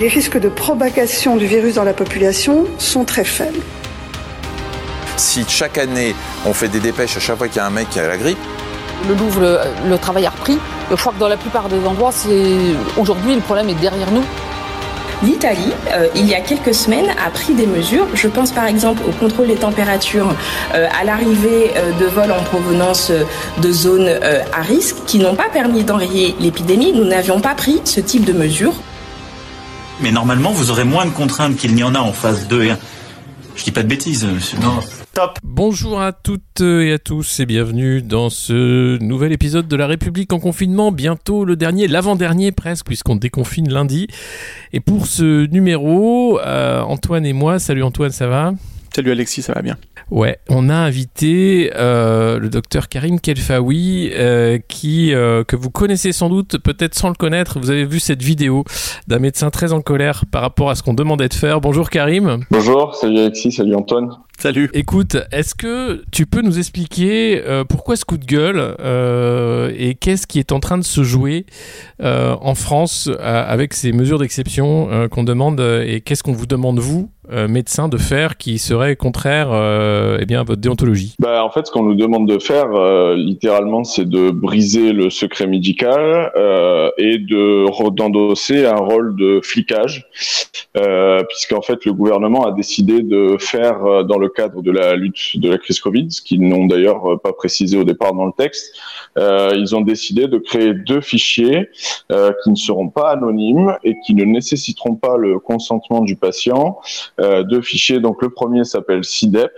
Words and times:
Les 0.00 0.08
risques 0.08 0.40
de 0.40 0.48
propagation 0.48 1.36
du 1.36 1.44
virus 1.44 1.74
dans 1.74 1.84
la 1.84 1.92
population 1.92 2.64
sont 2.78 3.04
très 3.04 3.22
faibles. 3.22 3.60
Si 5.18 5.44
chaque 5.46 5.76
année 5.76 6.14
on 6.46 6.54
fait 6.54 6.68
des 6.68 6.80
dépêches 6.80 7.18
à 7.18 7.20
chaque 7.20 7.36
fois 7.36 7.48
qu'il 7.48 7.58
y 7.58 7.60
a 7.60 7.66
un 7.66 7.70
mec 7.70 7.90
qui 7.90 8.00
a 8.00 8.08
la 8.08 8.16
grippe, 8.16 8.38
le 9.08 9.14
Louvre, 9.14 9.60
le, 9.86 9.98
travail 9.98 10.24
a 10.24 10.30
repris. 10.30 10.58
Je 10.90 10.96
crois 10.96 11.12
que 11.12 11.18
dans 11.18 11.28
la 11.28 11.36
plupart 11.36 11.68
des 11.68 11.86
endroits, 11.86 12.12
c'est 12.12 12.56
aujourd'hui 12.98 13.34
le 13.34 13.42
problème 13.42 13.68
est 13.68 13.74
derrière 13.74 14.10
nous. 14.10 14.24
L'Italie, 15.22 15.72
euh, 15.92 16.06
il 16.14 16.26
y 16.26 16.34
a 16.34 16.40
quelques 16.40 16.74
semaines, 16.74 17.10
a 17.22 17.28
pris 17.28 17.52
des 17.52 17.66
mesures. 17.66 18.06
Je 18.14 18.28
pense 18.28 18.52
par 18.52 18.64
exemple 18.64 19.02
au 19.06 19.12
contrôle 19.12 19.48
des 19.48 19.56
températures 19.56 20.34
euh, 20.74 20.86
à 20.98 21.04
l'arrivée 21.04 21.72
euh, 21.76 21.92
de 22.00 22.06
vols 22.06 22.32
en 22.32 22.42
provenance 22.42 23.12
de 23.58 23.70
zones 23.70 24.18
à 24.54 24.62
risque 24.62 24.96
qui 25.06 25.18
n'ont 25.18 25.34
pas 25.34 25.50
permis 25.52 25.84
d'enrayer 25.84 26.34
l'épidémie. 26.40 26.94
Nous 26.94 27.04
n'avions 27.04 27.40
pas 27.40 27.54
pris 27.54 27.82
ce 27.84 28.00
type 28.00 28.24
de 28.24 28.32
mesures. 28.32 28.72
Mais 30.02 30.12
normalement, 30.12 30.50
vous 30.50 30.70
aurez 30.70 30.84
moins 30.84 31.04
de 31.04 31.10
contraintes 31.10 31.56
qu'il 31.56 31.74
n'y 31.74 31.82
en 31.82 31.94
a 31.94 31.98
en 31.98 32.12
phase 32.12 32.48
2 32.48 32.64
et 32.64 32.70
1. 32.70 32.78
Je 33.54 33.64
dis 33.64 33.70
pas 33.70 33.82
de 33.82 33.88
bêtises, 33.88 34.24
monsieur. 34.24 34.58
Non. 34.58 34.80
Top. 35.12 35.38
Bonjour 35.42 36.00
à 36.00 36.12
toutes 36.12 36.62
et 36.62 36.92
à 36.92 36.98
tous 36.98 37.40
et 37.40 37.46
bienvenue 37.46 38.00
dans 38.00 38.30
ce 38.30 38.96
nouvel 39.02 39.32
épisode 39.32 39.68
de 39.68 39.76
La 39.76 39.86
République 39.86 40.32
en 40.32 40.38
confinement. 40.38 40.90
Bientôt 40.90 41.44
le 41.44 41.56
dernier, 41.56 41.86
l'avant-dernier 41.86 42.52
presque, 42.52 42.86
puisqu'on 42.86 43.16
déconfine 43.16 43.70
lundi. 43.70 44.06
Et 44.72 44.80
pour 44.80 45.06
ce 45.06 45.46
numéro, 45.46 46.40
euh, 46.40 46.80
Antoine 46.80 47.26
et 47.26 47.34
moi, 47.34 47.58
salut 47.58 47.82
Antoine, 47.82 48.12
ça 48.12 48.26
va? 48.26 48.54
Salut 48.94 49.12
Alexis, 49.12 49.42
ça 49.42 49.52
va 49.52 49.62
bien. 49.62 49.76
Ouais, 50.10 50.38
on 50.48 50.68
a 50.68 50.74
invité 50.74 51.70
euh, 51.76 52.40
le 52.40 52.48
docteur 52.48 52.88
Karim 52.88 53.20
Kelfaoui, 53.20 54.10
euh, 54.12 54.58
qui 54.66 55.14
euh, 55.14 55.44
que 55.44 55.54
vous 55.54 55.70
connaissez 55.70 56.10
sans 56.12 56.28
doute, 56.28 56.58
peut-être 56.58 56.96
sans 56.96 57.08
le 57.08 57.14
connaître. 57.14 57.60
Vous 57.60 57.70
avez 57.70 57.84
vu 57.84 58.00
cette 58.00 58.22
vidéo 58.22 58.64
d'un 59.06 59.20
médecin 59.20 59.50
très 59.50 59.72
en 59.72 59.80
colère 59.80 60.24
par 60.30 60.42
rapport 60.42 60.70
à 60.70 60.74
ce 60.74 60.82
qu'on 60.82 60.94
demandait 60.94 61.28
de 61.28 61.34
faire. 61.34 61.60
Bonjour 61.60 61.90
Karim. 61.90 62.44
Bonjour, 62.50 62.94
salut 62.96 63.18
Alexis, 63.18 63.52
salut 63.52 63.76
Antoine. 63.76 64.10
Salut. 64.40 64.70
Écoute, 64.72 65.16
est-ce 65.32 65.54
que 65.54 66.02
tu 66.10 66.26
peux 66.26 66.40
nous 66.40 66.58
expliquer 66.58 67.42
pourquoi 67.68 67.96
ce 67.96 68.04
coup 68.04 68.16
de 68.16 68.24
gueule 68.24 68.74
et 69.78 69.94
qu'est-ce 69.94 70.26
qui 70.26 70.38
est 70.38 70.52
en 70.52 70.60
train 70.60 70.78
de 70.78 70.84
se 70.84 71.02
jouer 71.02 71.46
en 72.02 72.54
France 72.54 73.10
avec 73.20 73.74
ces 73.74 73.92
mesures 73.92 74.18
d'exception 74.18 75.08
qu'on 75.10 75.24
demande 75.24 75.60
et 75.60 76.00
qu'est-ce 76.00 76.22
qu'on 76.22 76.32
vous 76.32 76.46
demande 76.46 76.78
vous 76.78 77.10
euh, 77.32 77.46
médecin 77.46 77.88
de 77.88 77.96
faire 77.96 78.36
qui 78.36 78.58
serait 78.58 78.96
contraire 78.96 79.50
euh, 79.52 80.18
eh 80.20 80.26
bien, 80.26 80.40
à 80.40 80.42
votre 80.42 80.60
déontologie? 80.60 81.14
Bah, 81.20 81.44
En 81.44 81.50
fait, 81.50 81.66
ce 81.66 81.70
qu'on 81.70 81.84
nous 81.84 81.94
demande 81.94 82.28
de 82.28 82.40
faire, 82.40 82.72
euh, 82.74 83.14
littéralement, 83.14 83.84
c'est 83.84 84.08
de 84.08 84.30
briser 84.30 84.92
le 84.92 85.10
secret 85.10 85.46
médical 85.46 86.32
euh, 86.36 86.90
et 86.98 87.18
de 87.18 87.60
d'endosser 87.90 88.66
un 88.66 88.76
rôle 88.76 89.16
de 89.16 89.40
flicage, 89.42 90.08
euh, 90.76 91.22
puisqu'en 91.28 91.62
fait, 91.62 91.84
le 91.84 91.92
gouvernement 91.92 92.46
a 92.46 92.52
décidé 92.52 93.02
de 93.02 93.36
faire, 93.38 93.84
euh, 93.84 94.02
dans 94.02 94.18
le 94.18 94.28
cadre 94.30 94.62
de 94.62 94.70
la 94.70 94.96
lutte 94.96 95.38
de 95.38 95.48
la 95.48 95.58
crise 95.58 95.80
Covid, 95.80 96.10
ce 96.10 96.22
qu'ils 96.22 96.46
n'ont 96.46 96.66
d'ailleurs 96.66 97.20
pas 97.20 97.32
précisé 97.32 97.76
au 97.76 97.84
départ 97.84 98.14
dans 98.14 98.26
le 98.26 98.32
texte, 98.32 98.76
ils 99.16 99.74
ont 99.74 99.80
décidé 99.80 100.28
de 100.28 100.38
créer 100.38 100.74
deux 100.74 101.00
fichiers 101.00 101.70
qui 102.08 102.50
ne 102.50 102.56
seront 102.56 102.88
pas 102.88 103.10
anonymes 103.10 103.76
et 103.84 103.96
qui 104.04 104.14
ne 104.14 104.24
nécessiteront 104.24 104.96
pas 104.96 105.16
le 105.16 105.38
consentement 105.38 106.00
du 106.00 106.16
patient 106.16 106.78
euh, 107.20 107.42
deux 107.42 107.62
fichiers. 107.62 108.00
Donc 108.00 108.22
le 108.22 108.30
premier 108.30 108.64
s'appelle 108.64 109.04
CIDEP. 109.04 109.52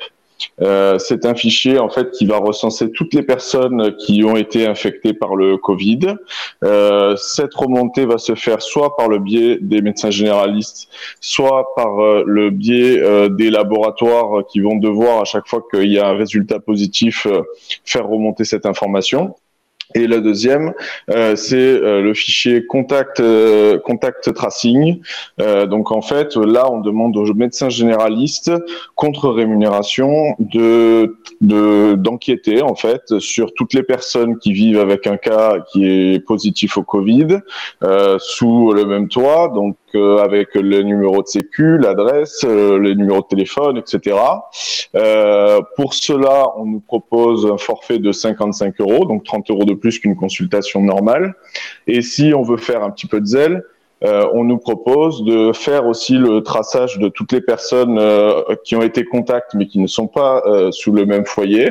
Euh, 0.60 0.98
c'est 0.98 1.26
un 1.26 1.34
fichier 1.34 1.78
en 1.78 1.88
fait 1.88 2.10
qui 2.10 2.26
va 2.26 2.38
recenser 2.38 2.90
toutes 2.90 3.14
les 3.14 3.22
personnes 3.22 3.94
qui 3.96 4.24
ont 4.24 4.36
été 4.36 4.66
infectées 4.66 5.12
par 5.12 5.36
le 5.36 5.56
Covid. 5.56 6.16
Euh, 6.64 7.16
cette 7.16 7.54
remontée 7.54 8.06
va 8.06 8.18
se 8.18 8.34
faire 8.34 8.62
soit 8.62 8.96
par 8.96 9.08
le 9.08 9.18
biais 9.18 9.58
des 9.60 9.82
médecins 9.82 10.10
généralistes, 10.10 10.88
soit 11.20 11.74
par 11.74 12.00
euh, 12.00 12.22
le 12.26 12.50
biais 12.50 13.02
des 13.30 13.50
laboratoires 13.50 14.44
qui 14.46 14.60
vont 14.60 14.76
devoir 14.76 15.20
à 15.20 15.24
chaque 15.24 15.46
fois 15.46 15.62
qu'il 15.70 15.92
y 15.92 15.98
a 15.98 16.08
un 16.08 16.16
résultat 16.16 16.58
positif 16.60 17.26
faire 17.84 18.06
remonter 18.06 18.44
cette 18.44 18.66
information. 18.66 19.34
Et 19.94 20.06
la 20.06 20.20
deuxième, 20.20 20.72
euh, 21.10 21.36
c'est 21.36 21.56
euh, 21.56 22.00
le 22.00 22.14
fichier 22.14 22.66
contact 22.66 23.20
euh, 23.20 23.78
contact 23.78 24.32
tracing. 24.32 25.00
donc 25.38 25.90
en 25.92 26.02
fait, 26.02 26.36
là, 26.36 26.70
on 26.70 26.80
demande 26.80 27.16
aux 27.16 27.34
médecins 27.34 27.68
généralistes 27.68 28.52
contre 28.94 29.28
rémunération 29.30 30.36
de 30.38 31.16
d'enquêter 31.40 32.62
en 32.62 32.74
fait 32.74 33.18
sur 33.18 33.52
toutes 33.54 33.74
les 33.74 33.82
personnes 33.82 34.38
qui 34.38 34.52
vivent 34.52 34.78
avec 34.78 35.06
un 35.06 35.16
cas 35.16 35.56
qui 35.72 35.84
est 35.84 36.20
positif 36.20 36.76
au 36.78 36.82
Covid 36.82 37.38
sous 38.18 38.72
le 38.72 38.84
même 38.84 39.08
toit. 39.08 39.50
Donc 39.54 39.76
euh, 39.94 40.18
avec 40.18 40.54
le 40.54 40.82
numéro 40.82 41.22
de 41.22 41.26
sécu, 41.26 41.78
l'adresse, 41.78 42.44
euh, 42.44 42.78
les 42.78 42.94
numéros 42.94 43.20
de 43.20 43.26
téléphone, 43.26 43.78
etc. 43.78 44.16
Euh, 44.94 45.60
pour 45.76 45.94
cela, 45.94 46.46
on 46.56 46.66
nous 46.66 46.80
propose 46.80 47.46
un 47.46 47.58
forfait 47.58 47.98
de 47.98 48.12
55 48.12 48.80
euros, 48.80 49.04
donc 49.04 49.24
30 49.24 49.50
euros 49.50 49.64
de 49.64 49.74
plus 49.74 49.98
qu'une 49.98 50.16
consultation 50.16 50.80
normale. 50.80 51.34
Et 51.86 52.02
si 52.02 52.32
on 52.34 52.42
veut 52.42 52.56
faire 52.56 52.82
un 52.82 52.90
petit 52.90 53.06
peu 53.06 53.20
de 53.20 53.26
zèle, 53.26 53.64
euh, 54.04 54.26
on 54.32 54.44
nous 54.44 54.58
propose 54.58 55.24
de 55.24 55.52
faire 55.52 55.86
aussi 55.86 56.14
le 56.14 56.40
traçage 56.40 56.98
de 56.98 57.08
toutes 57.08 57.32
les 57.32 57.40
personnes 57.40 57.98
euh, 57.98 58.42
qui 58.64 58.74
ont 58.74 58.82
été 58.82 59.04
contacts 59.04 59.54
mais 59.54 59.66
qui 59.66 59.78
ne 59.78 59.86
sont 59.86 60.08
pas 60.08 60.42
euh, 60.46 60.72
sous 60.72 60.92
le 60.92 61.06
même 61.06 61.24
foyer. 61.24 61.70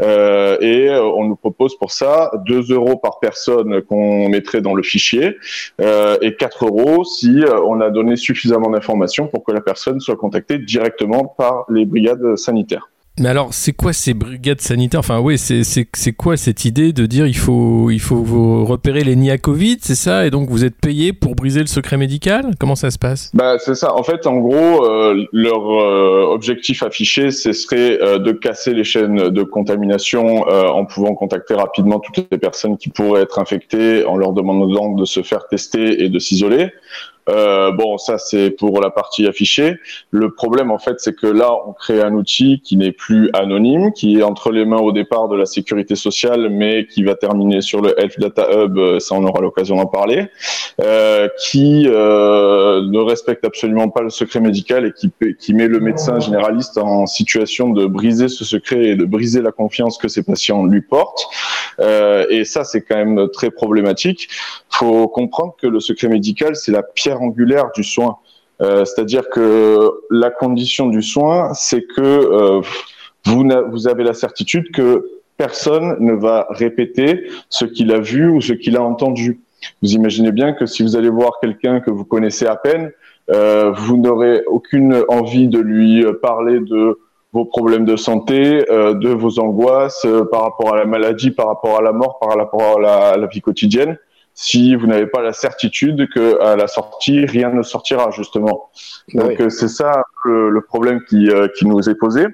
et 0.00 0.90
on 0.90 1.24
nous 1.24 1.36
propose 1.36 1.76
pour 1.76 1.92
ça 1.92 2.30
2 2.46 2.72
euros 2.72 2.96
par 2.96 3.18
personne 3.18 3.82
qu'on 3.82 4.28
mettrait 4.28 4.60
dans 4.60 4.74
le 4.74 4.82
fichier 4.82 5.36
et 5.78 6.36
4 6.36 6.66
euros 6.66 7.04
si 7.04 7.42
on 7.64 7.80
a 7.80 7.90
donné 7.90 8.16
suffisamment 8.16 8.70
d'informations 8.70 9.26
pour 9.26 9.44
que 9.44 9.52
la 9.52 9.60
personne 9.60 10.00
soit 10.00 10.16
contactée 10.16 10.58
directement 10.58 11.24
par 11.24 11.64
les 11.68 11.84
brigades 11.84 12.36
sanitaires. 12.36 12.88
Mais 13.18 13.30
alors, 13.30 13.54
c'est 13.54 13.72
quoi 13.72 13.94
ces 13.94 14.12
brigades 14.12 14.60
sanitaires? 14.60 15.00
Enfin, 15.00 15.20
oui, 15.20 15.38
c'est 15.38 16.12
quoi 16.12 16.36
cette 16.36 16.66
idée 16.66 16.92
de 16.92 17.06
dire 17.06 17.26
il 17.26 17.36
faut, 17.36 17.90
il 17.90 18.00
faut 18.00 18.64
repérer 18.64 19.04
les 19.04 19.16
nids 19.16 19.38
Covid, 19.38 19.78
c'est 19.80 19.94
ça? 19.94 20.26
Et 20.26 20.30
donc, 20.30 20.50
vous 20.50 20.64
êtes 20.64 20.76
payé 20.76 21.14
pour 21.14 21.34
briser 21.34 21.60
le 21.60 21.66
secret 21.66 21.96
médical? 21.96 22.50
Comment 22.60 22.74
ça 22.74 22.90
se 22.90 22.98
passe? 22.98 23.30
Bah, 23.32 23.56
C'est 23.58 23.74
ça. 23.74 23.94
En 23.94 24.02
fait, 24.02 24.26
en 24.26 24.36
gros, 24.36 24.84
euh, 24.84 25.26
leur 25.32 25.70
euh, 25.70 26.26
objectif 26.30 26.82
affiché, 26.82 27.30
ce 27.30 27.52
serait 27.52 27.98
euh, 28.02 28.18
de 28.18 28.32
casser 28.32 28.74
les 28.74 28.84
chaînes 28.84 29.30
de 29.30 29.42
contamination 29.42 30.42
en 30.46 30.84
pouvant 30.84 31.14
contacter 31.14 31.54
rapidement 31.54 31.98
toutes 31.98 32.26
les 32.30 32.38
personnes 32.38 32.76
qui 32.76 32.90
pourraient 32.90 33.22
être 33.22 33.38
infectées, 33.38 34.04
en 34.04 34.16
leur 34.16 34.32
demandant 34.32 34.92
de 34.92 35.04
se 35.04 35.22
faire 35.22 35.46
tester 35.48 36.04
et 36.04 36.08
de 36.08 36.18
s'isoler. 36.18 36.70
Euh, 37.28 37.72
bon, 37.72 37.98
ça 37.98 38.18
c'est 38.18 38.50
pour 38.50 38.80
la 38.80 38.90
partie 38.90 39.26
affichée. 39.26 39.76
Le 40.10 40.32
problème 40.32 40.70
en 40.70 40.78
fait, 40.78 40.96
c'est 40.98 41.14
que 41.14 41.26
là, 41.26 41.52
on 41.66 41.72
crée 41.72 42.00
un 42.00 42.14
outil 42.14 42.60
qui 42.60 42.76
n'est 42.76 42.92
plus 42.92 43.30
anonyme, 43.32 43.92
qui 43.92 44.18
est 44.18 44.22
entre 44.22 44.50
les 44.50 44.64
mains 44.64 44.78
au 44.78 44.92
départ 44.92 45.28
de 45.28 45.36
la 45.36 45.46
sécurité 45.46 45.96
sociale, 45.96 46.48
mais 46.50 46.86
qui 46.86 47.02
va 47.02 47.14
terminer 47.14 47.60
sur 47.60 47.80
le 47.80 47.98
Health 48.00 48.18
Data 48.18 48.48
Hub. 48.52 48.78
Euh, 48.78 48.98
ça, 49.00 49.14
on 49.14 49.24
aura 49.24 49.40
l'occasion 49.40 49.76
d'en 49.76 49.86
parler. 49.86 50.28
Euh, 50.82 51.28
qui 51.40 51.86
euh, 51.88 52.82
ne 52.82 52.98
respecte 52.98 53.46
absolument 53.46 53.88
pas 53.88 54.02
le 54.02 54.10
secret 54.10 54.40
médical 54.40 54.84
et 54.84 54.92
qui, 54.92 55.10
qui 55.38 55.54
met 55.54 55.68
le 55.68 55.80
médecin 55.80 56.20
généraliste 56.20 56.76
en 56.76 57.06
situation 57.06 57.70
de 57.70 57.86
briser 57.86 58.28
ce 58.28 58.44
secret 58.44 58.88
et 58.88 58.94
de 58.94 59.06
briser 59.06 59.40
la 59.40 59.52
confiance 59.52 59.96
que 59.96 60.08
ses 60.08 60.22
patients 60.22 60.66
lui 60.66 60.82
portent. 60.82 61.28
Euh, 61.80 62.26
et 62.28 62.44
ça, 62.44 62.62
c'est 62.64 62.82
quand 62.82 62.96
même 62.96 63.28
très 63.32 63.50
problématique. 63.50 64.28
Faut 64.68 65.08
comprendre 65.08 65.56
que 65.58 65.66
le 65.66 65.80
secret 65.80 66.08
médical, 66.08 66.56
c'est 66.56 66.72
la 66.72 66.82
pierre 66.82 67.15
angulaire 67.22 67.70
du 67.74 67.84
soin. 67.84 68.18
Euh, 68.62 68.84
c'est-à-dire 68.84 69.28
que 69.28 69.90
la 70.10 70.30
condition 70.30 70.88
du 70.88 71.02
soin, 71.02 71.52
c'est 71.54 71.82
que 71.82 72.00
euh, 72.00 72.60
vous, 73.26 73.88
avez 73.88 74.04
la 74.04 74.14
certitude 74.14 74.70
que 74.72 75.06
personne 75.36 75.96
ne 76.00 76.14
va 76.14 76.46
répéter 76.50 77.28
ce 77.50 77.64
qu'il 77.66 77.92
a 77.92 78.00
vu 78.00 78.28
ou 78.28 78.40
ce 78.40 78.54
qu'il 78.54 78.76
a 78.76 78.82
entendu. 78.82 79.40
Vous 79.82 79.92
imaginez 79.92 80.32
bien 80.32 80.52
que 80.52 80.64
si 80.64 80.82
vous 80.82 80.96
allez 80.96 81.10
voir 81.10 81.32
quelqu'un 81.40 81.80
que 81.80 81.90
vous 81.90 82.04
connaissez 82.04 82.46
à 82.46 82.56
peine, 82.56 82.92
euh, 83.30 83.72
vous 83.72 83.96
n'aurez 83.96 84.42
aucune 84.46 85.04
envie 85.08 85.48
de 85.48 85.58
lui 85.58 86.04
parler 86.22 86.60
de 86.60 86.98
vos 87.32 87.44
problèmes 87.44 87.84
de 87.84 87.96
santé, 87.96 88.64
de 88.70 89.08
vos 89.08 89.38
angoisses 89.40 90.06
par 90.30 90.42
rapport 90.42 90.72
à 90.72 90.78
la 90.78 90.86
maladie, 90.86 91.30
par 91.30 91.48
rapport 91.48 91.76
à 91.76 91.82
la 91.82 91.92
mort, 91.92 92.18
par 92.18 92.34
rapport 92.34 92.78
à 92.86 93.16
la 93.18 93.26
vie 93.26 93.42
quotidienne 93.42 93.98
si 94.36 94.76
vous 94.76 94.86
n'avez 94.86 95.06
pas 95.06 95.22
la 95.22 95.32
certitude 95.32 96.08
que 96.14 96.40
à 96.40 96.56
la 96.56 96.68
sortie 96.68 97.24
rien 97.24 97.50
ne 97.50 97.62
sortira 97.62 98.10
justement. 98.10 98.70
Donc 99.14 99.40
euh, 99.40 99.48
c'est 99.48 99.68
ça 99.68 100.02
le, 100.24 100.60
problème 100.60 101.02
qui, 101.08 101.30
euh, 101.30 101.48
qui 101.56 101.66
nous 101.66 101.88
est 101.88 101.94
posé. 101.94 102.26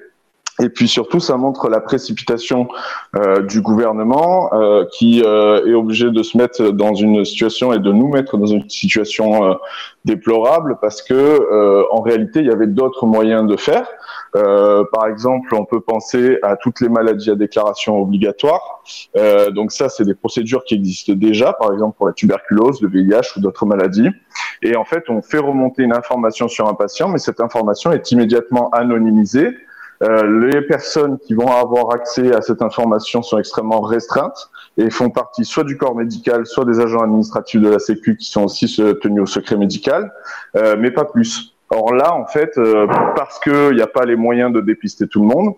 Et 0.60 0.68
puis 0.68 0.86
surtout, 0.86 1.18
ça 1.18 1.36
montre 1.36 1.68
la 1.68 1.80
précipitation 1.80 2.68
euh, 3.16 3.40
du 3.40 3.62
gouvernement 3.62 4.52
euh, 4.52 4.84
qui 4.92 5.22
euh, 5.24 5.66
est 5.66 5.72
obligé 5.72 6.10
de 6.10 6.22
se 6.22 6.36
mettre 6.36 6.70
dans 6.70 6.94
une 6.94 7.24
situation 7.24 7.72
et 7.72 7.78
de 7.78 7.90
nous 7.90 8.08
mettre 8.08 8.36
dans 8.36 8.46
une 8.46 8.68
situation 8.68 9.56
déplorable 10.04 10.76
parce 10.80 11.02
que 11.02 11.88
en 11.90 12.02
réalité, 12.02 12.40
il 12.40 12.46
y 12.46 12.50
avait 12.50 12.66
d'autres 12.66 13.06
moyens 13.06 13.46
de 13.46 13.56
faire. 13.56 13.86
Euh, 14.34 14.84
par 14.92 15.06
exemple, 15.06 15.54
on 15.54 15.64
peut 15.64 15.80
penser 15.80 16.38
à 16.42 16.56
toutes 16.56 16.80
les 16.80 16.88
maladies 16.88 17.30
à 17.30 17.34
déclaration 17.34 18.00
obligatoire. 18.00 18.82
Euh, 19.16 19.50
donc 19.50 19.72
ça, 19.72 19.88
c'est 19.88 20.04
des 20.04 20.14
procédures 20.14 20.64
qui 20.64 20.74
existent 20.74 21.12
déjà, 21.12 21.52
par 21.52 21.72
exemple 21.72 21.96
pour 21.96 22.06
la 22.06 22.12
tuberculose, 22.12 22.80
le 22.80 22.88
VIH 22.88 23.36
ou 23.36 23.40
d'autres 23.40 23.66
maladies. 23.66 24.08
Et 24.62 24.76
en 24.76 24.84
fait, 24.84 25.04
on 25.10 25.20
fait 25.22 25.38
remonter 25.38 25.82
une 25.82 25.94
information 25.94 26.48
sur 26.48 26.68
un 26.68 26.74
patient, 26.74 27.08
mais 27.08 27.18
cette 27.18 27.40
information 27.40 27.92
est 27.92 28.10
immédiatement 28.10 28.70
anonymisée. 28.70 29.50
Euh, 30.02 30.50
les 30.50 30.62
personnes 30.62 31.18
qui 31.18 31.34
vont 31.34 31.52
avoir 31.52 31.92
accès 31.92 32.34
à 32.34 32.40
cette 32.40 32.60
information 32.60 33.22
sont 33.22 33.38
extrêmement 33.38 33.80
restreintes 33.80 34.50
et 34.76 34.90
font 34.90 35.10
partie 35.10 35.44
soit 35.44 35.62
du 35.64 35.76
corps 35.76 35.94
médical, 35.94 36.44
soit 36.44 36.64
des 36.64 36.80
agents 36.80 37.02
administratifs 37.02 37.60
de 37.60 37.68
la 37.68 37.78
Sécu 37.78 38.16
qui 38.16 38.26
sont 38.28 38.44
aussi 38.44 38.66
tenus 39.00 39.22
au 39.22 39.26
secret 39.26 39.56
médical, 39.56 40.12
euh, 40.56 40.76
mais 40.78 40.90
pas 40.90 41.04
plus. 41.04 41.51
Or 41.74 41.94
là, 41.94 42.14
en 42.14 42.26
fait, 42.26 42.58
euh, 42.58 42.86
parce 43.16 43.38
qu'il 43.38 43.74
n'y 43.74 43.80
a 43.80 43.86
pas 43.86 44.04
les 44.04 44.16
moyens 44.16 44.52
de 44.52 44.60
dépister 44.60 45.08
tout 45.08 45.20
le 45.20 45.26
monde, 45.26 45.54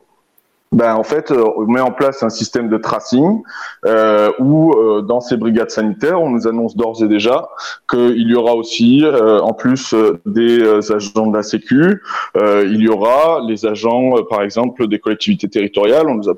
ben, 0.70 0.94
en 0.94 1.02
fait, 1.02 1.30
euh, 1.30 1.44
on 1.56 1.66
met 1.66 1.80
en 1.80 1.90
place 1.90 2.22
un 2.22 2.30
système 2.30 2.68
de 2.68 2.76
tracing 2.78 3.42
euh, 3.84 4.30
où, 4.38 4.74
dans 5.02 5.20
ces 5.20 5.36
brigades 5.36 5.70
sanitaires, 5.70 6.20
on 6.20 6.30
nous 6.30 6.46
annonce 6.46 6.76
d'ores 6.76 7.02
et 7.02 7.08
déjà 7.08 7.48
qu'il 7.88 8.28
y 8.28 8.34
aura 8.34 8.54
aussi, 8.54 9.04
en 9.06 9.52
plus 9.52 9.94
des 10.26 10.62
agents 10.92 11.26
de 11.26 11.36
la 11.36 11.42
Sécu, 11.42 12.02
il 12.36 12.80
y 12.80 12.88
aura 12.88 13.40
les 13.46 13.66
agents, 13.66 14.14
par 14.28 14.42
exemple, 14.42 14.88
des 14.88 14.98
collectivités 14.98 15.48
territoriales. 15.48 16.08
On 16.08 16.14
nous 16.14 16.28
a 16.28 16.34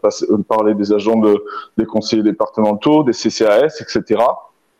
parlé 0.48 0.74
des 0.74 0.92
agents 0.92 1.18
de, 1.18 1.42
des 1.78 1.86
conseillers 1.86 2.22
départementaux, 2.22 3.04
des 3.04 3.12
CCAS, 3.12 3.80
etc. 3.80 4.20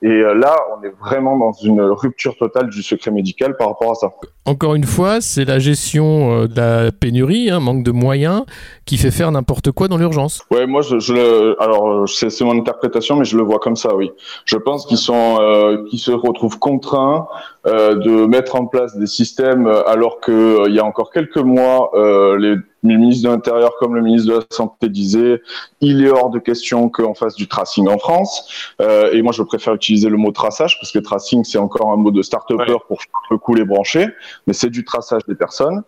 Et 0.07 0.09
euh, 0.09 0.35
là, 0.35 0.55
on 0.73 0.85
est 0.85 0.95
vraiment 1.01 1.37
dans 1.37 1.51
une 1.51 1.81
rupture 1.81 2.37
totale 2.37 2.71
du 2.71 2.81
secret 2.81 3.11
médical 3.11 3.57
par 3.57 3.67
rapport 3.67 3.91
à 3.91 3.95
ça. 3.97 4.13
Encore 4.45 4.77
une 4.77 4.85
fois, 4.85 5.21
c'est 5.21 5.45
la 5.45 5.59
gestion 5.59 6.43
euh, 6.43 6.47
de 6.47 6.55
la 6.55 6.93
pénurie, 6.93 7.51
hein, 7.51 7.59
manque 7.59 7.83
de 7.83 7.91
moyens, 7.91 8.45
qui 8.85 8.99
fait 8.99 9.11
faire 9.11 9.33
n'importe 9.33 9.73
quoi 9.73 9.89
dans 9.89 9.97
l'urgence. 9.97 10.45
Ouais, 10.53 10.65
moi, 10.65 10.83
je, 10.83 11.01
je 11.01 11.13
le, 11.13 11.61
alors 11.61 11.89
euh, 11.89 12.07
c'est 12.07 12.43
mon 12.43 12.57
interprétation, 12.57 13.17
mais 13.17 13.25
je 13.25 13.37
le 13.37 13.43
vois 13.43 13.59
comme 13.59 13.75
ça, 13.75 13.97
oui. 13.97 14.13
Je 14.45 14.57
pense 14.57 14.87
qu'ils 14.87 14.97
sont, 14.97 15.39
euh, 15.41 15.85
qu'ils 15.91 15.99
se 15.99 16.13
retrouvent 16.13 16.61
contraints 16.61 17.27
euh, 17.67 17.97
de 17.97 18.27
mettre 18.27 18.55
en 18.55 18.67
place 18.67 18.97
des 18.97 19.09
systèmes 19.09 19.67
alors 19.89 20.21
que 20.21 20.69
il 20.69 20.75
y 20.77 20.79
a 20.79 20.85
encore 20.85 21.11
quelques 21.11 21.37
mois, 21.39 21.91
les 22.39 22.55
le 22.93 22.99
ministre 22.99 23.29
de 23.29 23.35
l'Intérieur 23.35 23.73
comme 23.79 23.95
le 23.95 24.03
ministre 24.03 24.29
de 24.29 24.39
la 24.39 24.45
Santé 24.51 24.89
disait, 24.89 25.41
il 25.81 26.05
est 26.05 26.11
hors 26.11 26.31
de 26.31 26.39
question 26.39 26.89
qu'on 26.89 27.15
fasse 27.15 27.35
du 27.35 27.47
tracing 27.49 27.89
en 27.89 27.99
France. 27.99 28.73
Euh, 28.81 29.13
et 29.13 29.23
moi, 29.23 29.33
je 29.33 29.43
préfère 29.43 29.75
utiliser 29.75 30.09
le 30.09 30.17
mot 30.17 30.33
traçage 30.33 30.79
parce 30.81 30.93
que 30.93 30.99
tracing, 30.99 31.45
c'est 31.45 31.59
encore 31.59 31.93
un 31.93 31.97
mot 31.97 32.11
de 32.11 32.23
start-upper 32.23 32.79
pour 32.89 33.01
faire 33.01 33.13
le 33.31 33.39
coup 33.39 33.55
les 33.55 33.65
brancher, 33.65 34.09
mais 34.47 34.53
c'est 34.53 34.71
du 34.71 34.85
traçage 34.85 35.23
des 35.29 35.35
personnes. 35.35 35.83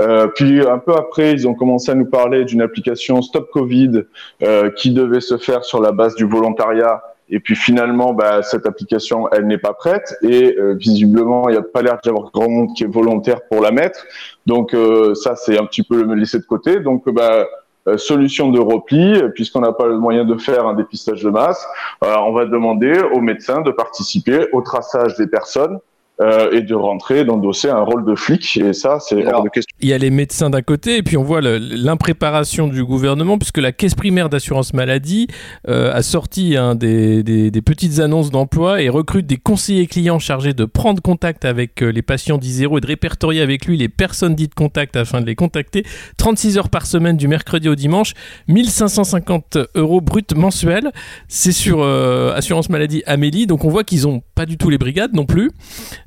Euh, 0.00 0.26
puis 0.28 0.60
un 0.66 0.78
peu 0.78 0.94
après, 0.94 1.32
ils 1.32 1.46
ont 1.46 1.54
commencé 1.54 1.90
à 1.90 1.94
nous 1.94 2.06
parler 2.06 2.44
d'une 2.44 2.62
application 2.62 3.22
Stop 3.22 3.50
Covid 3.52 4.02
euh, 4.42 4.70
qui 4.70 4.90
devait 4.90 5.20
se 5.20 5.38
faire 5.38 5.64
sur 5.64 5.80
la 5.80 5.92
base 5.92 6.14
du 6.14 6.24
volontariat 6.24 7.02
et 7.30 7.40
puis 7.40 7.56
finalement, 7.56 8.12
bah, 8.12 8.42
cette 8.42 8.66
application, 8.66 9.28
elle 9.30 9.46
n'est 9.46 9.58
pas 9.58 9.72
prête 9.72 10.16
et 10.22 10.56
euh, 10.58 10.74
visiblement, 10.74 11.48
il 11.48 11.52
n'y 11.52 11.58
a 11.58 11.62
pas 11.62 11.82
l'air 11.82 11.98
d'y 12.02 12.10
avoir 12.10 12.30
grand 12.30 12.50
monde 12.50 12.74
qui 12.76 12.84
est 12.84 12.92
volontaire 12.92 13.40
pour 13.50 13.62
la 13.62 13.70
mettre. 13.70 14.04
Donc 14.46 14.74
euh, 14.74 15.14
ça, 15.14 15.34
c'est 15.34 15.58
un 15.58 15.64
petit 15.64 15.82
peu 15.82 16.02
le 16.02 16.14
laisser 16.14 16.38
de 16.38 16.44
côté. 16.44 16.80
Donc 16.80 17.08
bah, 17.08 17.46
euh, 17.88 17.96
solution 17.96 18.50
de 18.50 18.60
repli, 18.60 19.22
puisqu'on 19.34 19.60
n'a 19.60 19.72
pas 19.72 19.86
le 19.86 19.98
moyen 19.98 20.24
de 20.24 20.36
faire 20.36 20.66
un 20.66 20.74
dépistage 20.74 21.22
de 21.22 21.30
masse, 21.30 21.66
on 22.02 22.32
va 22.32 22.44
demander 22.44 22.92
aux 23.12 23.20
médecins 23.20 23.62
de 23.62 23.70
participer 23.70 24.46
au 24.52 24.60
traçage 24.60 25.16
des 25.16 25.26
personnes 25.26 25.78
euh, 26.20 26.52
et 26.52 26.62
de 26.62 26.76
rentrer, 26.76 27.24
d'endosser 27.24 27.68
un 27.68 27.80
rôle 27.80 28.04
de 28.04 28.14
flic. 28.14 28.56
Et 28.58 28.72
ça, 28.72 29.00
c'est 29.00 29.26
hors 29.26 29.42
de 29.42 29.48
question. 29.48 29.74
Il 29.80 29.88
y 29.88 29.92
a 29.92 29.98
les 29.98 30.10
médecins 30.10 30.48
d'un 30.48 30.62
côté, 30.62 30.98
et 30.98 31.02
puis 31.02 31.16
on 31.16 31.24
voit 31.24 31.40
l'impréparation 31.40 32.68
du 32.68 32.84
gouvernement, 32.84 33.36
puisque 33.36 33.58
la 33.58 33.72
caisse 33.72 33.96
primaire 33.96 34.28
d'assurance 34.28 34.74
maladie 34.74 35.26
euh, 35.68 35.92
a 35.92 36.02
sorti 36.02 36.56
hein, 36.56 36.76
des, 36.76 37.24
des, 37.24 37.50
des, 37.50 37.62
petites 37.62 37.98
annonces 37.98 38.30
d'emploi 38.30 38.80
et 38.80 38.88
recrute 38.88 39.26
des 39.26 39.38
conseillers 39.38 39.88
clients 39.88 40.20
chargés 40.20 40.52
de 40.52 40.64
prendre 40.64 41.02
contact 41.02 41.44
avec 41.44 41.82
euh, 41.82 41.90
les 41.90 42.02
patients 42.02 42.38
d'Isero 42.38 42.78
et 42.78 42.80
de 42.80 42.86
répertorier 42.86 43.40
avec 43.40 43.66
lui 43.66 43.76
les 43.76 43.88
personnes 43.88 44.36
dites 44.36 44.54
contact 44.54 44.94
afin 44.94 45.20
de 45.20 45.26
les 45.26 45.34
contacter. 45.34 45.82
36 46.18 46.58
heures 46.58 46.68
par 46.68 46.86
semaine 46.86 47.16
du 47.16 47.26
mercredi 47.26 47.68
au 47.68 47.74
dimanche, 47.74 48.12
1550 48.46 49.58
euros 49.74 50.00
brut 50.00 50.32
mensuels. 50.36 50.92
C'est 51.26 51.50
sur 51.50 51.82
assurance 51.82 52.68
maladie 52.68 53.02
Amélie, 53.06 53.48
donc 53.48 53.64
on 53.64 53.68
voit 53.68 53.82
qu'ils 53.82 54.06
ont 54.06 54.22
pas 54.36 54.46
du 54.46 54.58
tout 54.58 54.70
les 54.70 54.78
brigades 54.78 55.12
non 55.12 55.26
plus. 55.26 55.50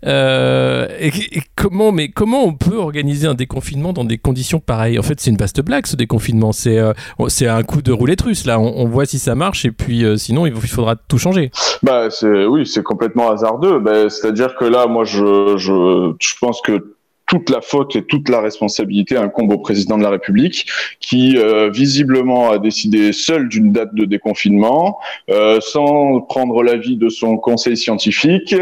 Euh, 0.05 0.87
et, 0.99 1.11
comment, 1.55 1.91
mais 1.91 2.09
comment 2.09 2.43
on 2.43 2.53
peut 2.53 2.77
organiser 2.77 3.27
un 3.27 3.33
déconfinement 3.33 3.93
dans 3.93 4.03
des 4.03 4.17
conditions 4.17 4.59
pareilles? 4.59 4.99
En 4.99 5.03
fait, 5.03 5.19
c'est 5.19 5.31
une 5.31 5.37
vaste 5.37 5.61
blague 5.61 5.85
ce 5.85 5.95
déconfinement. 5.95 6.51
C'est 6.51 6.77
euh, 6.77 6.93
c'est 7.27 7.47
un 7.47 7.63
coup 7.63 7.81
de 7.81 7.91
roulette 7.91 8.21
russe 8.21 8.45
là. 8.45 8.59
On, 8.59 8.87
voit 8.87 9.05
si 9.05 9.19
ça 9.19 9.35
marche 9.35 9.65
et 9.65 9.71
puis 9.71 10.05
euh, 10.05 10.17
sinon 10.17 10.45
il, 10.45 10.55
faudra 10.55 10.95
tout 10.95 11.17
changer. 11.17 11.51
Bah 11.83 12.07
oui, 12.49 12.65
c'est 12.65 12.83
complètement 12.83 13.29
hasardeux. 13.29 13.79
Bah, 13.79 14.09
C'est-à-dire 14.09 14.55
que 14.55 14.65
là, 14.65 14.87
moi, 14.87 15.03
je, 15.03 15.55
je, 15.57 16.13
je 16.19 16.33
pense 16.39 16.61
que 16.61 16.96
toute 17.27 17.49
la 17.49 17.61
faute 17.61 17.95
et 17.95 18.03
toute 18.03 18.29
la 18.29 18.39
responsabilité 18.39 19.17
incombe 19.17 19.51
au 19.51 19.57
président 19.57 19.97
de 19.97 20.03
la 20.03 20.09
République 20.09 20.65
qui 20.99 21.37
euh, 21.37 21.69
visiblement 21.69 22.51
a 22.51 22.57
décidé 22.57 23.11
seul 23.11 23.49
d'une 23.49 23.73
date 23.73 23.93
de 23.93 24.05
déconfinement 24.05 24.97
euh, 25.29 25.59
sans 25.59 26.21
prendre 26.21 26.63
l'avis 26.63 26.95
de 26.95 27.09
son 27.09 27.37
conseil 27.37 27.75
scientifique. 27.75 28.55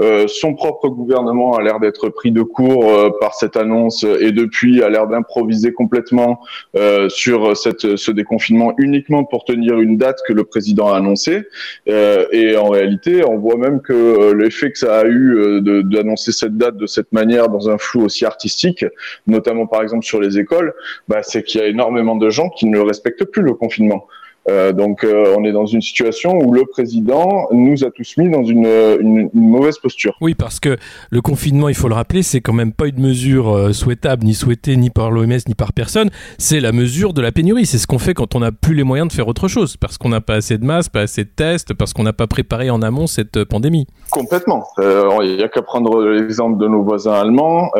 Euh, 0.00 0.26
son 0.26 0.54
propre 0.54 0.88
gouvernement 0.88 1.56
a 1.56 1.62
l'air 1.62 1.78
d'être 1.78 2.08
pris 2.08 2.32
de 2.32 2.42
court 2.42 2.88
euh, 2.88 3.10
par 3.20 3.34
cette 3.34 3.56
annonce 3.56 4.04
et 4.20 4.32
depuis 4.32 4.82
a 4.82 4.88
l'air 4.88 5.06
d'improviser 5.06 5.72
complètement 5.72 6.40
euh, 6.76 7.08
sur 7.08 7.56
cette, 7.56 7.96
ce 7.96 8.10
déconfinement 8.10 8.74
uniquement 8.78 9.24
pour 9.24 9.44
tenir 9.44 9.78
une 9.78 9.96
date 9.96 10.18
que 10.26 10.32
le 10.32 10.44
président 10.44 10.88
a 10.88 10.96
annoncée. 10.96 11.44
et 11.86 12.56
en 12.56 12.68
réalité, 12.68 13.24
on 13.24 13.38
voit 13.38 13.56
même 13.56 13.80
que 13.80 14.32
l'effet 14.32 14.72
que 14.72 14.78
ça 14.78 14.98
a 14.98 15.04
eu 15.06 15.60
d'annoncer 15.84 16.32
cette 16.32 16.56
date 16.56 16.76
de 16.76 16.86
cette 16.86 17.12
manière 17.12 17.48
dans 17.48 17.70
un 17.70 17.78
flou 17.78 18.07
aussi 18.08 18.24
artistique, 18.24 18.84
notamment 19.26 19.66
par 19.66 19.82
exemple 19.82 20.04
sur 20.04 20.20
les 20.20 20.38
écoles, 20.38 20.74
bah, 21.06 21.22
c'est 21.22 21.42
qu'il 21.42 21.60
y 21.60 21.64
a 21.64 21.68
énormément 21.68 22.16
de 22.16 22.28
gens 22.30 22.50
qui 22.50 22.66
ne 22.66 22.78
respectent 22.78 23.24
plus 23.24 23.42
le 23.42 23.54
confinement. 23.54 24.06
Euh, 24.48 24.72
donc 24.72 25.04
euh, 25.04 25.34
on 25.36 25.44
est 25.44 25.52
dans 25.52 25.66
une 25.66 25.82
situation 25.82 26.38
où 26.38 26.52
le 26.52 26.64
président 26.64 27.48
nous 27.50 27.84
a 27.84 27.90
tous 27.90 28.16
mis 28.16 28.30
dans 28.30 28.44
une, 28.44 28.66
une, 29.00 29.30
mauvaise 29.34 29.78
posture. 29.78 30.16
Oui, 30.20 30.34
parce 30.34 30.60
que 30.60 30.76
le 31.10 31.20
confinement, 31.20 31.68
il 31.68 31.74
faut 31.74 31.88
le 31.88 31.94
rappeler, 31.94 32.22
c'est 32.22 32.40
quand 32.40 32.52
même 32.52 32.72
pas 32.72 32.86
une 32.86 33.00
mesure 33.00 33.54
euh, 33.54 33.72
souhaitable, 33.72 34.24
ni 34.24 34.34
souhaitée, 34.34 34.76
ni 34.76 34.90
par 34.90 35.10
l'OMS, 35.10 35.38
ni 35.46 35.54
par 35.54 35.72
personne. 35.72 36.10
C'est 36.38 36.60
la 36.60 36.72
mesure 36.72 37.12
de 37.12 37.20
la 37.20 37.32
pénurie. 37.32 37.66
C'est 37.66 37.78
ce 37.78 37.86
qu'on 37.86 37.98
fait 37.98 38.14
quand 38.14 38.34
on 38.34 38.40
n'a 38.40 38.52
plus 38.52 38.74
les 38.74 38.84
moyens 38.84 39.08
de 39.08 39.12
faire 39.12 39.28
autre 39.28 39.48
chose, 39.48 39.76
parce 39.76 39.98
qu'on 39.98 40.08
n'a 40.08 40.20
pas 40.20 40.34
assez 40.34 40.56
de 40.56 40.64
masques, 40.64 40.92
pas 40.92 41.02
assez 41.02 41.24
de 41.24 41.30
tests, 41.34 41.74
parce 41.74 41.92
qu'on 41.92 42.02
n'a 42.02 42.12
pas 42.12 42.26
préparé 42.26 42.70
en 42.70 42.80
amont 42.82 43.06
cette 43.06 43.44
pandémie. 43.44 43.86
Complètement. 44.10 44.66
Il 44.78 45.36
n'y 45.36 45.42
a 45.42 45.48
qu'à 45.48 45.62
prendre 45.62 46.02
l'exemple 46.04 46.58
de 46.58 46.68
nos 46.68 46.82
voisins 46.82 47.12
allemands. 47.12 47.70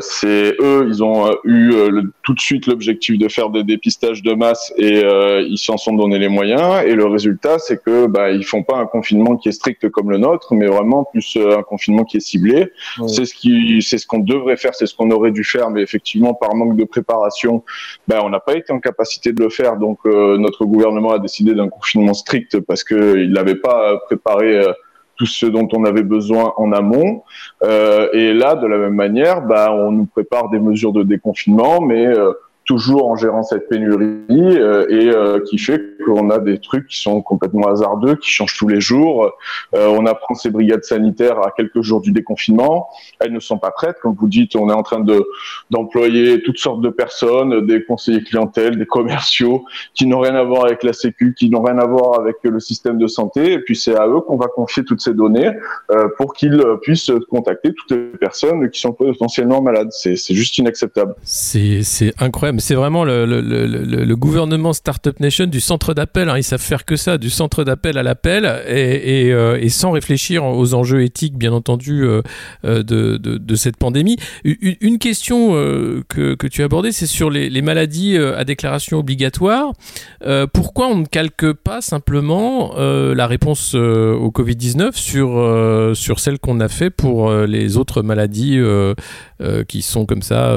c'est 0.00 0.54
eux, 0.60 0.86
ils 0.88 1.02
ont 1.02 1.30
eu 1.44 1.72
tout 2.22 2.34
de 2.34 2.40
suite 2.40 2.66
l'objectif 2.66 3.18
de 3.18 3.28
faire 3.28 3.50
des 3.50 3.64
dépistages 3.64 4.22
de 4.22 4.34
masse 4.34 4.72
et 4.76 5.02
ils 5.48 5.58
s'en 5.58 5.76
sont 5.76 5.87
donner 5.92 6.18
les 6.18 6.28
moyens 6.28 6.82
et 6.84 6.94
le 6.94 7.06
résultat 7.06 7.58
c'est 7.58 7.82
que 7.82 8.06
bah 8.06 8.30
ils 8.30 8.44
font 8.44 8.62
pas 8.62 8.76
un 8.76 8.86
confinement 8.86 9.36
qui 9.36 9.48
est 9.48 9.52
strict 9.52 9.88
comme 9.90 10.10
le 10.10 10.18
nôtre 10.18 10.54
mais 10.54 10.66
vraiment 10.66 11.04
plus 11.04 11.36
euh, 11.36 11.58
un 11.58 11.62
confinement 11.62 12.04
qui 12.04 12.16
est 12.18 12.20
ciblé. 12.20 12.72
C'est 13.06 13.24
ce 13.24 13.34
qui 13.34 13.82
c'est 13.82 13.98
ce 13.98 14.06
qu'on 14.06 14.18
devrait 14.18 14.56
faire 14.56 14.74
c'est 14.74 14.86
ce 14.86 14.94
qu'on 14.94 15.10
aurait 15.10 15.30
dû 15.30 15.44
faire 15.44 15.70
mais 15.70 15.82
effectivement 15.82 16.34
par 16.34 16.54
manque 16.54 16.76
de 16.76 16.84
préparation 16.84 17.64
bah, 18.06 18.20
on 18.24 18.30
n'a 18.30 18.40
pas 18.40 18.56
été 18.56 18.72
en 18.72 18.80
capacité 18.80 19.32
de 19.32 19.42
le 19.42 19.50
faire. 19.50 19.76
Donc 19.76 19.98
euh, 20.06 20.38
notre 20.38 20.64
gouvernement 20.64 21.12
a 21.12 21.18
décidé 21.18 21.54
d'un 21.54 21.68
confinement 21.68 22.14
strict 22.14 22.60
parce 22.60 22.84
que 22.84 23.18
il 23.18 23.32
n'avait 23.32 23.56
pas 23.56 23.98
préparé 24.06 24.58
euh, 24.58 24.72
tout 25.16 25.26
ce 25.26 25.46
dont 25.46 25.68
on 25.72 25.84
avait 25.84 26.04
besoin 26.04 26.52
en 26.58 26.70
amont. 26.70 27.24
et 27.64 28.32
là, 28.32 28.54
de 28.54 28.68
la 28.68 28.78
même 28.78 28.94
manière, 28.94 29.42
bah, 29.42 29.72
on 29.72 29.90
nous 29.90 30.06
prépare 30.06 30.48
des 30.48 30.60
mesures 30.60 30.92
de 30.92 31.02
déconfinement, 31.02 31.80
mais 31.80 32.06
toujours 32.68 33.08
en 33.08 33.16
gérant 33.16 33.42
cette 33.42 33.66
pénurie 33.66 34.20
euh, 34.30 34.86
et 34.90 35.08
euh, 35.08 35.40
qui 35.48 35.56
fait 35.56 35.96
qu'on 36.04 36.28
a 36.28 36.38
des 36.38 36.58
trucs 36.58 36.86
qui 36.86 36.98
sont 36.98 37.22
complètement 37.22 37.66
hasardeux, 37.66 38.16
qui 38.16 38.30
changent 38.30 38.58
tous 38.58 38.68
les 38.68 38.78
jours. 38.80 39.32
Euh, 39.74 39.86
on 39.88 40.04
apprend 40.04 40.34
ces 40.34 40.50
brigades 40.50 40.84
sanitaires 40.84 41.40
à 41.40 41.50
quelques 41.50 41.80
jours 41.80 42.02
du 42.02 42.12
déconfinement. 42.12 42.88
Elles 43.20 43.32
ne 43.32 43.40
sont 43.40 43.56
pas 43.56 43.70
prêtes. 43.70 43.96
Comme 44.02 44.14
vous 44.14 44.28
dites, 44.28 44.54
on 44.54 44.68
est 44.68 44.74
en 44.74 44.82
train 44.82 45.00
de 45.00 45.26
d'employer 45.70 46.42
toutes 46.42 46.58
sortes 46.58 46.82
de 46.82 46.90
personnes, 46.90 47.66
des 47.66 47.82
conseillers 47.84 48.22
clientèle, 48.22 48.76
des 48.76 48.86
commerciaux, 48.86 49.64
qui 49.94 50.06
n'ont 50.06 50.20
rien 50.20 50.34
à 50.34 50.44
voir 50.44 50.66
avec 50.66 50.82
la 50.82 50.92
Sécu, 50.92 51.34
qui 51.34 51.48
n'ont 51.48 51.62
rien 51.62 51.78
à 51.78 51.86
voir 51.86 52.20
avec 52.20 52.36
le 52.42 52.60
système 52.60 52.98
de 52.98 53.06
santé. 53.06 53.52
Et 53.54 53.60
puis 53.60 53.76
c'est 53.76 53.96
à 53.96 54.06
eux 54.06 54.20
qu'on 54.20 54.36
va 54.36 54.48
confier 54.48 54.84
toutes 54.84 55.00
ces 55.00 55.14
données 55.14 55.50
pour 56.18 56.34
qu'ils 56.34 56.62
puissent 56.82 57.10
contacter 57.30 57.72
toutes 57.72 57.92
les 57.92 58.18
personnes 58.18 58.68
qui 58.68 58.78
sont 58.78 58.92
potentiellement 58.92 59.62
malades. 59.62 59.88
C'est 59.90 60.16
juste 60.34 60.58
inacceptable. 60.58 61.14
C'est 61.22 62.12
incroyable 62.18 62.57
c'est 62.58 62.74
vraiment 62.74 63.04
le, 63.04 64.14
gouvernement 64.14 64.72
Startup 64.72 65.18
Nation 65.20 65.46
du 65.46 65.60
centre 65.60 65.94
d'appel. 65.94 66.28
Hein. 66.28 66.36
Ils 66.36 66.44
savent 66.44 66.60
faire 66.60 66.84
que 66.84 66.96
ça, 66.96 67.18
du 67.18 67.30
centre 67.30 67.64
d'appel 67.64 67.98
à 67.98 68.02
l'appel, 68.02 68.44
et, 68.68 69.32
euh, 69.32 69.68
sans 69.68 69.92
réfléchir 69.92 70.44
aux 70.44 70.74
enjeux 70.74 71.02
éthiques, 71.02 71.36
bien 71.36 71.52
entendu, 71.52 72.04
euh, 72.04 72.22
euh 72.64 72.82
de, 72.82 73.54
cette 73.54 73.76
pandémie. 73.76 74.16
Une, 74.44 74.98
question 74.98 75.52
que, 76.08 76.46
tu 76.46 76.62
as 76.62 76.66
abordée, 76.66 76.92
c'est 76.92 77.06
sur 77.06 77.30
les, 77.30 77.50
les, 77.50 77.62
maladies 77.62 78.16
à 78.16 78.44
déclaration 78.44 78.98
obligatoire. 78.98 79.72
pourquoi 80.52 80.88
on 80.88 80.98
ne 80.98 81.06
calque 81.06 81.52
pas 81.52 81.80
simplement 81.80 82.74
la 82.76 83.26
réponse 83.26 83.74
au 83.74 84.30
Covid-19 84.30 84.92
sur, 84.94 85.96
sur 85.96 86.20
celle 86.20 86.38
qu'on 86.38 86.60
a 86.60 86.68
fait 86.68 86.90
pour 86.90 87.32
les 87.32 87.76
autres 87.76 88.02
maladies 88.02 88.58
qui 89.68 89.82
sont 89.82 90.04
comme 90.04 90.22
ça 90.22 90.56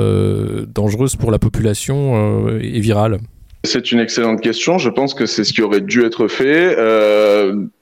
dangereuses 0.73 1.15
pour 1.15 1.31
la 1.31 1.39
population 1.39 2.47
et 2.59 2.79
virales 2.79 3.19
c'est 3.63 3.91
une 3.91 3.99
excellente 3.99 4.41
question. 4.41 4.79
Je 4.79 4.89
pense 4.89 5.13
que 5.13 5.27
c'est 5.27 5.43
ce 5.43 5.53
qui 5.53 5.61
aurait 5.61 5.81
dû 5.81 6.03
être 6.03 6.27
fait. 6.27 6.75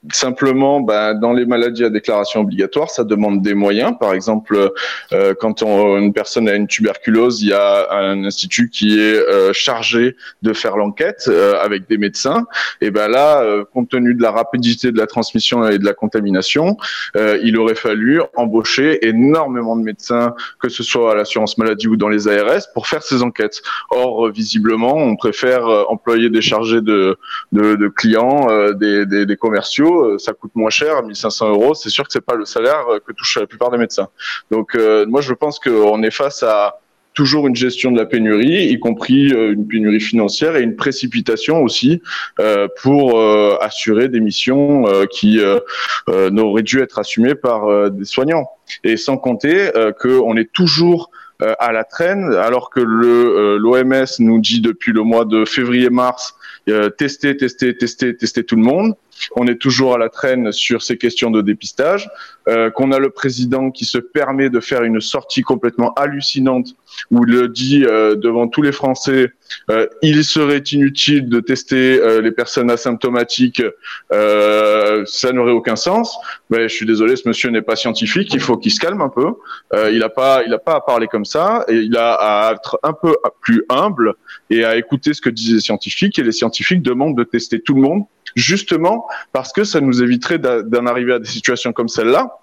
Euh, 0.03 0.07
simplement, 0.11 0.79
bah, 0.79 1.13
dans 1.13 1.33
les 1.33 1.45
maladies 1.45 1.83
à 1.83 1.89
déclaration 1.89 2.41
obligatoire, 2.41 2.89
ça 2.89 3.03
demande 3.03 3.41
des 3.41 3.53
moyens. 3.53 3.93
Par 3.99 4.13
exemple, 4.13 4.71
euh, 5.11 5.33
quand 5.39 5.63
on, 5.63 5.97
une 5.97 6.13
personne 6.13 6.47
a 6.47 6.55
une 6.55 6.67
tuberculose, 6.67 7.41
il 7.41 7.49
y 7.49 7.53
a 7.53 7.91
un 7.91 8.23
institut 8.23 8.69
qui 8.69 8.99
est 8.99 9.15
euh, 9.15 9.53
chargé 9.53 10.15
de 10.41 10.53
faire 10.53 10.77
l'enquête 10.77 11.25
euh, 11.27 11.59
avec 11.61 11.87
des 11.87 11.97
médecins. 11.97 12.45
Et 12.81 12.91
ben 12.91 13.07
là, 13.07 13.41
euh, 13.41 13.63
compte 13.65 13.89
tenu 13.89 14.13
de 14.13 14.21
la 14.21 14.31
rapidité 14.31 14.91
de 14.91 14.97
la 14.97 15.07
transmission 15.07 15.67
et 15.67 15.77
de 15.77 15.85
la 15.85 15.93
contamination, 15.93 16.77
il 17.15 17.57
aurait 17.57 17.75
fallu 17.75 18.21
embaucher 18.35 19.07
énormément 19.07 19.75
de 19.75 19.83
médecins, 19.83 20.33
que 20.59 20.69
ce 20.69 20.83
soit 20.83 21.11
à 21.11 21.15
l'assurance 21.15 21.57
maladie 21.57 21.87
ou 21.87 21.95
dans 21.95 22.09
les 22.09 22.27
ARS, 22.27 22.61
pour 22.73 22.87
faire 22.87 23.03
ces 23.03 23.23
enquêtes. 23.23 23.61
Or, 23.91 24.29
visiblement, 24.31 24.95
on 24.95 25.15
préfère 25.15 25.67
euh, 25.67 25.83
employer 25.89 26.29
des 26.29 26.41
chargés 26.41 26.81
de, 26.81 27.17
de, 27.51 27.87
clients, 27.87 28.47
euh, 28.49 28.73
des, 28.73 29.05
des, 29.05 29.35
commerciaux, 29.35 29.88
euh, 29.93 30.17
ça 30.17 30.33
coûte 30.33 30.51
moins 30.55 30.69
cher, 30.69 31.03
1500 31.03 31.49
euros. 31.49 31.73
C'est 31.73 31.89
sûr 31.89 32.05
que 32.05 32.11
c'est 32.11 32.25
pas 32.25 32.35
le 32.35 32.45
salaire 32.45 32.85
que 33.05 33.11
touchent 33.13 33.37
la 33.39 33.47
plupart 33.47 33.71
des 33.71 33.77
médecins. 33.77 34.09
Donc 34.51 34.77
moi 35.07 35.21
je 35.21 35.33
pense 35.33 35.59
qu'on 35.59 36.03
est 36.03 36.11
face 36.11 36.43
à 36.43 36.79
toujours 37.13 37.47
une 37.47 37.55
gestion 37.55 37.91
de 37.91 37.97
la 37.97 38.05
pénurie, 38.05 38.67
y 38.67 38.79
compris 38.79 39.29
une 39.29 39.67
pénurie 39.67 39.99
financière 39.99 40.55
et 40.55 40.61
une 40.61 40.75
précipitation 40.75 41.61
aussi 41.61 42.01
pour 42.81 43.19
assurer 43.61 44.07
des 44.09 44.19
missions 44.19 44.85
qui 45.11 45.39
n'auraient 46.07 46.63
dû 46.63 46.81
être 46.81 46.99
assumées 46.99 47.35
par 47.35 47.91
des 47.91 48.05
soignants. 48.05 48.49
Et 48.83 48.97
sans 48.97 49.17
compter 49.17 49.71
qu'on 49.99 50.37
est 50.37 50.51
toujours 50.51 51.09
euh, 51.41 51.53
à 51.57 51.71
la 51.71 51.85
traîne, 51.85 52.33
alors 52.33 52.69
que 52.69 52.81
euh, 52.81 53.57
l'OMS 53.57 54.05
nous 54.19 54.41
dit 54.41 54.59
depuis 54.59 54.91
le 54.91 55.03
mois 55.03 55.23
de 55.23 55.45
février-mars 55.45 56.35
euh, 56.67 56.89
tester, 56.89 57.37
tester, 57.37 57.77
tester, 57.77 58.17
tester 58.17 58.43
tout 58.43 58.57
le 58.57 58.61
monde. 58.61 58.93
On 59.35 59.47
est 59.47 59.55
toujours 59.55 59.95
à 59.95 59.97
la 59.97 60.09
traîne 60.09 60.51
sur 60.51 60.81
ces 60.81 60.97
questions 60.97 61.31
de 61.31 61.41
dépistage. 61.41 62.09
Euh, 62.47 62.71
qu'on 62.71 62.91
a 62.91 62.99
le 62.99 63.11
président 63.11 63.69
qui 63.69 63.85
se 63.85 63.99
permet 63.99 64.49
de 64.49 64.59
faire 64.59 64.83
une 64.83 65.01
sortie 65.01 65.43
complètement 65.43 65.93
hallucinante 65.93 66.69
où 67.11 67.23
il 67.23 67.33
le 67.33 67.47
dit 67.47 67.85
euh, 67.85 68.15
devant 68.15 68.47
tous 68.47 68.63
les 68.63 68.71
Français, 68.71 69.33
euh, 69.69 69.87
il 70.01 70.23
serait 70.23 70.63
inutile 70.71 71.29
de 71.29 71.39
tester 71.39 71.99
euh, 71.99 72.21
les 72.21 72.31
personnes 72.31 72.69
asymptomatiques, 72.71 73.63
euh, 74.11 75.03
ça 75.05 75.31
n'aurait 75.31 75.51
aucun 75.51 75.75
sens. 75.75 76.17
Mais 76.49 76.67
je 76.67 76.75
suis 76.75 76.85
désolé, 76.85 77.15
ce 77.15 77.27
monsieur 77.27 77.49
n'est 77.49 77.61
pas 77.61 77.75
scientifique, 77.75 78.33
il 78.33 78.39
faut 78.39 78.57
qu'il 78.57 78.71
se 78.71 78.79
calme 78.79 79.01
un 79.01 79.09
peu. 79.09 79.27
il 79.91 79.99
n'a 79.99 80.09
pas, 80.09 80.43
il 80.45 80.53
a 80.53 80.59
pas 80.59 80.75
à 80.75 80.81
parler 80.81 81.07
comme 81.07 81.25
ça, 81.25 81.65
et 81.67 81.75
il 81.75 81.95
a 81.97 82.13
à 82.13 82.53
être 82.53 82.79
un 82.83 82.93
peu 82.93 83.15
plus 83.41 83.63
humble 83.69 84.13
et 84.49 84.63
à 84.63 84.77
écouter 84.77 85.13
ce 85.13 85.21
que 85.21 85.29
disent 85.29 85.53
les 85.53 85.61
scientifiques. 85.61 86.17
Et 86.19 86.23
les 86.23 86.31
scientifiques 86.31 86.81
demandent 86.81 87.17
de 87.17 87.23
tester 87.23 87.61
tout 87.61 87.75
le 87.75 87.81
monde 87.81 88.03
justement 88.35 89.07
parce 89.31 89.53
que 89.53 89.63
ça 89.63 89.81
nous 89.81 90.01
éviterait 90.01 90.39
d'en 90.39 90.85
arriver 90.85 91.13
à 91.13 91.19
des 91.19 91.27
situations 91.27 91.73
comme 91.73 91.89
celle-là 91.89 92.39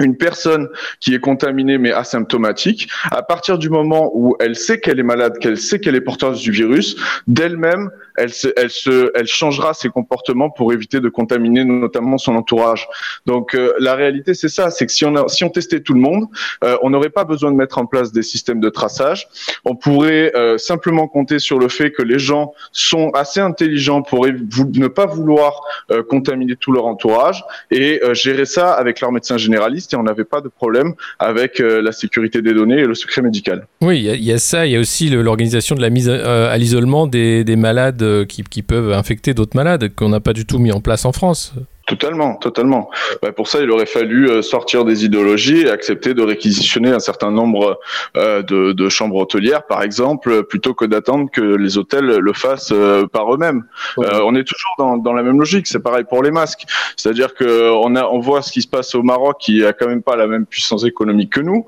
une 0.00 0.16
personne 0.16 0.68
qui 1.00 1.14
est 1.14 1.20
contaminée 1.20 1.78
mais 1.78 1.92
asymptomatique, 1.92 2.88
à 3.10 3.22
partir 3.22 3.58
du 3.58 3.70
moment 3.70 4.10
où 4.14 4.36
elle 4.40 4.56
sait 4.56 4.80
qu'elle 4.80 5.00
est 5.00 5.04
malade, 5.04 5.38
qu'elle 5.38 5.58
sait 5.58 5.80
qu'elle 5.80 5.96
est 5.96 6.00
porteuse 6.00 6.40
du 6.40 6.50
virus, 6.50 6.96
d'elle-même, 7.26 7.90
elle, 8.16 8.32
se, 8.32 8.48
elle, 8.56 8.70
se, 8.70 9.10
elle 9.14 9.26
changera 9.26 9.74
ses 9.74 9.88
comportements 9.88 10.50
pour 10.50 10.72
éviter 10.72 11.00
de 11.00 11.08
contaminer 11.08 11.64
notamment 11.64 12.18
son 12.18 12.34
entourage. 12.34 12.88
Donc 13.26 13.54
euh, 13.54 13.72
la 13.78 13.94
réalité, 13.94 14.34
c'est 14.34 14.48
ça, 14.48 14.70
c'est 14.70 14.86
que 14.86 14.92
si 14.92 15.04
on, 15.04 15.14
a, 15.14 15.28
si 15.28 15.44
on 15.44 15.50
testait 15.50 15.80
tout 15.80 15.94
le 15.94 16.00
monde, 16.00 16.26
euh, 16.64 16.76
on 16.82 16.90
n'aurait 16.90 17.10
pas 17.10 17.24
besoin 17.24 17.52
de 17.52 17.56
mettre 17.56 17.78
en 17.78 17.86
place 17.86 18.12
des 18.12 18.22
systèmes 18.22 18.60
de 18.60 18.68
traçage. 18.68 19.28
On 19.64 19.76
pourrait 19.76 20.32
euh, 20.34 20.58
simplement 20.58 21.06
compter 21.06 21.38
sur 21.38 21.58
le 21.58 21.68
fait 21.68 21.92
que 21.92 22.02
les 22.02 22.18
gens 22.18 22.52
sont 22.72 23.10
assez 23.10 23.40
intelligents 23.40 24.02
pour 24.02 24.26
ne 24.26 24.88
pas 24.88 25.06
vouloir 25.06 25.60
contaminer 26.08 26.56
tout 26.56 26.72
leur 26.72 26.86
entourage 26.86 27.44
et 27.70 28.00
gérer 28.12 28.44
ça 28.44 28.72
avec 28.72 29.00
leur 29.00 29.12
médecin 29.12 29.36
généraliste 29.36 29.77
et 29.92 29.96
on 29.96 30.02
n'avait 30.02 30.24
pas 30.24 30.40
de 30.40 30.48
problème 30.48 30.94
avec 31.18 31.58
la 31.58 31.92
sécurité 31.92 32.42
des 32.42 32.54
données 32.54 32.78
et 32.78 32.86
le 32.86 32.94
secret 32.94 33.22
médical. 33.22 33.66
Oui, 33.80 34.00
il 34.00 34.24
y, 34.24 34.32
a 34.32 34.38
ça, 34.38 34.66
il 34.66 34.72
y 34.72 34.76
a 34.76 34.80
aussi 34.80 35.10
l'organisation 35.10 35.74
de 35.74 35.80
la 35.80 35.90
mise 35.90 36.08
à 36.08 36.56
l'isolement 36.56 37.06
des, 37.06 37.44
des 37.44 37.56
malades 37.56 38.26
qui, 38.26 38.42
qui 38.42 38.62
peuvent 38.62 38.92
infecter 38.92 39.34
d'autres 39.34 39.56
malades 39.56 39.94
qu'on 39.94 40.08
n'a 40.08 40.20
pas 40.20 40.32
du 40.32 40.46
tout 40.46 40.58
mis 40.58 40.72
en 40.72 40.80
place 40.80 41.04
en 41.04 41.12
France. 41.12 41.54
Totalement, 41.88 42.34
totalement. 42.34 42.90
Bah, 43.22 43.32
pour 43.32 43.48
ça, 43.48 43.62
il 43.62 43.70
aurait 43.70 43.86
fallu 43.86 44.28
euh, 44.28 44.42
sortir 44.42 44.84
des 44.84 45.06
idéologies 45.06 45.62
et 45.62 45.70
accepter 45.70 46.12
de 46.12 46.20
réquisitionner 46.20 46.90
un 46.90 46.98
certain 46.98 47.30
nombre 47.30 47.80
euh, 48.18 48.42
de, 48.42 48.72
de, 48.72 48.88
chambres 48.90 49.16
hôtelières, 49.16 49.62
par 49.66 49.82
exemple, 49.82 50.42
plutôt 50.42 50.74
que 50.74 50.84
d'attendre 50.84 51.30
que 51.30 51.40
les 51.40 51.78
hôtels 51.78 52.04
le 52.04 52.32
fassent 52.34 52.72
euh, 52.72 53.06
par 53.06 53.32
eux-mêmes. 53.32 53.64
on 53.96 54.34
est 54.34 54.44
toujours 54.44 54.74
dans, 54.78 54.98
dans 54.98 55.14
la 55.14 55.22
même 55.22 55.38
logique. 55.38 55.66
C'est 55.66 55.82
pareil 55.82 56.04
pour 56.04 56.22
les 56.22 56.30
masques. 56.30 56.66
C'est-à-dire 56.96 57.32
que 57.32 57.70
on 57.70 57.96
a, 57.96 58.04
on 58.04 58.18
voit 58.18 58.42
ce 58.42 58.52
qui 58.52 58.60
se 58.60 58.68
passe 58.68 58.94
au 58.94 59.02
Maroc, 59.02 59.38
qui 59.40 59.64
a 59.64 59.72
quand 59.72 59.88
même 59.88 60.02
pas 60.02 60.16
la 60.16 60.26
même 60.26 60.44
puissance 60.44 60.84
économique 60.84 61.32
que 61.32 61.40
nous, 61.40 61.64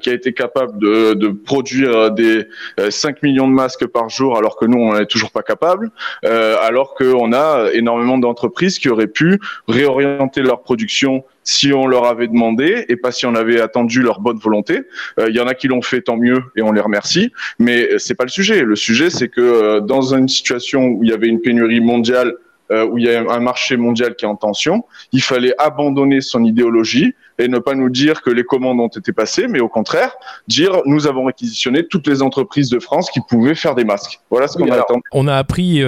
qui 0.00 0.08
a 0.08 0.14
été 0.14 0.32
capable 0.32 0.78
de, 0.78 1.12
de 1.12 1.28
produire 1.28 2.10
des 2.10 2.46
5 2.88 3.22
millions 3.22 3.48
de 3.48 3.52
masques 3.52 3.86
par 3.86 4.08
jour, 4.08 4.38
alors 4.38 4.56
que 4.56 4.64
nous, 4.64 4.78
on 4.78 4.94
n'est 4.94 5.06
toujours 5.06 5.30
pas 5.30 5.42
capable. 5.42 5.90
alors 6.24 6.94
qu'on 6.94 7.34
a 7.34 7.66
énormément 7.74 8.16
d'entreprises 8.16 8.78
qui 8.78 8.88
auraient 8.88 9.08
pu 9.08 9.38
réorienter 9.66 10.42
leur 10.42 10.62
production 10.62 11.24
si 11.42 11.72
on 11.72 11.86
leur 11.86 12.04
avait 12.04 12.28
demandé 12.28 12.84
et 12.88 12.96
pas 12.96 13.10
si 13.10 13.24
on 13.24 13.34
avait 13.34 13.60
attendu 13.60 14.02
leur 14.02 14.20
bonne 14.20 14.38
volonté. 14.38 14.82
Il 15.16 15.24
euh, 15.24 15.30
y 15.30 15.40
en 15.40 15.46
a 15.46 15.54
qui 15.54 15.66
l'ont 15.66 15.82
fait, 15.82 16.02
tant 16.02 16.16
mieux, 16.16 16.42
et 16.56 16.62
on 16.62 16.72
les 16.72 16.80
remercie. 16.80 17.32
Mais 17.58 17.98
c'est 17.98 18.14
pas 18.14 18.24
le 18.24 18.30
sujet. 18.30 18.62
Le 18.62 18.76
sujet, 18.76 19.08
c'est 19.08 19.28
que 19.28 19.40
euh, 19.40 19.80
dans 19.80 20.14
une 20.14 20.28
situation 20.28 20.88
où 20.88 21.02
il 21.02 21.10
y 21.10 21.12
avait 21.12 21.28
une 21.28 21.40
pénurie 21.40 21.80
mondiale, 21.80 22.34
euh, 22.70 22.86
où 22.86 22.98
il 22.98 23.04
y 23.04 23.10
a 23.10 23.20
un 23.20 23.40
marché 23.40 23.78
mondial 23.78 24.14
qui 24.14 24.26
est 24.26 24.28
en 24.28 24.36
tension, 24.36 24.84
il 25.12 25.22
fallait 25.22 25.54
abandonner 25.56 26.20
son 26.20 26.44
idéologie 26.44 27.14
et 27.38 27.48
ne 27.48 27.58
pas 27.58 27.74
nous 27.74 27.90
dire 27.90 28.22
que 28.22 28.30
les 28.30 28.44
commandes 28.44 28.80
ont 28.80 28.88
été 28.88 29.12
passées, 29.12 29.46
mais 29.48 29.60
au 29.60 29.68
contraire, 29.68 30.12
dire 30.46 30.80
nous 30.86 31.06
avons 31.06 31.24
réquisitionné 31.24 31.86
toutes 31.86 32.06
les 32.06 32.22
entreprises 32.22 32.70
de 32.70 32.78
France 32.78 33.10
qui 33.10 33.20
pouvaient 33.20 33.54
faire 33.54 33.74
des 33.74 33.84
masques. 33.84 34.20
Voilà 34.30 34.48
ce 34.48 34.58
qu'on 34.58 34.70
a 34.70 34.76
attendu. 34.76 35.02
On 35.12 35.28
a 35.28 35.36
appris 35.36 35.82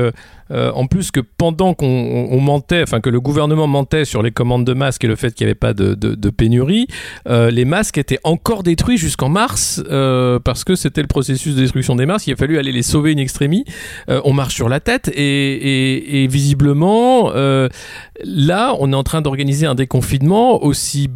euh, 0.52 0.73
en 0.75 0.87
plus 0.87 1.11
que 1.11 1.21
pendant 1.21 1.75
qu'on 1.75 2.40
mentait, 2.40 2.83
enfin 2.83 3.00
que 3.00 3.11
le 3.11 3.21
gouvernement 3.21 3.66
mentait 3.66 4.04
sur 4.04 4.23
les 4.23 4.33
commandes 4.33 4.64
de 4.64 4.75
masques 4.75 5.04
et 5.04 5.07
le 5.07 5.14
fait 5.14 5.33
qu'il 5.33 5.47
n'y 5.47 5.50
avait 5.50 5.54
pas 5.59 5.75
de, 5.75 5.95
de, 5.95 6.30
pénurie, 6.30 6.88
euh, 7.28 7.50
les 7.50 7.64
masques 7.64 7.99
étaient 7.99 8.19
encore 8.25 8.62
détruits 8.62 8.97
jusqu'en 8.97 9.28
mars 9.28 9.83
euh, 9.90 10.38
parce 10.40 10.64
que 10.64 10.75
c'était 10.75 11.02
le 11.02 11.07
processus 11.07 11.54
de 11.54 11.61
destruction 11.61 11.95
des 11.95 12.07
masques. 12.07 12.26
Il 12.26 12.33
a 12.33 12.37
fallu 12.37 12.59
aller 12.59 12.73
les 12.73 12.83
sauver 12.83 13.12
in 13.12 13.19
extremis. 13.19 13.64
on 14.09 14.33
marche 14.33 14.54
sur 14.54 14.69
la 14.69 14.80
tête 14.80 15.09
et, 15.09 15.21
et, 15.23 16.25
et 16.25 16.26
visiblement, 16.26 17.30
là, 17.30 18.75
on 18.78 18.92
est 18.92 18.97
en 18.97 19.02
train 19.02 19.21
d'organiser 19.21 19.66
un 19.66 19.75
déconfinement 19.75 20.62
aussi 20.64 21.09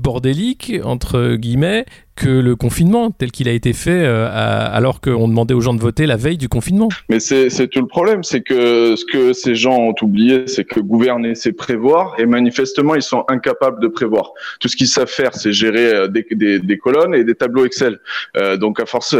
entre 0.84 1.36
guillemets 1.36 1.86
que 2.16 2.28
le 2.28 2.56
confinement 2.56 3.10
tel 3.10 3.32
qu'il 3.32 3.48
a 3.48 3.52
été 3.52 3.72
fait 3.72 4.04
euh, 4.04 4.28
alors 4.30 5.00
qu'on 5.00 5.28
demandait 5.28 5.54
aux 5.54 5.60
gens 5.60 5.74
de 5.74 5.80
voter 5.80 6.06
la 6.06 6.16
veille 6.16 6.38
du 6.38 6.48
confinement. 6.48 6.88
Mais 7.08 7.20
c'est 7.20 7.68
tout 7.68 7.80
le 7.80 7.86
problème, 7.86 8.22
c'est 8.22 8.42
que 8.42 8.94
ce 8.96 9.04
que 9.04 9.32
ces 9.32 9.54
gens 9.54 9.76
ont 9.76 9.94
oublié, 10.02 10.46
c'est 10.46 10.64
que 10.64 10.80
gouverner, 10.80 11.34
c'est 11.34 11.52
prévoir, 11.52 12.14
et 12.18 12.26
manifestement, 12.26 12.94
ils 12.94 13.02
sont 13.02 13.24
incapables 13.28 13.80
de 13.80 13.88
prévoir. 13.88 14.32
Tout 14.60 14.68
ce 14.68 14.76
qu'ils 14.76 14.88
savent 14.88 15.08
faire, 15.08 15.34
c'est 15.34 15.52
gérer 15.52 15.92
euh, 15.92 16.08
des, 16.08 16.26
des, 16.30 16.58
des, 16.60 16.78
colonnes 16.78 17.14
et 17.14 17.24
des 17.24 17.34
tableaux 17.34 17.64
Excel. 17.64 17.98
Euh, 18.36 18.56
donc 18.56 18.80
à 18.80 18.86
force, 18.86 19.14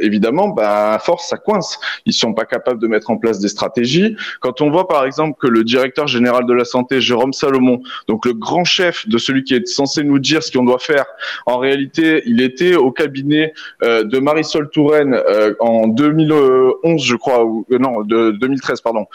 évidemment, 0.00 0.48
bah, 0.48 0.94
à 0.94 0.98
force, 0.98 1.28
ça 1.28 1.36
coince. 1.36 1.78
Ils 2.06 2.12
sont 2.12 2.32
pas 2.32 2.44
capables 2.44 2.80
de 2.80 2.86
mettre 2.86 3.10
en 3.10 3.16
place 3.16 3.38
des 3.40 3.48
stratégies. 3.48 4.16
Quand 4.40 4.60
on 4.60 4.70
voit 4.70 4.88
par 4.88 5.04
exemple 5.04 5.38
que 5.40 5.46
le 5.46 5.64
directeur 5.64 6.06
général 6.06 6.46
de 6.46 6.52
la 6.52 6.64
santé, 6.64 7.00
Jérôme 7.00 7.32
Salomon, 7.32 7.82
donc 8.08 8.24
le 8.26 8.32
grand 8.32 8.64
chef 8.64 9.08
de 9.08 9.18
celui 9.18 9.44
qui 9.44 9.54
est 9.54 9.66
censé 9.66 10.02
nous 10.04 10.18
dire 10.18 10.42
ce 10.42 10.50
qu'on 10.50 10.64
doit 10.64 10.78
faire, 10.78 11.04
en 11.46 11.58
réalité, 11.58 12.22
il 12.26 12.37
il 12.38 12.44
était 12.44 12.76
au 12.76 12.92
cabinet 12.92 13.52
de 13.82 14.18
Marisol 14.18 14.70
Touraine 14.70 15.20
en 15.58 15.88
2011, 15.88 17.02
je 17.02 17.16
crois, 17.16 17.44
ou 17.44 17.66
non, 17.70 18.02
de 18.02 18.30
2013, 18.30 18.80
pardon, 18.80 19.06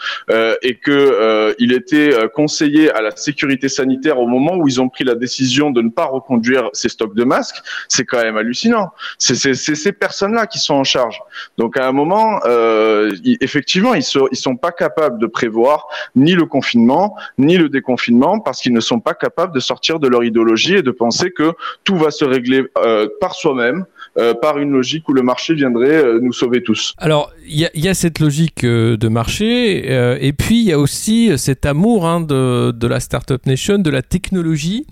et 0.62 0.74
que 0.76 1.54
il 1.58 1.72
était 1.72 2.10
conseiller 2.34 2.90
à 2.90 3.00
la 3.00 3.16
sécurité 3.16 3.68
sanitaire 3.68 4.18
au 4.18 4.26
moment 4.26 4.56
où 4.56 4.68
ils 4.68 4.80
ont 4.80 4.90
pris 4.90 5.04
la 5.04 5.14
décision 5.14 5.70
de 5.70 5.80
ne 5.80 5.88
pas 5.88 6.04
reconduire 6.04 6.68
ces 6.74 6.88
stocks 6.90 7.14
de 7.14 7.24
masques, 7.24 7.56
c'est 7.88 8.04
quand 8.04 8.22
même 8.22 8.36
hallucinant. 8.36 8.90
C'est 9.18 9.54
ces 9.54 9.92
personnes-là 9.92 10.46
qui 10.46 10.58
sont 10.58 10.74
en 10.74 10.84
charge. 10.84 11.20
Donc 11.56 11.78
à 11.78 11.88
un 11.88 11.92
moment, 11.92 12.40
effectivement, 13.40 13.94
ils 13.94 14.02
sont, 14.02 14.28
ils 14.32 14.36
sont 14.36 14.56
pas 14.56 14.72
capables 14.72 15.18
de 15.18 15.26
prévoir 15.26 15.86
ni 16.14 16.32
le 16.34 16.44
confinement, 16.44 17.16
ni 17.38 17.56
le 17.56 17.68
déconfinement, 17.68 18.40
parce 18.40 18.60
qu'ils 18.60 18.72
ne 18.72 18.80
sont 18.80 19.00
pas 19.00 19.14
capables 19.14 19.54
de 19.54 19.60
sortir 19.60 19.98
de 19.98 20.08
leur 20.08 20.24
idéologie 20.24 20.74
et 20.74 20.82
de 20.82 20.90
penser 20.90 21.30
que 21.30 21.52
tout 21.84 21.96
va 21.96 22.10
se 22.10 22.24
régler 22.24 22.64
euh, 22.78 23.08
par 23.20 23.34
soi-même, 23.34 23.84
euh, 24.18 24.34
par 24.34 24.58
une 24.58 24.70
logique 24.70 25.08
où 25.08 25.12
le 25.12 25.22
marché 25.22 25.54
viendrait 25.54 26.04
euh, 26.04 26.20
nous 26.20 26.32
sauver 26.32 26.62
tous. 26.62 26.94
Alors, 26.98 27.32
il 27.46 27.68
y 27.74 27.88
a, 27.88 27.94
cette 27.94 28.18
logique 28.18 28.64
de 28.64 29.08
marché, 29.08 29.86
et 30.20 30.32
puis 30.32 30.60
il 30.60 30.66
y 30.66 30.72
a 30.72 30.78
aussi 30.78 31.36
cet 31.36 31.66
amour 31.66 32.06
hein, 32.06 32.20
de 32.20 32.86
la 32.86 33.00
Startup 33.00 33.44
Nation, 33.46 33.78
de 33.78 33.90
la 33.90 34.02
technologie 34.02 34.86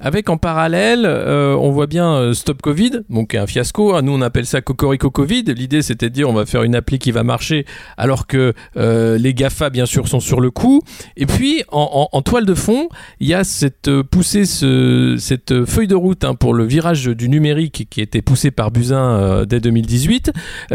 avec 0.00 0.28
en 0.28 0.36
parallèle, 0.36 1.04
euh, 1.06 1.56
on 1.56 1.70
voit 1.70 1.86
bien 1.86 2.14
euh, 2.14 2.32
Stop 2.34 2.62
Covid, 2.62 3.02
donc 3.10 3.34
un 3.34 3.46
fiasco. 3.46 3.94
Hein. 3.94 4.02
Nous, 4.02 4.12
on 4.12 4.20
appelle 4.20 4.46
ça 4.46 4.60
Cocorico 4.60 5.10
Covid. 5.10 5.44
L'idée, 5.44 5.82
c'était 5.82 6.08
de 6.08 6.14
dire 6.14 6.28
on 6.28 6.32
va 6.32 6.46
faire 6.46 6.62
une 6.62 6.74
appli 6.74 6.98
qui 6.98 7.12
va 7.12 7.22
marcher, 7.22 7.64
alors 7.96 8.26
que 8.26 8.54
euh, 8.76 9.18
les 9.18 9.34
GAFA, 9.34 9.70
bien 9.70 9.86
sûr, 9.86 10.08
sont 10.08 10.20
sur 10.20 10.40
le 10.40 10.50
coup. 10.50 10.82
Et 11.16 11.26
puis, 11.26 11.62
en, 11.70 12.22
toile 12.22 12.46
de 12.46 12.54
fond, 12.54 12.88
il 13.20 13.28
y 13.28 13.34
a 13.34 13.44
cette 13.44 13.90
poussée, 14.02 14.46
ce, 14.46 15.16
cette 15.18 15.64
feuille 15.64 15.86
de 15.86 15.94
route 15.94 16.24
hein, 16.24 16.34
pour 16.34 16.54
le 16.54 16.64
virage 16.64 17.04
du 17.06 17.28
numérique 17.28 17.86
qui 17.90 18.00
été 18.00 18.22
poussée 18.22 18.50
par 18.50 18.70
Buzyn 18.70 19.44
dès 19.46 19.60
2018, 19.60 20.32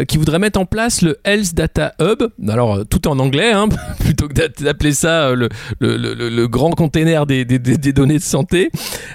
qui 0.08 0.18
voudrait 0.18 0.40
mettre 0.40 0.60
en 0.60 0.66
place 0.66 1.02
le 1.02 1.18
Health 1.26 1.56
Data 1.56 1.94
Hub. 2.00 2.24
Alors, 2.48 2.86
tout 2.88 3.08
en 3.08 3.20
anglais, 3.20 3.52
hein, 3.52 3.68
plutôt 4.00 4.28
que 4.28 4.34
d'appeler 4.64 4.94
ça 4.94 5.34
le, 5.34 6.46
grand 6.48 6.72
container 6.72 7.26
des 7.26 7.46
données 7.46 8.18
de 8.18 8.24
santé. 8.24 8.70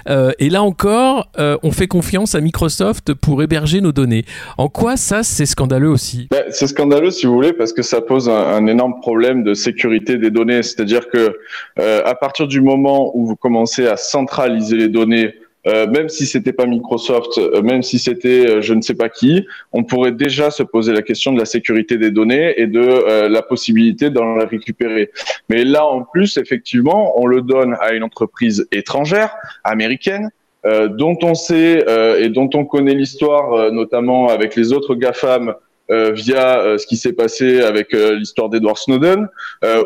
Euh, 0.07 0.31
et 0.39 0.49
là 0.49 0.63
encore, 0.63 1.29
euh, 1.39 1.57
on 1.63 1.71
fait 1.71 1.87
confiance 1.87 2.35
à 2.35 2.41
Microsoft 2.41 3.13
pour 3.13 3.41
héberger 3.43 3.81
nos 3.81 3.91
données. 3.91 4.25
En 4.57 4.69
quoi 4.69 4.97
ça, 4.97 5.23
c'est 5.23 5.45
scandaleux 5.45 5.89
aussi? 5.89 6.27
Ben, 6.31 6.43
C'est 6.49 6.67
scandaleux, 6.67 7.11
si 7.11 7.25
vous 7.25 7.33
voulez, 7.33 7.53
parce 7.53 7.73
que 7.73 7.81
ça 7.81 8.01
pose 8.01 8.29
un, 8.29 8.65
énorme 8.67 8.99
problème 8.99 9.43
de 9.43 9.53
sécurité 9.53 10.17
des 10.17 10.31
données. 10.31 10.63
C'est-à-dire 10.63 11.07
que 11.09 11.37
euh, 11.79 12.01
à 12.05 12.15
partir 12.15 12.47
du 12.47 12.61
moment 12.61 13.11
où 13.15 13.25
vous 13.25 13.35
commencez 13.35 13.87
à 13.87 13.97
centraliser 13.97 14.77
les 14.77 14.89
données 14.89 15.35
euh, 15.67 15.87
même 15.87 16.09
si 16.09 16.27
c'était 16.27 16.53
pas 16.53 16.65
Microsoft, 16.65 17.37
euh, 17.37 17.61
même 17.61 17.81
si 17.81 17.97
c'était 17.97 18.47
euh, 18.47 18.61
je 18.61 18.73
ne 18.73 18.81
sais 18.81 18.93
pas 18.93 19.09
qui, 19.09 19.47
on 19.71 19.83
pourrait 19.83 20.11
déjà 20.11 20.51
se 20.51 20.61
poser 20.61 20.93
la 20.93 21.01
question 21.01 21.33
de 21.33 21.39
la 21.39 21.45
sécurité 21.45 21.97
des 21.97 22.11
données 22.11 22.53
et 22.57 22.67
de 22.67 23.27
la 23.27 23.41
possibilité 23.41 24.09
d'en 24.09 24.37
récupérer. 24.45 25.11
Mais 25.49 25.63
là, 25.63 25.85
en 25.85 26.03
plus, 26.03 26.37
effectivement, 26.37 27.19
on 27.19 27.25
le 27.25 27.41
donne 27.41 27.75
à 27.81 27.93
une 27.93 28.03
entreprise 28.03 28.67
étrangère, 28.71 29.35
américaine, 29.63 30.29
dont 30.63 31.17
on 31.21 31.35
sait 31.35 31.85
et 32.19 32.29
dont 32.29 32.49
on 32.53 32.65
connaît 32.65 32.95
l'histoire, 32.95 33.71
notamment 33.71 34.29
avec 34.29 34.55
les 34.55 34.73
autres 34.73 34.95
GAFAM 34.95 35.49
euh, 35.49 35.53
via 35.89 36.59
euh, 36.59 36.77
ce 36.77 36.87
qui 36.87 36.97
s'est 36.97 37.13
passé 37.13 37.61
avec 37.61 37.93
euh, 37.93 38.15
l'histoire 38.15 38.49
d'Edward 38.49 38.77
Snowden, 38.77 39.27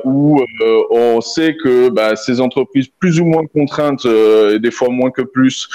où 0.04 0.42
on 0.92 1.22
sait 1.22 1.56
que 1.56 1.90
bah, 1.90 2.16
ces 2.16 2.42
entreprises 2.42 2.88
plus 3.00 3.20
ou 3.20 3.26
moins 3.26 3.46
contraintes 3.46 4.06
et 4.06 4.60
des 4.60 4.72
fois 4.72 4.90
moins 4.90 5.12
que 5.12 5.22
plus 5.22 5.70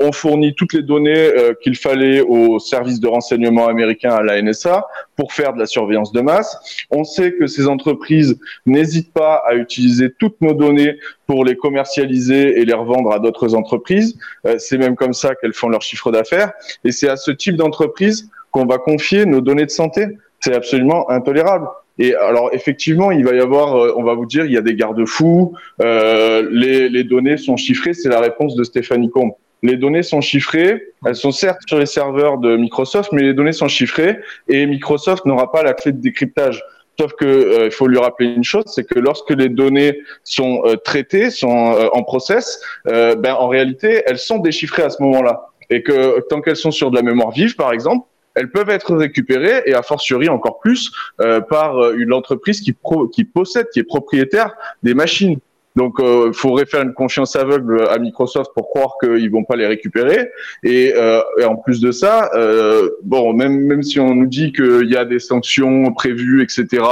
ont 0.00 0.12
fourni 0.12 0.54
toutes 0.54 0.72
les 0.72 0.82
données 0.82 1.30
qu'il 1.62 1.76
fallait 1.76 2.20
au 2.20 2.58
service 2.58 3.00
de 3.00 3.08
renseignement 3.08 3.68
américain 3.68 4.14
à 4.14 4.22
la 4.22 4.40
NSA 4.40 4.86
pour 5.16 5.32
faire 5.32 5.52
de 5.52 5.58
la 5.58 5.66
surveillance 5.66 6.12
de 6.12 6.20
masse. 6.20 6.86
On 6.90 7.04
sait 7.04 7.32
que 7.32 7.46
ces 7.46 7.66
entreprises 7.66 8.38
n'hésitent 8.66 9.12
pas 9.12 9.42
à 9.46 9.54
utiliser 9.54 10.12
toutes 10.18 10.40
nos 10.40 10.54
données 10.54 10.98
pour 11.26 11.44
les 11.44 11.56
commercialiser 11.56 12.60
et 12.60 12.64
les 12.64 12.74
revendre 12.74 13.12
à 13.12 13.18
d'autres 13.18 13.54
entreprises. 13.54 14.18
c'est 14.58 14.78
même 14.78 14.96
comme 14.96 15.12
ça 15.12 15.34
qu'elles 15.34 15.54
font 15.54 15.68
leur 15.68 15.82
chiffre 15.82 16.10
d'affaires. 16.10 16.52
Et 16.84 16.92
c'est 16.92 17.08
à 17.08 17.16
ce 17.16 17.30
type 17.30 17.56
d'entreprise 17.56 18.30
qu'on 18.50 18.66
va 18.66 18.78
confier 18.78 19.26
nos 19.26 19.40
données 19.40 19.66
de 19.66 19.70
santé. 19.70 20.06
C'est 20.40 20.54
absolument 20.54 21.08
intolérable. 21.10 21.68
Et 22.00 22.14
alors 22.14 22.48
effectivement, 22.52 23.10
il 23.10 23.24
va 23.24 23.34
y 23.34 23.40
avoir, 23.40 23.76
euh, 23.76 23.92
on 23.94 24.02
va 24.02 24.14
vous 24.14 24.24
dire, 24.24 24.46
il 24.46 24.52
y 24.52 24.56
a 24.56 24.62
des 24.62 24.74
garde-fous, 24.74 25.52
euh, 25.82 26.48
les, 26.50 26.88
les, 26.88 27.04
données 27.04 27.36
sont 27.36 27.58
chiffrées, 27.58 27.92
c'est 27.92 28.08
la 28.08 28.20
réponse 28.20 28.56
de 28.56 28.64
Stéphanie 28.64 29.10
Combe. 29.10 29.32
Les 29.62 29.76
données 29.76 30.02
sont 30.02 30.22
chiffrées, 30.22 30.82
elles 31.04 31.14
sont 31.14 31.30
certes 31.30 31.60
sur 31.66 31.78
les 31.78 31.84
serveurs 31.84 32.38
de 32.38 32.56
Microsoft, 32.56 33.12
mais 33.12 33.22
les 33.22 33.34
données 33.34 33.52
sont 33.52 33.68
chiffrées 33.68 34.18
et 34.48 34.64
Microsoft 34.64 35.26
n'aura 35.26 35.52
pas 35.52 35.62
la 35.62 35.74
clé 35.74 35.92
de 35.92 36.00
décryptage. 36.00 36.62
Sauf 36.98 37.12
que 37.12 37.26
euh, 37.26 37.66
il 37.66 37.70
faut 37.70 37.86
lui 37.86 37.98
rappeler 37.98 38.28
une 38.28 38.44
chose, 38.44 38.64
c'est 38.66 38.84
que 38.84 38.98
lorsque 38.98 39.30
les 39.30 39.50
données 39.50 40.00
sont 40.24 40.62
euh, 40.64 40.76
traitées, 40.76 41.30
sont 41.30 41.76
en 41.92 42.02
process, 42.02 42.62
ben 42.86 43.34
en 43.38 43.48
réalité, 43.48 44.02
elles 44.06 44.18
sont 44.18 44.38
déchiffrées 44.38 44.84
à 44.84 44.90
ce 44.90 45.02
moment-là. 45.02 45.48
Et 45.68 45.82
que 45.82 46.20
tant 46.28 46.40
qu'elles 46.40 46.56
sont 46.56 46.70
sur 46.70 46.90
de 46.90 46.96
la 46.96 47.02
mémoire 47.02 47.30
vive, 47.30 47.56
par 47.56 47.72
exemple, 47.72 48.06
elles 48.34 48.50
peuvent 48.50 48.70
être 48.70 48.94
récupérées 48.94 49.62
et 49.66 49.74
a 49.74 49.82
fortiori 49.82 50.28
encore 50.28 50.60
plus 50.60 50.90
euh, 51.20 51.40
par 51.40 51.78
euh, 51.78 51.94
une 51.96 52.12
entreprise 52.12 52.60
qui, 52.60 52.74
qui 53.12 53.24
possède, 53.24 53.68
qui 53.72 53.80
est 53.80 53.84
propriétaire 53.84 54.54
des 54.82 54.94
machines. 54.94 55.38
Donc, 55.76 55.94
il 55.98 56.04
euh, 56.04 56.32
faudrait 56.32 56.66
faire 56.66 56.82
une 56.82 56.94
confiance 56.94 57.36
aveugle 57.36 57.86
à 57.88 57.98
Microsoft 57.98 58.50
pour 58.54 58.68
croire 58.68 58.94
qu'ils 59.00 59.30
vont 59.30 59.44
pas 59.44 59.56
les 59.56 59.66
récupérer. 59.66 60.28
Et, 60.64 60.92
euh, 60.96 61.20
et 61.38 61.44
en 61.44 61.56
plus 61.56 61.80
de 61.80 61.92
ça, 61.92 62.30
euh, 62.34 62.90
bon, 63.04 63.32
même 63.32 63.60
même 63.60 63.82
si 63.82 64.00
on 64.00 64.14
nous 64.14 64.26
dit 64.26 64.52
qu'il 64.52 64.90
y 64.90 64.96
a 64.96 65.04
des 65.04 65.20
sanctions 65.20 65.92
prévues, 65.92 66.42
etc., 66.42 66.84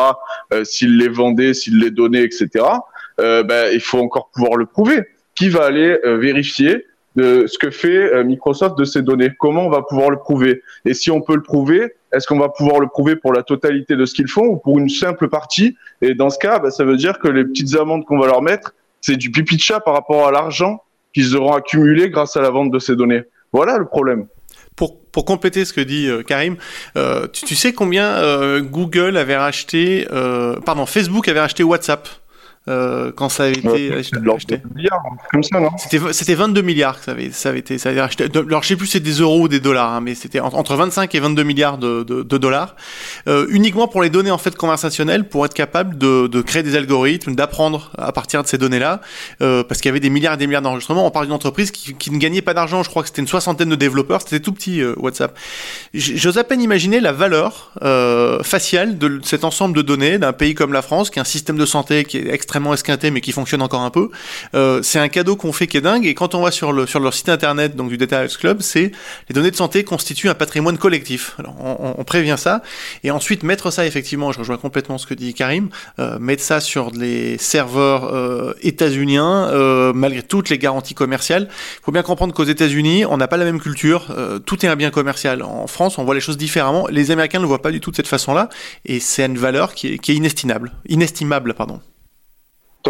s'ils 0.64 0.96
les 0.96 1.09
vendaient, 1.09 1.55
s'ils 1.55 1.79
les 1.81 1.90
donnaient, 1.90 2.24
etc., 2.24 2.64
ben, 3.18 3.68
il 3.72 3.81
faut 3.81 3.98
encore 3.98 4.31
pouvoir 4.33 4.57
le 4.57 4.66
prouver. 4.66 5.03
Qui 5.35 5.48
va 5.48 5.66
aller 5.66 5.98
vérifier 6.05 6.87
de 7.18 7.46
ce 7.48 7.59
que 7.59 7.70
fait 7.70 8.14
euh, 8.14 8.22
Microsoft 8.22 8.78
de 8.78 8.85
ces 8.85 9.02
données. 9.02 9.31
Comment 9.38 9.66
on 9.66 9.70
va 9.70 9.83
pouvoir 9.83 10.09
le 10.09 10.18
prouver? 10.18 10.62
Et 10.85 10.94
si 10.94 11.11
on 11.11 11.20
peut 11.20 11.35
le 11.35 11.42
prouver, 11.42 11.94
est-ce 12.12 12.26
qu'on 12.26 12.38
va 12.38 12.48
pouvoir 12.48 12.78
le 12.78 12.87
prouver 12.87 13.16
pour 13.16 13.33
la 13.33 13.42
totalité 13.42 13.96
de 13.96 14.07
ce 14.07 14.14
qu'ils 14.14 14.28
font 14.28 14.46
ou 14.46 14.57
pour 14.57 14.78
une 14.78 14.88
simple 14.88 15.28
partie? 15.28 15.76
Et 16.00 16.14
dans 16.14 16.31
ce 16.31 16.38
cas, 16.38 16.61
bah, 16.61 16.70
ça 16.70 16.85
veut 16.85 16.96
dire 16.96 17.18
que 17.18 17.28
les 17.28 17.44
petites 17.44 17.74
amendes 17.74 18.04
qu'on 18.04 18.18
va 18.18 18.26
leur 18.26 18.40
mettre, 18.40 18.72
c'est 19.00 19.16
du 19.16 19.31
pipi 19.33 19.57
de 19.57 19.61
chat 19.61 19.81
par 19.81 19.94
rapport 19.94 20.28
à 20.28 20.31
l'argent 20.31 20.83
qu'ils 21.12 21.37
auront 21.37 21.54
accumulé 21.54 22.09
grâce 22.09 22.37
à 22.37 22.40
la 22.40 22.50
vente 22.50 22.70
de 22.70 22.78
ces 22.78 22.94
données. 22.94 23.22
Voilà 23.52 23.78
le 23.78 23.87
problème. 23.87 24.26
Pour, 24.76 25.00
pour 25.11 25.24
compléter 25.24 25.64
ce 25.64 25.72
que 25.72 25.81
dit 25.81 26.09
euh, 26.09 26.22
Karim, 26.22 26.57
euh, 26.96 27.26
tu, 27.26 27.57
sais 27.57 27.72
combien 27.72 28.61
Google 28.61 29.16
avait 29.16 29.37
racheté, 29.37 30.07
pardon, 30.64 30.87
Facebook 30.87 31.26
avait 31.26 31.40
racheté 31.40 31.64
WhatsApp? 31.64 32.09
Euh, 32.68 33.12
quand 33.14 33.28
ça 33.28 33.44
avait 33.44 33.54
été 33.54 33.92
acheté. 33.94 34.61
C'était 36.12 36.35
22 36.35 36.61
milliards 36.62 36.98
que 36.98 37.04
ça 37.04 37.12
avait, 37.12 37.31
ça 37.31 37.48
avait 37.48 37.61
été, 37.61 37.78
ça 37.78 37.90
avait 37.90 38.00
acheté. 38.00 38.26
Alors 38.35 38.62
je 38.62 38.68
sais 38.68 38.76
plus 38.76 38.87
c'est 38.87 39.00
des 39.00 39.20
euros 39.20 39.42
ou 39.42 39.48
des 39.48 39.61
dollars, 39.61 39.92
hein, 39.92 40.00
mais 40.00 40.14
c'était 40.14 40.40
entre 40.40 40.76
25 40.76 41.14
et 41.14 41.20
22 41.20 41.42
milliards 41.44 41.78
de, 41.78 42.02
de, 42.02 42.22
de 42.22 42.38
dollars, 42.38 42.76
euh, 43.26 43.46
uniquement 43.48 43.88
pour 43.88 44.02
les 44.02 44.11
données 44.11 44.31
en 44.31 44.38
fait 44.38 44.54
conversationnelles, 44.54 45.28
pour 45.28 45.46
être 45.46 45.54
capable 45.54 45.96
de, 45.96 46.26
de 46.26 46.42
créer 46.42 46.62
des 46.62 46.76
algorithmes, 46.76 47.35
d'apprendre 47.35 47.90
à 47.96 48.12
partir 48.12 48.42
de 48.42 48.48
ces 48.48 48.59
données-là, 48.59 49.00
euh, 49.40 49.64
parce 49.64 49.81
qu'il 49.81 49.88
y 49.88 49.92
avait 49.92 50.00
des 50.00 50.11
milliards 50.11 50.35
et 50.35 50.37
des 50.38 50.46
milliards 50.46 50.62
d'enregistrements. 50.62 51.07
On 51.07 51.11
parle 51.11 51.26
d'une 51.26 51.35
entreprise 51.35 51.70
qui, 51.70 51.94
qui, 51.94 52.11
ne 52.11 52.18
gagnait 52.18 52.42
pas 52.42 52.54
d'argent, 52.54 52.83
je 52.83 52.90
crois 52.90 53.02
que 53.02 53.09
c'était 53.09 53.22
une 53.22 53.28
soixantaine 53.28 53.70
de 53.70 53.76
développeurs, 53.76 54.20
c'était 54.20 54.40
tout 54.40 54.52
petit 54.52 54.83
WhatsApp. 54.96 55.37
J'ose 55.94 56.37
à 56.37 56.44
peine 56.44 56.61
imaginer 56.61 57.00
la 57.00 57.12
valeur 57.12 57.72
faciale 58.42 58.98
de 58.98 59.20
cet 59.22 59.44
ensemble 59.44 59.76
de 59.76 59.83
données 59.83 60.18
d'un 60.18 60.33
pays 60.33 60.54
comme 60.54 60.72
la 60.72 60.83
France, 60.83 61.11
qui 61.11 61.18
a 61.18 61.22
un 61.22 61.24
système 61.24 61.57
de 61.57 61.66
santé 61.66 62.04
qui 62.04 62.18
est 62.18 62.28
extrêmement 62.31 62.58
esquinté 62.75 63.11
mais 63.11 63.21
qui 63.21 63.33
fonctionne 63.33 63.62
encore 63.62 63.83
un 63.83 63.90
peu. 63.90 64.11
Euh, 64.55 64.83
c'est 64.83 64.99
un 64.99 65.09
cadeau 65.09 65.37
qu'on 65.37 65.53
fait 65.53 65.66
qui 65.66 65.77
est 65.77 65.83
dingue 65.83 66.07
et 66.07 66.14
quand 66.14 66.35
on 66.35 66.42
va 66.42 66.51
sur, 66.51 66.73
le, 66.73 66.87
sur 66.87 67.01
leur 67.01 67.14
site 67.14 67.29
internet 67.29 67.77
donc 67.77 67.88
du 67.88 67.99
Data 67.99 68.21
House 68.21 68.37
Club, 68.37 68.62
c'est 68.62 68.92
les 69.29 69.35
données 69.35 69.51
de 69.51 69.57
santé 69.57 69.85
constituent 69.85 70.29
un 70.29 70.35
patrimoine 70.35 70.79
collectif. 70.79 71.35
Alors 71.38 71.55
on, 71.61 71.94
on, 71.99 72.05
prévient 72.05 72.37
ça 72.38 72.62
et 73.05 73.11
ensuite 73.11 73.42
mettre 73.42 73.71
ça 73.71 73.87
effectivement, 73.87 74.33
je 74.33 74.38
rejoins 74.38 74.57
complètement 74.57 74.99
ce 74.99 75.07
que 75.07 75.14
dit 75.14 75.35
Karim, 75.35 75.68
euh, 75.99 76.18
mettre 76.18 76.42
ça 76.42 76.61
sur 76.61 76.90
les 76.90 77.38
serveurs 77.38 78.05
euh, 78.05 78.55
états-uniens 78.62 79.49
euh, 79.49 79.92
malgré 79.92 80.23
toutes 80.23 80.51
les 80.51 80.59
garanties 80.59 80.94
commerciales. 80.94 81.49
Il 81.51 81.85
faut 81.85 81.92
bien 81.92 82.03
comprendre 82.03 82.35
qu'aux 82.35 82.44
États-Unis, 82.44 83.05
on 83.07 83.16
n'a 83.16 83.29
pas 83.29 83.37
la 83.37 83.44
même 83.44 83.61
culture. 83.61 84.07
Euh, 84.11 84.38
tout 84.38 84.64
est 84.64 84.68
un 84.68 84.77
bien 84.77 84.90
commercial. 84.90 85.42
En 85.42 85.66
France, 85.66 85.99
on 85.99 86.05
voit 86.05 86.14
les 86.14 86.21
choses 86.21 86.37
différemment. 86.37 86.87
Les 86.88 87.11
Américains 87.11 87.38
ne 87.38 87.44
le 87.44 87.49
voient 87.49 87.62
pas 87.62 87.71
du 87.71 87.81
tout 87.81 87.90
de 87.90 87.97
cette 87.97 88.09
façon-là 88.09 88.49
et 88.85 89.01
c'est 89.01 89.27
une 89.27 89.38
valeur 89.38 89.75
qui 89.75 89.94
est, 89.94 89.99
qui 89.99 90.12
est 90.12 90.14
inestimable, 90.14 90.73
inestimable 90.88 91.55
pardon. 91.55 91.81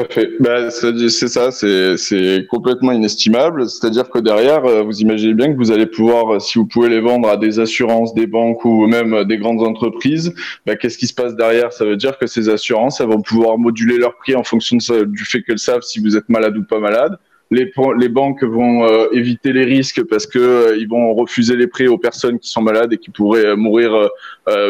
Fait. 0.04 0.30
Ben, 0.40 0.70
c'est 0.70 1.28
ça, 1.28 1.50
c'est 1.50 2.46
complètement 2.48 2.92
inestimable. 2.92 3.68
C'est-à-dire 3.68 4.08
que 4.10 4.18
derrière, 4.18 4.64
euh, 4.64 4.82
vous 4.82 5.00
imaginez 5.00 5.34
bien 5.34 5.52
que 5.52 5.56
vous 5.56 5.72
allez 5.72 5.86
pouvoir, 5.86 6.34
euh, 6.34 6.38
si 6.38 6.58
vous 6.58 6.66
pouvez 6.66 6.88
les 6.88 7.00
vendre 7.00 7.28
à 7.28 7.36
des 7.36 7.58
assurances, 7.58 8.14
des 8.14 8.26
banques 8.26 8.64
ou 8.64 8.86
même 8.86 9.12
euh, 9.14 9.24
des 9.24 9.38
grandes 9.38 9.62
entreprises, 9.62 10.32
ben, 10.66 10.76
qu'est-ce 10.76 10.98
qui 10.98 11.06
se 11.06 11.14
passe 11.14 11.34
derrière? 11.34 11.72
Ça 11.72 11.84
veut 11.84 11.96
dire 11.96 12.16
que 12.18 12.26
ces 12.26 12.48
assurances, 12.48 13.00
elles 13.00 13.08
vont 13.08 13.22
pouvoir 13.22 13.58
moduler 13.58 13.98
leur 13.98 14.16
prix 14.16 14.36
en 14.36 14.44
fonction 14.44 14.76
du 14.76 15.24
fait 15.24 15.42
qu'elles 15.42 15.58
savent 15.58 15.82
si 15.82 16.00
vous 16.00 16.16
êtes 16.16 16.28
malade 16.28 16.56
ou 16.56 16.62
pas 16.62 16.78
malade 16.78 17.18
les, 17.50 17.72
les 17.98 18.08
banques 18.08 18.44
vont 18.44 18.86
éviter 19.12 19.52
les 19.52 19.64
risques 19.64 20.02
parce 20.04 20.26
que 20.26 20.78
ils 20.78 20.88
vont 20.88 21.14
refuser 21.14 21.56
les 21.56 21.66
prêts 21.66 21.86
aux 21.86 21.98
personnes 21.98 22.38
qui 22.38 22.50
sont 22.50 22.62
malades 22.62 22.92
et 22.92 22.98
qui 22.98 23.10
pourraient 23.10 23.56
mourir 23.56 24.08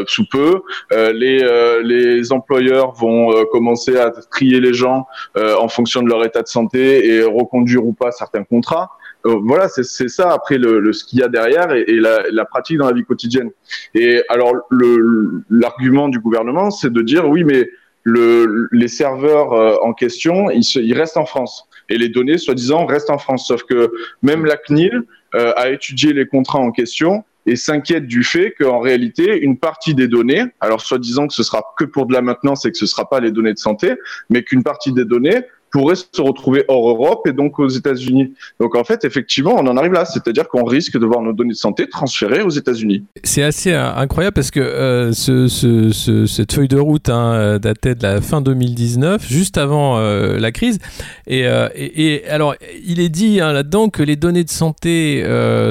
sous 0.07 0.27
peu. 0.27 0.63
les, 0.91 1.81
les 1.83 2.33
employeurs 2.33 2.93
vont 2.93 3.45
commencer 3.47 3.97
à 3.97 4.11
trier 4.11 4.61
les 4.61 4.75
gens 4.75 5.07
en 5.37 5.69
fonction 5.69 6.03
de 6.03 6.09
leur 6.09 6.25
état 6.25 6.43
de 6.43 6.49
santé 6.49 7.09
et 7.09 7.23
reconduire 7.23 7.85
ou 7.85 7.93
pas 7.93 8.13
certains 8.13 8.45
contrats. 8.45 8.91
voilà, 9.25 9.69
c'est 9.69 10.09
ça 10.09 10.33
après 10.33 10.59
le, 10.59 10.79
le 10.79 10.93
ce 10.93 11.05
qu'il 11.05 11.19
y 11.19 11.23
a 11.23 11.29
derrière 11.29 11.73
et, 11.73 11.85
la, 11.95 12.23
la, 12.31 12.45
pratique 12.45 12.79
dans 12.79 12.87
la 12.87 12.93
vie 12.93 13.05
quotidienne. 13.05 13.51
Et 13.95 14.23
alors 14.29 14.53
l'argument 15.51 16.09
du 16.09 16.21
gouvernement, 16.21 16.71
c'est 16.71 16.93
de 16.93 17.03
dire 17.03 17.29
oui, 17.29 17.45
mais 17.45 17.69
le, 18.05 18.69
les 18.73 18.89
serveurs 18.89 19.53
euh, 19.53 19.77
en 19.83 19.93
question, 19.93 20.51
ils, 20.51 20.65
se, 20.65 20.79
ils, 20.79 20.95
restent 20.95 21.17
en 21.17 21.27
France. 21.27 21.68
Et 21.89 21.99
les 21.99 22.09
données, 22.09 22.39
soi-disant, 22.39 22.87
restent 22.87 23.11
en 23.11 23.19
France. 23.19 23.47
Sauf 23.47 23.63
que 23.65 23.91
même 24.23 24.45
la 24.45 24.57
CNIL 24.57 25.03
euh, 25.35 25.53
a 25.57 25.71
étudié 25.71 26.13
les 26.13 26.27
contrats 26.27 26.59
en 26.59 26.71
question 26.71 27.25
et 27.47 27.57
s'inquiète 27.57 28.07
du 28.07 28.25
fait 28.25 28.55
qu'en 28.59 28.81
réalité, 28.81 29.39
une 29.41 29.59
partie 29.59 29.95
des 29.95 30.07
données, 30.07 30.45
alors 30.61 30.83
soi-disant 30.83 31.27
que 31.27 31.35
ce 31.35 31.43
sera 31.43 31.63
que 31.79 31.85
pour 31.85 32.07
de 32.07 32.13
la 32.13 32.21
maintenance 32.21 32.67
et 32.67 32.71
que 32.71 32.77
ce 32.77 32.87
sera 32.87 33.09
pas 33.09 33.21
les 33.21 33.31
données 33.31 33.55
de 33.55 33.59
santé, 33.59 33.95
mais 34.29 34.43
qu'une 34.43 34.63
partie 34.63 34.93
des 34.93 35.07
données 35.07 35.41
pourrait 35.71 35.97
se 35.97 36.21
retrouver 36.21 36.65
hors 36.69 36.89
Europe 36.89 37.27
et 37.27 37.33
donc 37.33 37.59
aux 37.59 37.69
États-Unis. 37.69 38.35
Donc 38.61 38.75
en 38.75 38.85
fait, 38.85 39.05
effectivement, 39.05 39.55
on 39.57 39.67
en 39.67 39.77
arrive 39.77 39.93
là, 39.93 40.05
c'est-à-dire 40.05 40.49
qu'on 40.49 40.65
risque 40.65 40.99
de 40.99 41.07
voir 41.07 41.23
nos 41.23 41.33
données 41.33 41.53
de 41.53 41.57
santé 41.57 41.89
transférées 41.89 42.43
aux 42.43 42.51
États-Unis. 42.51 43.05
C'est 43.25 43.43
assez 43.43 43.73
euh, 43.73 43.93
incroyable 43.95 44.35
parce 44.35 44.51
que 44.51 44.61
euh, 44.61 45.13
ce, 45.13 45.49
ce, 45.49 45.91
ce, 45.91 46.27
cette 46.27 46.53
feuille 46.53 46.69
de 46.69 46.79
route 46.79 47.09
hein, 47.09 47.33
euh, 47.33 47.59
datait 47.59 47.95
de 47.95 48.03
la 48.03 48.21
fin 48.21 48.41
2019, 48.41 49.27
juste 49.27 49.59
avant 49.59 49.99
la 49.99 50.53
crise. 50.53 50.79
Et, 51.27 51.47
alors, 52.29 52.55
il 52.85 53.01
est 53.01 53.09
dit 53.09 53.41
hein, 53.41 53.53
là-dedans 53.53 53.89
que 53.89 54.03
les 54.03 54.17
données 54.17 54.45
de 54.45 54.51
santé 54.51 55.25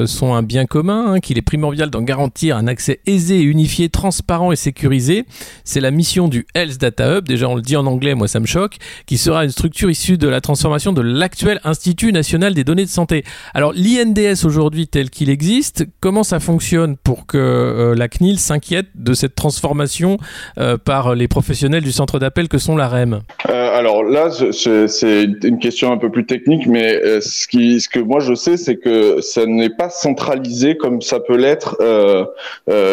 sont 0.06 0.34
un 0.34 0.42
bien 0.42 0.66
commun, 0.66 1.12
hein, 1.12 1.20
qu'il 1.20 1.38
est 1.38 1.42
primordial 1.42 1.90
d'en 1.90 2.02
garantir 2.02 2.56
un 2.56 2.66
accès 2.66 3.00
aisé, 3.06 3.40
unifié, 3.40 3.88
transparent 3.88 4.52
et 4.52 4.56
sécurisé. 4.56 5.24
C'est 5.64 5.80
la 5.80 5.90
mission 5.90 6.28
du 6.28 6.46
Health 6.54 6.78
Data 6.78 7.18
Hub. 7.18 7.26
Déjà, 7.26 7.48
on 7.48 7.54
le 7.54 7.62
dit 7.62 7.76
en 7.76 7.86
anglais, 7.86 8.14
moi 8.14 8.28
ça 8.28 8.40
me 8.40 8.46
choque, 8.46 8.76
qui 9.06 9.18
sera 9.18 9.44
une 9.44 9.50
structure 9.50 9.87
issu 9.88 10.18
de 10.18 10.28
la 10.28 10.40
transformation 10.40 10.92
de 10.92 11.02
l'actuel 11.02 11.60
Institut 11.64 12.12
national 12.12 12.54
des 12.54 12.64
données 12.64 12.84
de 12.84 12.90
santé. 12.90 13.24
Alors 13.54 13.72
l'INDS 13.72 14.44
aujourd'hui 14.44 14.86
tel 14.88 15.10
qu'il 15.10 15.30
existe, 15.30 15.84
comment 16.00 16.22
ça 16.22 16.40
fonctionne 16.40 16.96
pour 16.96 17.26
que 17.26 17.38
euh, 17.38 17.94
la 17.94 18.08
CNIL 18.08 18.38
s'inquiète 18.38 18.86
de 18.94 19.14
cette 19.14 19.34
transformation 19.34 20.18
euh, 20.58 20.76
par 20.76 21.14
les 21.14 21.28
professionnels 21.28 21.82
du 21.82 21.92
centre 21.92 22.18
d'appel 22.18 22.48
que 22.48 22.58
sont 22.58 22.76
la 22.76 22.88
REM 22.88 23.20
euh, 23.48 23.76
Alors 23.76 24.04
là, 24.04 24.30
c'est 24.30 25.24
une 25.44 25.58
question 25.58 25.92
un 25.92 25.98
peu 25.98 26.10
plus 26.10 26.26
technique, 26.26 26.66
mais 26.66 27.00
ce, 27.20 27.46
que 27.46 28.00
moi 28.00 28.20
je 28.20 28.34
sais, 28.34 28.56
c'est 28.56 28.76
que 28.76 29.20
ça 29.20 29.46
n'est 29.46 29.70
pas 29.70 29.90
centralisé 29.90 30.76
comme 30.76 31.02
ça 31.02 31.20
peut 31.20 31.36
l'être, 31.36 31.76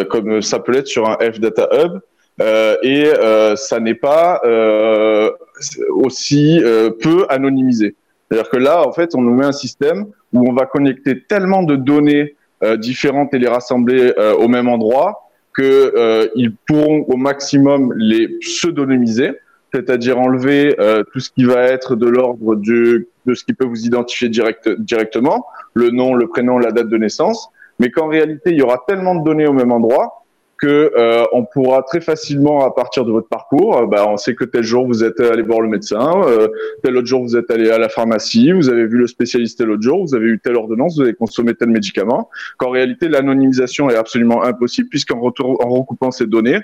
comme 0.10 0.42
ça 0.42 0.60
sur 0.86 1.10
un 1.10 1.18
F-Data 1.22 1.70
Hub. 1.74 2.00
Euh, 2.42 2.76
et 2.84 3.06
ça 3.56 3.80
n'est 3.80 3.96
pas 3.96 4.42
aussi 5.90 6.62
peu 7.02 7.26
anonymisé. 7.30 7.96
C'est-à-dire 8.30 8.50
que 8.50 8.58
là, 8.58 8.88
en 8.88 8.92
fait, 8.92 9.16
on 9.16 9.22
nous 9.22 9.34
met 9.34 9.46
un 9.46 9.52
système 9.52 10.06
où 10.34 10.50
on 10.50 10.54
va 10.54 10.66
connecter 10.66 11.22
tellement 11.22 11.64
de 11.64 11.76
données 11.76 12.36
différentes 12.78 13.34
et 13.34 13.40
les 13.40 13.48
rassembler 13.48 14.14
au 14.40 14.48
même 14.48 14.68
endroit 14.68 15.30
que 15.54 16.30
ils 16.36 16.54
pourront 16.68 17.06
au 17.08 17.18
maximum 17.18 17.94
les 17.96 18.28
pseudonymiser, 18.40 19.32
c'est-à-dire 19.74 20.20
enlever 20.20 20.76
tout 21.14 21.20
ce 21.20 21.30
qui 21.30 21.46
va 21.46 21.62
être 21.64 21.96
de 21.96 22.08
l'ordre 22.08 22.56
de 22.56 23.08
ce 23.34 23.44
qui 23.44 23.54
peut 23.54 23.66
vous 23.66 23.86
identifier 23.86 24.30
direct, 24.30 24.70
directement, 24.80 25.46
le 25.74 25.90
nom, 25.92 26.14
le 26.14 26.28
prénom, 26.28 26.58
la 26.58 26.72
date 26.72 26.90
de 26.90 26.98
naissance, 26.98 27.50
mais 27.80 27.90
qu'en 27.92 28.08
réalité, 28.08 28.52
il 28.52 28.58
y 28.58 28.62
aura 28.62 28.84
tellement 28.88 29.16
de 29.16 29.24
données 29.24 29.48
au 29.48 29.54
même 29.54 29.72
endroit 29.72 30.25
euh, 30.68 31.26
on 31.32 31.46
pourra 31.46 31.84
très 31.84 32.02
facilement 32.02 32.66
à 32.66 32.74
partir 32.74 33.06
de 33.06 33.12
votre 33.12 33.28
parcours, 33.28 33.78
euh, 33.78 33.86
bah, 33.86 34.06
on 34.08 34.18
sait 34.18 34.36
que 34.36 34.44
tel 34.44 34.64
jour 34.64 34.86
vous 34.86 35.04
êtes 35.04 35.20
allé 35.20 35.42
voir 35.42 35.62
le 35.62 35.68
médecin, 35.68 36.22
euh, 36.26 36.48
tel 36.84 36.98
autre 36.98 37.08
jour 37.08 37.22
vous 37.22 37.36
êtes 37.36 37.50
allé 37.52 37.70
à 37.70 37.78
la 37.78 37.90
pharmacie, 37.90 38.52
vous 38.52 38.70
avez 38.70 38.86
vu 38.86 38.98
le 38.98 39.08
spécialiste 39.08 39.58
tel 39.58 39.70
autre 39.70 39.82
jour, 39.82 40.06
vous 40.06 40.16
avez 40.16 40.28
eu 40.28 40.40
telle 40.40 40.56
ordonnance, 40.56 40.96
vous 40.96 41.02
avez 41.02 41.14
consommé 41.14 41.54
tel 41.56 41.70
médicament. 41.70 42.30
Qu'en 42.58 42.70
réalité 42.70 43.08
l'anonymisation 43.08 43.90
est 43.90 43.96
absolument 43.96 44.44
impossible 44.44 44.90
puisqu'en 44.90 45.20
en 45.20 45.70
recoupant 45.70 46.12
ces 46.12 46.28
données, 46.28 46.60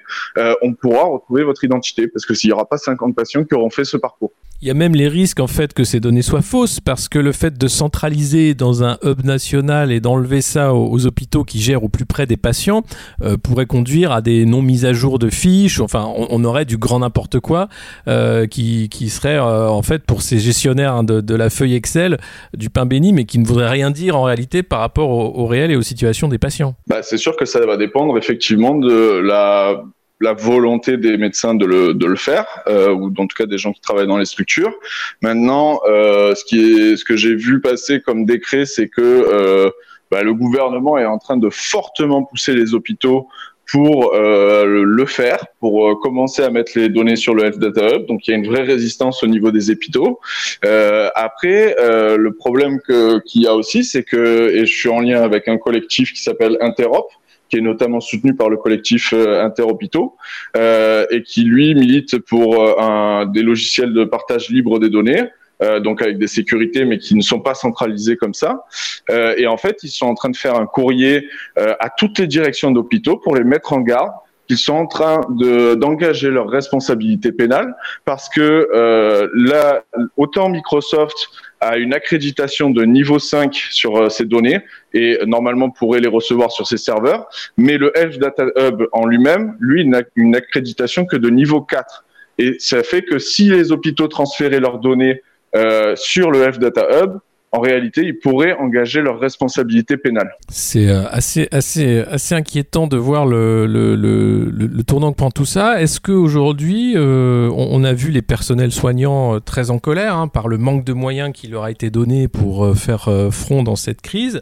on 0.62 0.74
pourra 0.74 1.04
retrouver 1.06 1.44
votre 1.44 1.64
identité 1.64 2.08
parce 2.08 2.26
que 2.26 2.34
s'il 2.34 2.50
n'y 2.50 2.54
aura 2.54 2.68
pas 2.68 2.78
50 2.78 3.16
patients 3.16 3.44
qui 3.44 3.56
auront 3.56 3.70
fait 3.70 3.86
ce 3.86 3.98
parcours. 3.98 4.32
Il 4.64 4.68
y 4.68 4.72
a 4.72 4.76
même 4.76 4.94
les 4.94 5.08
risques 5.08 5.40
en 5.40 5.48
fait 5.48 5.74
que 5.74 5.84
ces 5.84 6.00
données 6.00 6.22
soient 6.22 6.44
fausses 6.44 6.80
parce 6.80 7.10
que 7.10 7.18
le 7.18 7.32
fait 7.32 7.58
de 7.58 7.68
centraliser 7.68 8.54
dans 8.54 8.84
un 8.84 9.00
hub 9.04 9.26
national 9.26 9.92
et 9.92 10.00
d'enlever 10.00 10.42
ça 10.42 10.76
aux, 10.76 10.88
aux, 10.88 11.08
hôpitaux 11.08 11.44
qui 11.44 11.60
gèrent 11.60 11.84
au 11.84 11.90
plus 11.90 12.06
près 12.06 12.28
des 12.28 12.38
patients 12.38 12.84
euh, 13.24 13.38
pourrait 13.38 13.66
conduire 13.66 14.12
à 14.12 14.22
des 14.22 14.46
non 14.46 14.62
mises 14.62 14.86
à 14.86 14.94
jour 14.94 15.18
de 15.18 15.32
fiches. 15.32 15.80
Enfin, 15.80 16.08
on, 16.16 16.44
aurait 16.44 16.66
du 16.66 16.78
grand 16.78 17.00
n'importe 17.00 17.40
quoi 17.40 17.70
euh, 18.08 18.46
qui, 18.46 18.88
qui 18.90 19.10
serait 19.10 19.38
euh, 19.38 19.68
en 19.68 19.82
fait 19.82 20.04
pour 20.04 20.22
ces 20.22 20.38
gestionnaires 20.38 20.94
hein, 20.94 21.04
de, 21.04 21.22
de, 21.22 21.36
la 21.36 21.50
feuille 21.50 21.74
Excel 21.74 22.20
du 22.56 22.70
pain 22.70 22.86
béni, 22.86 23.14
mais 23.14 23.26
qui 23.26 23.40
ne 23.40 23.46
voudrait 23.48 23.70
rien 23.70 23.90
dire 23.90 24.16
en 24.16 24.22
réalité 24.22 24.62
par 24.62 24.80
rapport 24.80 25.10
au, 25.10 25.42
au 25.42 25.48
réel 25.48 25.72
et 25.72 25.76
aux 25.76 25.82
situations 25.82 26.28
des 26.28 26.38
patients. 26.38 26.76
Bah, 26.86 27.02
c'est 27.02 27.18
sûr 27.18 27.36
que 27.36 27.46
ça 27.46 27.66
va 27.66 27.78
dépendre 27.78 28.16
effectivement 28.16 28.76
de 28.76 29.18
la 29.18 29.82
la 30.22 30.34
volonté 30.34 30.98
des 30.98 31.18
médecins 31.18 31.56
de 31.56 31.66
le, 31.66 31.94
de 31.94 32.06
le 32.06 32.16
faire, 32.16 32.46
euh, 32.68 32.92
ou 32.94 33.08
en 33.18 33.28
tout 33.28 33.36
cas 33.38 33.46
des 33.46 33.58
gens 33.58 33.74
qui 33.74 33.82
travaillent 33.82 34.08
dans 34.08 34.18
les 34.18 34.26
structures. 34.26 34.74
Maintenant, 35.22 35.82
euh, 35.88 36.36
ce, 36.36 36.46
qui 36.46 36.60
est, 36.60 36.98
ce 36.98 37.04
que 37.04 37.18
j'ai 37.18 37.36
vu 37.36 37.60
passer 37.60 38.02
comme 38.02 38.26
décret, 38.26 38.66
c'est 38.66 38.88
que 38.88 39.02
euh, 39.02 39.70
bah, 40.12 40.24
le 40.24 40.34
gouvernement 40.34 40.98
est 40.98 41.06
en 41.06 41.18
train 41.18 41.38
de 41.38 41.50
fortement 41.50 42.24
pousser 42.24 42.54
les 42.54 42.74
hôpitaux 42.74 43.28
pour 43.72 44.14
euh, 44.14 44.84
le 44.86 45.06
faire, 45.06 45.46
pour 45.62 45.88
euh, 45.88 45.96
commencer 45.96 46.44
à 46.44 46.50
mettre 46.50 46.74
les 46.76 46.90
données 46.90 47.16
sur 47.16 47.34
le 47.34 47.46
Health 47.46 47.58
Data 47.58 47.96
Hub. 47.96 48.06
Donc 48.06 48.28
il 48.28 48.32
y 48.32 48.34
a 48.34 48.38
une 48.38 48.48
vraie 48.48 48.64
résistance 48.64 49.24
au 49.24 49.28
niveau 49.28 49.52
des 49.52 49.72
hôpitaux. 49.72 50.20
Euh, 50.66 51.10
après, 51.16 51.78
euh, 51.80 52.18
le 52.18 52.34
problème 52.34 52.80
qu'il 53.26 53.42
y 53.42 53.48
a 53.48 53.56
aussi, 53.56 53.86
c'est 53.86 54.04
que, 54.04 54.50
et 54.50 54.66
je 54.66 54.74
suis 54.74 54.90
en 54.90 55.00
lien 55.00 55.22
avec 55.22 55.48
un 55.48 55.58
collectif 55.58 56.12
qui 56.12 56.22
s'appelle 56.22 56.58
Interop, 56.60 57.08
qui 57.52 57.58
est 57.58 57.62
notamment 57.62 58.00
soutenu 58.00 58.34
par 58.34 58.50
le 58.50 58.58
collectif 58.58 59.14
euh, 59.14 59.44
Interhôpitaux 59.44 60.16
euh, 60.56 61.06
et 61.12 61.22
qui 61.22 61.44
lui 61.44 61.76
milite 61.76 62.18
pour 62.20 62.62
euh, 62.62 62.76
un, 62.80 63.26
des 63.26 63.44
logiciels 63.44 63.94
de 63.94 64.06
partage 64.06 64.50
libre 64.50 64.80
des 64.80 64.90
données. 64.90 65.24
Euh, 65.62 65.80
donc 65.80 66.02
avec 66.02 66.18
des 66.18 66.26
sécurités, 66.26 66.86
mais 66.86 66.98
qui 66.98 67.14
ne 67.14 67.22
sont 67.22 67.40
pas 67.40 67.54
centralisées 67.54 68.18
comme 68.18 68.34
ça. 68.34 68.66
Euh, 69.12 69.36
et 69.38 69.46
en 69.46 69.58
fait, 69.58 69.78
ils 69.84 69.90
sont 69.90 70.08
en 70.08 70.16
train 70.16 70.30
de 70.30 70.36
faire 70.36 70.56
un 70.56 70.66
courrier 70.66 71.28
euh, 71.60 71.76
à 71.80 71.90
toutes 71.96 72.18
les 72.18 72.26
directions 72.26 72.72
d'hôpitaux 72.72 73.18
pour 73.18 73.36
les 73.36 73.44
mettre 73.44 73.74
en 73.74 73.82
garde 73.82 74.12
qu'ils 74.52 74.58
sont 74.58 74.74
en 74.74 74.86
train 74.86 75.22
de 75.30 75.76
d'engager 75.76 76.30
leur 76.30 76.50
responsabilité 76.50 77.32
pénale 77.32 77.74
parce 78.04 78.28
que 78.28 78.68
euh, 78.74 79.30
là, 79.34 79.86
autant 80.18 80.50
Microsoft 80.50 81.30
a 81.62 81.78
une 81.78 81.94
accréditation 81.94 82.70
de 82.70 82.84
niveau 82.84 83.18
5 83.18 83.56
sur 83.56 83.96
euh, 83.96 84.10
ces 84.10 84.26
données 84.26 84.60
et 84.94 85.20
normalement 85.26 85.70
pourrait 85.70 86.02
les 86.02 86.10
recevoir 86.10 86.52
sur 86.52 86.68
ses 86.68 86.76
serveurs, 86.76 87.30
mais 87.56 87.78
le 87.78 87.98
Health 87.98 88.20
Data 88.20 88.44
Hub 88.58 88.88
en 88.92 89.06
lui-même, 89.06 89.56
lui, 89.62 89.88
n'a 89.88 90.02
une 90.18 90.36
accréditation 90.36 91.06
que 91.06 91.16
de 91.16 91.30
niveau 91.30 91.62
4. 91.62 92.04
Et 92.38 92.58
ça 92.60 92.84
fait 92.84 93.04
que 93.04 93.20
si 93.20 93.46
les 93.46 93.72
hôpitaux 93.72 94.10
transféraient 94.10 94.60
leurs 94.60 94.80
données 94.80 95.22
euh, 95.56 95.96
sur 95.96 96.30
le 96.30 96.42
Health 96.42 96.60
Data 96.60 96.88
Hub, 96.92 97.20
en 97.54 97.60
réalité, 97.60 98.04
ils 98.06 98.18
pourraient 98.18 98.54
engager 98.54 99.02
leur 99.02 99.20
responsabilité 99.20 99.98
pénale. 99.98 100.32
C'est 100.48 100.88
euh, 100.88 101.04
assez, 101.10 101.50
assez, 101.52 102.00
assez 102.00 102.34
inquiétant 102.34 102.88
de 102.88 102.96
voir 102.96 103.26
le, 103.26 103.66
le, 103.66 103.96
le, 103.96 104.46
le 104.46 104.84
tournant 104.84 105.12
que 105.12 105.18
prend 105.18 105.32
tout 105.32 105.46
ça. 105.46 105.82
Est-ce 105.82 106.00
qu'aujourd'hui, 106.00 106.94
euh, 106.96 107.50
on, 107.54 107.84
a 107.84 107.92
vu 107.92 108.12
les 108.12 108.22
personnels 108.22 108.72
soignants 108.72 109.36
euh, 109.36 109.40
très 109.40 109.70
en 109.70 109.80
colère 109.80 110.16
hein, 110.16 110.30
par 110.30 110.48
le 110.48 110.58
manque 110.58 110.86
de 110.86 110.94
moyens 110.94 111.34
qui 111.34 111.48
leur 111.48 111.64
a 111.64 111.72
été 111.72 111.90
donné 111.90 112.30
pour 112.30 112.64
euh, 112.64 112.74
faire 112.74 113.10
front 113.32 113.64
dans 113.64 113.76
cette 113.76 114.02
crise? 114.02 114.40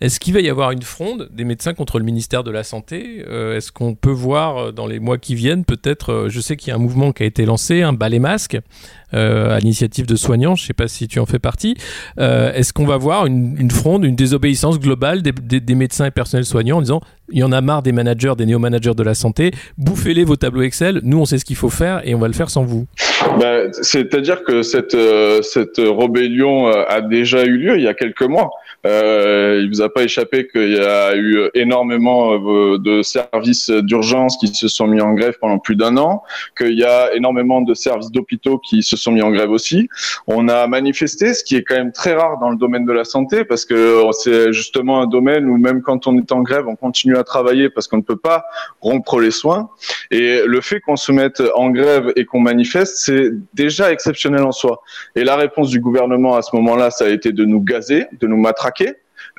Est-ce 0.00 0.20
qu'il 0.20 0.32
va 0.32 0.40
y 0.40 0.48
avoir 0.48 0.70
une 0.70 0.82
fronde 0.82 1.28
des 1.32 1.44
médecins 1.44 1.74
contre 1.74 1.98
le 1.98 2.04
ministère 2.04 2.44
de 2.44 2.52
la 2.52 2.62
Santé? 2.62 3.24
Est-ce 3.28 3.72
qu'on 3.72 3.94
peut 3.94 4.10
voir 4.10 4.72
dans 4.72 4.86
les 4.86 5.00
mois 5.00 5.18
qui 5.18 5.34
viennent, 5.34 5.64
peut-être, 5.64 6.26
je 6.28 6.40
sais 6.40 6.56
qu'il 6.56 6.68
y 6.68 6.72
a 6.72 6.74
un 6.74 6.78
mouvement 6.78 7.12
qui 7.12 7.22
a 7.22 7.26
été 7.26 7.46
lancé, 7.46 7.82
un 7.82 7.92
balai 7.92 8.18
masque, 8.18 8.58
à 9.12 9.58
l'initiative 9.60 10.06
de 10.06 10.16
soignants, 10.16 10.54
je 10.54 10.64
ne 10.64 10.66
sais 10.66 10.74
pas 10.74 10.88
si 10.88 11.08
tu 11.08 11.18
en 11.20 11.26
fais 11.26 11.38
partie. 11.38 11.76
Euh, 12.18 12.52
est-ce 12.52 12.72
qu'on 12.72 12.86
va 12.86 12.96
voir 12.96 13.26
une, 13.26 13.56
une, 13.58 13.70
fronde, 13.70 14.04
une 14.04 14.16
désobéissance 14.16 14.78
globale 14.78 15.22
des, 15.22 15.32
des, 15.32 15.60
des, 15.60 15.74
médecins 15.74 16.06
et 16.06 16.10
personnels 16.10 16.44
soignants 16.44 16.78
en 16.78 16.82
disant 16.82 17.00
il 17.30 17.38
y 17.38 17.42
en 17.42 17.52
a 17.52 17.60
marre 17.60 17.82
des 17.82 17.92
managers, 17.92 18.34
des 18.36 18.46
néo-managers 18.46 18.94
de 18.94 19.02
la 19.02 19.14
santé. 19.14 19.50
Bouffez-les 19.78 20.24
vos 20.24 20.36
tableaux 20.36 20.62
Excel. 20.62 21.00
Nous, 21.02 21.18
on 21.18 21.24
sait 21.24 21.38
ce 21.38 21.44
qu'il 21.44 21.56
faut 21.56 21.70
faire 21.70 22.06
et 22.06 22.14
on 22.14 22.18
va 22.18 22.26
le 22.26 22.34
faire 22.34 22.50
sans 22.50 22.64
vous. 22.64 22.86
Ben, 23.40 23.70
C'est-à-dire 23.72 24.44
que 24.44 24.62
cette, 24.62 24.94
euh, 24.94 25.40
cette 25.42 25.78
rébellion 25.78 26.68
euh, 26.68 26.84
a 26.88 27.00
déjà 27.00 27.44
eu 27.44 27.56
lieu 27.56 27.76
il 27.78 27.82
y 27.82 27.88
a 27.88 27.94
quelques 27.94 28.22
mois. 28.22 28.50
Euh, 28.86 29.60
il 29.62 29.68
vous 29.68 29.80
a 29.80 29.88
pas 29.88 30.02
échappé 30.02 30.46
qu'il 30.46 30.74
y 30.76 30.78
a 30.78 31.16
eu 31.16 31.48
énormément 31.54 32.34
euh, 32.34 32.78
de 32.78 33.02
services 33.02 33.70
d'urgence 33.70 34.36
qui 34.36 34.48
se 34.48 34.68
sont 34.68 34.86
mis 34.86 35.00
en 35.00 35.14
grève 35.14 35.36
pendant 35.40 35.58
plus 35.58 35.76
d'un 35.76 35.96
an, 35.96 36.22
qu'il 36.56 36.78
y 36.78 36.84
a 36.84 37.14
énormément 37.14 37.62
de 37.62 37.72
services 37.74 38.10
d'hôpitaux 38.10 38.58
qui 38.58 38.82
se 38.82 38.96
sont 38.96 39.12
mis 39.12 39.22
en 39.22 39.30
grève 39.30 39.50
aussi. 39.50 39.88
On 40.26 40.48
a 40.48 40.66
manifesté, 40.66 41.32
ce 41.32 41.42
qui 41.44 41.56
est 41.56 41.62
quand 41.62 41.76
même 41.76 41.92
très 41.92 42.14
rare 42.14 42.38
dans 42.38 42.50
le 42.50 42.56
domaine 42.56 42.84
de 42.84 42.92
la 42.92 43.04
santé, 43.04 43.44
parce 43.44 43.64
que 43.64 44.02
c'est 44.12 44.52
justement 44.52 45.00
un 45.00 45.06
domaine 45.06 45.46
où 45.46 45.56
même 45.56 45.80
quand 45.80 46.06
on 46.06 46.18
est 46.18 46.30
en 46.32 46.42
grève, 46.42 46.66
on 46.68 46.76
continue 46.76 47.16
à 47.16 47.24
travailler 47.24 47.70
parce 47.70 47.88
qu'on 47.88 47.98
ne 47.98 48.02
peut 48.02 48.16
pas 48.16 48.44
rompre 48.80 49.20
les 49.20 49.30
soins. 49.30 49.70
Et 50.10 50.42
le 50.44 50.60
fait 50.60 50.80
qu'on 50.80 50.96
se 50.96 51.10
mette 51.10 51.42
en 51.54 51.70
grève 51.70 52.12
et 52.16 52.24
qu'on 52.26 52.40
manifeste, 52.40 52.96
c'est 52.98 53.30
déjà 53.54 53.90
exceptionnel 53.90 54.42
en 54.42 54.52
soi. 54.52 54.82
Et 55.16 55.24
la 55.24 55.36
réponse 55.36 55.70
du 55.70 55.80
gouvernement 55.80 56.36
à 56.36 56.42
ce 56.42 56.54
moment-là, 56.56 56.90
ça 56.90 57.06
a 57.06 57.08
été 57.08 57.32
de 57.32 57.44
nous 57.44 57.60
gazer, 57.60 58.06
de 58.20 58.26
nous 58.26 58.36
matraquer. 58.36 58.73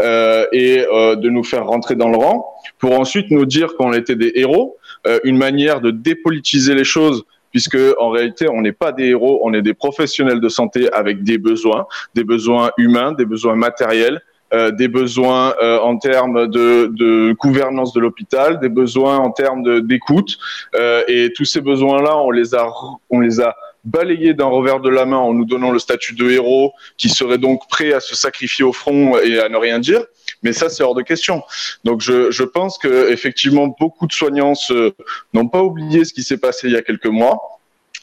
Euh, 0.01 0.45
et 0.51 0.85
euh, 0.91 1.15
de 1.15 1.29
nous 1.29 1.45
faire 1.45 1.65
rentrer 1.65 1.95
dans 1.95 2.09
le 2.09 2.17
rang 2.17 2.53
pour 2.79 2.99
ensuite 2.99 3.31
nous 3.31 3.45
dire 3.45 3.77
qu'on 3.77 3.93
était 3.93 4.17
des 4.17 4.33
héros, 4.35 4.75
euh, 5.07 5.19
une 5.23 5.37
manière 5.37 5.79
de 5.79 5.89
dépolitiser 5.89 6.75
les 6.75 6.83
choses 6.83 7.23
puisque 7.51 7.77
en 7.97 8.09
réalité 8.09 8.49
on 8.49 8.59
n'est 8.59 8.73
pas 8.73 8.91
des 8.91 9.05
héros, 9.05 9.39
on 9.43 9.53
est 9.53 9.61
des 9.61 9.73
professionnels 9.73 10.41
de 10.41 10.49
santé 10.49 10.91
avec 10.91 11.23
des 11.23 11.37
besoins, 11.37 11.85
des 12.13 12.25
besoins 12.25 12.71
humains, 12.77 13.13
des 13.13 13.23
besoins 13.23 13.55
matériels, 13.55 14.21
des 14.73 14.87
besoins 14.87 15.53
en 15.81 15.97
termes 15.97 16.47
de, 16.47 17.33
gouvernance 17.33 17.93
de 17.93 17.99
l'hôpital, 17.99 18.59
des 18.59 18.69
besoins 18.69 19.17
en 19.17 19.31
termes 19.31 19.81
d'écoute, 19.81 20.37
et 21.07 21.31
tous 21.35 21.45
ces 21.45 21.61
besoins-là, 21.61 22.17
on 22.17 22.31
les 22.31 22.53
a 22.53 23.55
balayés 23.85 24.33
d'un 24.33 24.45
revers 24.47 24.79
de 24.79 24.89
la 24.89 25.05
main 25.05 25.17
en 25.17 25.33
nous 25.33 25.45
donnant 25.45 25.71
le 25.71 25.79
statut 25.79 26.13
de 26.13 26.29
héros, 26.29 26.73
qui 26.97 27.09
serait 27.09 27.37
donc 27.37 27.67
prêt 27.69 27.93
à 27.93 27.99
se 27.99 28.15
sacrifier 28.15 28.65
au 28.65 28.73
front 28.73 29.17
et 29.19 29.39
à 29.39 29.49
ne 29.49 29.57
rien 29.57 29.79
dire. 29.79 30.03
Mais 30.43 30.53
ça, 30.53 30.69
c'est 30.69 30.83
hors 30.83 30.95
de 30.95 31.01
question. 31.01 31.43
Donc, 31.83 32.01
je, 32.01 32.31
je 32.31 32.43
pense 32.43 32.77
que 32.77 33.11
effectivement, 33.11 33.75
beaucoup 33.79 34.07
de 34.07 34.13
soignants 34.13 34.53
n'ont 35.33 35.47
pas 35.47 35.63
oublié 35.63 36.05
ce 36.05 36.13
qui 36.13 36.23
s'est 36.23 36.37
passé 36.37 36.67
il 36.67 36.73
y 36.73 36.77
a 36.77 36.81
quelques 36.81 37.05
mois 37.05 37.39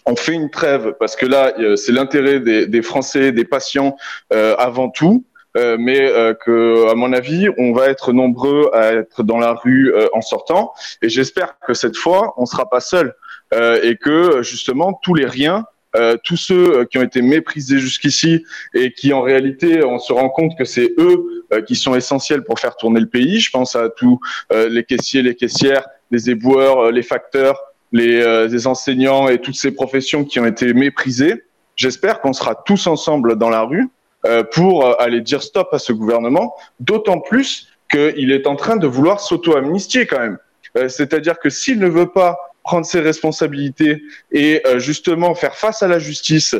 on 0.04 0.16
fait 0.16 0.32
une 0.32 0.50
trêve 0.50 0.94
parce 0.98 1.14
que 1.14 1.26
là, 1.26 1.54
c'est 1.76 1.92
l'intérêt 1.92 2.40
des, 2.40 2.66
des, 2.66 2.82
Français, 2.82 3.30
des 3.30 3.44
patients 3.44 3.96
euh, 4.32 4.56
avant 4.58 4.90
tout. 4.90 5.24
Euh, 5.56 5.76
mais 5.78 6.00
euh, 6.00 6.32
que, 6.32 6.90
à 6.90 6.94
mon 6.94 7.12
avis, 7.12 7.48
on 7.58 7.72
va 7.72 7.88
être 7.88 8.12
nombreux 8.12 8.70
à 8.72 8.92
être 8.92 9.22
dans 9.22 9.38
la 9.38 9.52
rue 9.52 9.92
euh, 9.94 10.08
en 10.14 10.22
sortant. 10.22 10.72
Et 11.02 11.08
j'espère 11.08 11.58
que 11.66 11.74
cette 11.74 11.96
fois, 11.96 12.32
on 12.38 12.46
sera 12.46 12.68
pas 12.68 12.80
seul 12.80 13.14
et 13.82 13.98
que 13.98 14.40
justement 14.40 14.98
tous 15.02 15.12
les 15.12 15.26
riens 15.26 15.66
euh, 15.96 16.16
tous 16.22 16.36
ceux 16.36 16.84
qui 16.86 16.98
ont 16.98 17.02
été 17.02 17.22
méprisés 17.22 17.78
jusqu'ici 17.78 18.44
et 18.74 18.92
qui 18.92 19.12
en 19.12 19.22
réalité 19.22 19.84
on 19.84 19.98
se 19.98 20.12
rend 20.12 20.28
compte 20.28 20.56
que 20.56 20.64
c'est 20.64 20.92
eux 20.98 21.44
qui 21.66 21.76
sont 21.76 21.94
essentiels 21.94 22.44
pour 22.44 22.58
faire 22.58 22.76
tourner 22.76 23.00
le 23.00 23.08
pays. 23.08 23.38
Je 23.38 23.50
pense 23.50 23.76
à 23.76 23.90
tous 23.90 24.18
les 24.50 24.84
caissiers, 24.84 25.20
les 25.20 25.34
caissières, 25.34 25.86
les 26.10 26.30
éboueurs, 26.30 26.90
les 26.90 27.02
facteurs, 27.02 27.60
les, 27.92 28.48
les, 28.48 28.66
enseignants 28.66 29.28
et 29.28 29.38
toutes 29.38 29.56
ces 29.56 29.70
professions 29.70 30.24
qui 30.24 30.40
ont 30.40 30.46
été 30.46 30.72
méprisées. 30.72 31.44
J'espère 31.76 32.20
qu'on 32.20 32.32
sera 32.32 32.54
tous 32.54 32.86
ensemble 32.86 33.36
dans 33.36 33.50
la 33.50 33.62
rue 33.62 33.90
euh, 34.24 34.44
pour 34.44 34.86
euh, 34.86 34.94
aller 35.00 35.20
dire 35.20 35.42
stop 35.42 35.68
à 35.72 35.80
ce 35.80 35.92
gouvernement, 35.92 36.54
d'autant 36.78 37.18
plus 37.18 37.66
qu'il 37.90 38.30
est 38.30 38.46
en 38.46 38.54
train 38.54 38.76
de 38.76 38.86
vouloir 38.86 39.18
s'auto-amnistier 39.18 40.06
quand 40.06 40.20
même. 40.20 40.38
Euh, 40.78 40.88
c'est-à-dire 40.88 41.40
que 41.40 41.50
s'il 41.50 41.80
ne 41.80 41.88
veut 41.88 42.08
pas 42.08 42.38
prendre 42.62 42.86
ses 42.86 43.00
responsabilités 43.00 44.02
et 44.30 44.62
justement 44.76 45.34
faire 45.34 45.54
face 45.54 45.82
à 45.82 45.88
la 45.88 45.98
justice, 45.98 46.54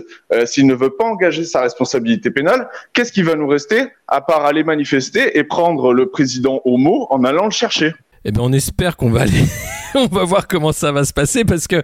s'il 0.47 0.67
ne 0.67 0.75
veut 0.75 0.91
pas 0.91 1.05
engager 1.05 1.45
sa 1.45 1.61
responsabilité 1.63 2.31
pénale, 2.31 2.69
qu'est-ce 2.93 3.13
qui 3.13 3.23
va 3.23 3.35
nous 3.35 3.47
rester 3.47 3.87
à 4.09 4.21
part 4.21 4.45
aller 4.45 4.65
manifester 4.65 5.39
et 5.39 5.45
prendre 5.45 5.93
le 5.93 6.09
président 6.09 6.61
au 6.65 6.77
mot 6.77 7.07
en 7.11 7.25
allant 7.25 7.45
le 7.45 7.51
chercher? 7.51 7.95
Eh 8.25 8.33
bien, 8.33 8.43
on 8.43 8.53
espère 8.53 8.97
qu'on 8.97 9.11
va 9.11 9.23
aller. 9.23 9.45
on 9.95 10.07
va 10.07 10.25
voir 10.25 10.49
comment 10.49 10.73
ça 10.73 10.93
va 10.93 11.05
se 11.05 11.13
passer 11.13 11.45
parce 11.45 11.67
que 11.67 11.83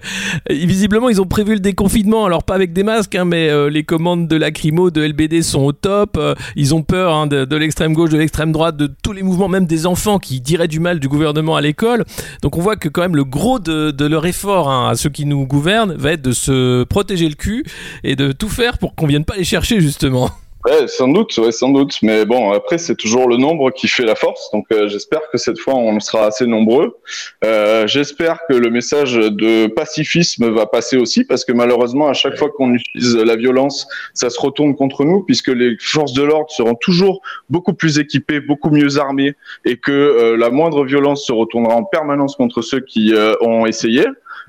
visiblement 0.48 1.08
ils 1.08 1.20
ont 1.20 1.26
prévu 1.26 1.54
le 1.54 1.60
déconfinement. 1.60 2.24
Alors 2.24 2.44
pas 2.44 2.54
avec 2.54 2.72
des 2.72 2.82
masques, 2.82 3.14
hein, 3.14 3.24
mais 3.24 3.48
euh, 3.50 3.68
les 3.68 3.84
commandes 3.84 4.28
de 4.28 4.36
lacrymo, 4.36 4.90
de 4.90 5.02
LBD 5.02 5.42
sont 5.42 5.62
au 5.62 5.72
top. 5.72 6.16
Euh, 6.16 6.34
ils 6.56 6.74
ont 6.74 6.82
peur 6.82 7.12
hein, 7.12 7.26
de, 7.26 7.56
l'extrême 7.56 7.92
gauche, 7.92 8.10
de 8.10 8.18
l'extrême 8.18 8.52
droite, 8.52 8.76
de 8.76 8.88
tous 9.02 9.12
les 9.12 9.22
mouvements, 9.22 9.48
même 9.48 9.66
des 9.66 9.86
enfants 9.86 10.18
qui 10.18 10.40
diraient 10.40 10.68
du 10.68 10.80
mal 10.80 11.00
du 11.00 11.08
gouvernement 11.08 11.56
à 11.56 11.60
l'école. 11.60 12.04
Donc 12.42 12.56
on 12.56 12.60
voit 12.60 12.76
que 12.76 12.88
quand 12.88 13.02
même 13.02 13.16
le 13.16 13.24
gros 13.24 13.58
de, 13.58 14.06
leur 14.06 14.26
effort 14.26 14.70
hein, 14.70 14.88
à 14.90 14.94
ceux 14.94 15.10
qui 15.10 15.26
nous 15.26 15.46
gouvernent 15.46 15.94
va 15.94 16.12
être 16.12 16.22
de 16.22 16.32
se 16.32 16.84
protéger 16.84 17.28
le 17.28 17.34
cul 17.34 17.64
et 18.04 18.16
de 18.16 18.32
tout 18.32 18.48
faire 18.48 18.78
pour 18.78 18.94
qu'on 18.94 19.06
vienne 19.06 19.24
pas 19.24 19.36
les 19.36 19.44
chercher 19.44 19.80
justement. 19.80 20.30
Ouais, 20.66 20.88
sans 20.88 21.06
doute, 21.06 21.36
ouais, 21.38 21.52
sans 21.52 21.68
doute. 21.68 21.98
Mais 22.02 22.24
bon, 22.24 22.50
après, 22.50 22.78
c'est 22.78 22.96
toujours 22.96 23.28
le 23.28 23.36
nombre 23.36 23.70
qui 23.70 23.86
fait 23.86 24.04
la 24.04 24.16
force. 24.16 24.50
Donc, 24.52 24.66
euh, 24.72 24.88
j'espère 24.88 25.20
que 25.30 25.38
cette 25.38 25.58
fois, 25.58 25.74
on 25.76 26.00
sera 26.00 26.26
assez 26.26 26.46
nombreux. 26.46 26.98
Euh, 27.44 27.86
j'espère 27.86 28.40
que 28.48 28.54
le 28.54 28.68
message 28.68 29.14
de 29.14 29.68
pacifisme 29.68 30.50
va 30.50 30.66
passer 30.66 30.96
aussi, 30.96 31.24
parce 31.24 31.44
que 31.44 31.52
malheureusement, 31.52 32.08
à 32.08 32.12
chaque 32.12 32.36
fois 32.36 32.50
qu'on 32.50 32.74
utilise 32.74 33.16
la 33.16 33.36
violence, 33.36 33.86
ça 34.14 34.30
se 34.30 34.40
retourne 34.40 34.74
contre 34.74 35.04
nous, 35.04 35.22
puisque 35.22 35.48
les 35.48 35.76
forces 35.80 36.12
de 36.12 36.22
l'ordre 36.22 36.50
seront 36.50 36.74
toujours 36.74 37.22
beaucoup 37.48 37.72
plus 37.72 38.00
équipées, 38.00 38.40
beaucoup 38.40 38.70
mieux 38.70 38.98
armées, 38.98 39.36
et 39.64 39.76
que 39.76 39.92
euh, 39.92 40.36
la 40.36 40.50
moindre 40.50 40.84
violence 40.84 41.24
se 41.24 41.32
retournera 41.32 41.76
en 41.76 41.84
permanence 41.84 42.34
contre 42.34 42.62
ceux 42.62 42.80
qui 42.80 43.14
ont 43.40 43.64
essayé. 43.64 44.04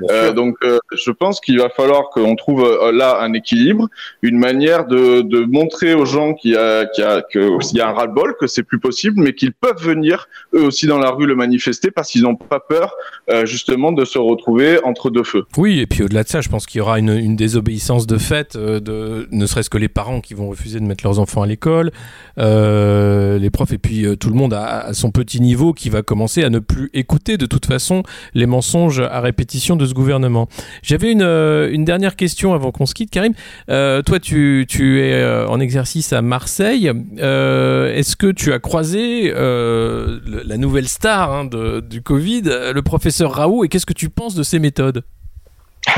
Euh, 0.10 0.32
donc, 0.32 0.56
euh, 0.64 0.80
je 0.94 1.12
pense 1.12 1.40
qu'il 1.40 1.60
va 1.60 1.70
falloir 1.70 2.10
qu'on 2.10 2.36
trouve 2.36 2.64
euh, 2.64 2.92
là 2.92 3.20
un 3.22 3.34
équilibre, 3.34 3.88
une 4.22 4.38
manière 4.38 4.86
de, 4.86 5.22
de 5.22 5.40
montrer 5.42 5.94
aux 5.94 6.06
gens 6.06 6.34
qu'il 6.34 6.52
y 6.52 6.56
a, 6.56 6.86
qu'il 6.86 7.04
y 7.04 7.08
a, 7.08 7.22
qu'il 7.22 7.78
y 7.78 7.82
a 7.82 7.90
un 7.90 7.94
ras-le-bol, 7.94 8.36
que 8.40 8.48
c'est 8.48 8.64
plus 8.64 8.80
possible, 8.80 9.22
mais 9.22 9.34
qu'ils 9.34 9.54
peuvent 9.54 9.82
venir 9.82 10.28
eux 10.54 10.64
aussi 10.64 10.88
dans 10.88 11.00
la 11.00 11.12
rue 11.12 11.26
le 11.26 11.36
manifester 11.36 11.92
parce 11.92 12.10
qu'ils 12.10 12.24
n'ont 12.24 12.36
pas 12.36 12.60
peur 12.60 12.94
justement 13.44 13.92
de 13.92 14.06
se 14.06 14.18
retrouver 14.18 14.84
entre 14.84 15.10
deux 15.10 15.24
feux. 15.24 15.46
Oui, 15.58 15.80
et 15.80 15.88
puis 15.88 16.04
au-delà 16.04 16.24
de 16.24 16.30
ça, 16.30 16.42
je 16.42 16.50
pense 16.50 16.66
qu'il 16.66 16.80
y 16.80 16.82
aura 16.82 17.00
une, 17.00 17.10
une 17.10 17.36
désobéissance 17.36 18.08
de 18.08 18.18
fait, 18.18 18.58
de 18.58 19.28
ne 19.32 19.46
serait-ce 19.46 19.70
que 19.70 19.78
les 19.78 19.88
parents 19.88 20.22
qui 20.22 20.34
vont 20.34 20.50
refuser 20.50 20.80
de 20.80 20.86
mettre 20.86 21.04
leurs 21.04 21.20
enfants 21.20 21.42
à 21.42 21.48
l'école, 21.48 21.92
les 22.38 23.50
profs 23.52 23.74
et 23.74 23.78
puis 23.78 24.06
tout 24.18 24.30
le 24.30 24.36
monde 24.36 24.54
à, 24.54 24.80
à 24.80 24.94
son 24.94 25.12
petit 25.12 25.42
niveau 25.42 25.74
qui 25.74 25.90
va 25.90 26.02
commencer 26.02 26.44
à 26.44 26.50
ne 26.50 26.60
plus 26.60 26.90
écouter 26.94 27.38
de 27.38 27.46
toute 27.46 27.66
façon 27.66 28.04
les 28.34 28.46
mensonges 28.46 29.00
à 29.00 29.20
répétition 29.22 29.76
de 29.76 29.86
gouvernement. 29.94 30.48
J'avais 30.84 31.12
une, 31.12 31.22
euh, 31.22 31.70
une, 31.72 31.86
dernière 31.86 32.16
question 32.16 32.54
avant 32.54 32.72
qu'on 32.72 32.86
se 32.86 32.94
quitte, 32.94 33.12
Karim. 33.12 33.34
Euh, 33.70 34.02
toi, 34.02 34.20
tu, 34.20 34.66
es 34.72 35.14
euh, 35.14 35.48
en 35.48 35.60
exercice 35.60 36.14
à 36.14 36.22
Marseille. 36.22 36.92
Est-ce 37.18 38.16
que 38.16 38.32
tu 38.32 38.54
as 38.54 38.60
croisé 38.60 39.32
la 39.34 40.58
nouvelle 40.58 40.88
star 40.88 41.32
hein, 41.32 41.50
du 41.82 42.02
Covid, 42.02 42.44
le 42.74 42.82
professeur 42.82 43.34
Raoult, 43.34 43.64
et 43.64 43.70
qu'est-ce 43.70 43.86
que 43.86 43.94
tu 43.94 44.10
penses 44.10 44.36
de 44.36 44.44
ses 44.44 44.60
méthodes? 44.60 45.04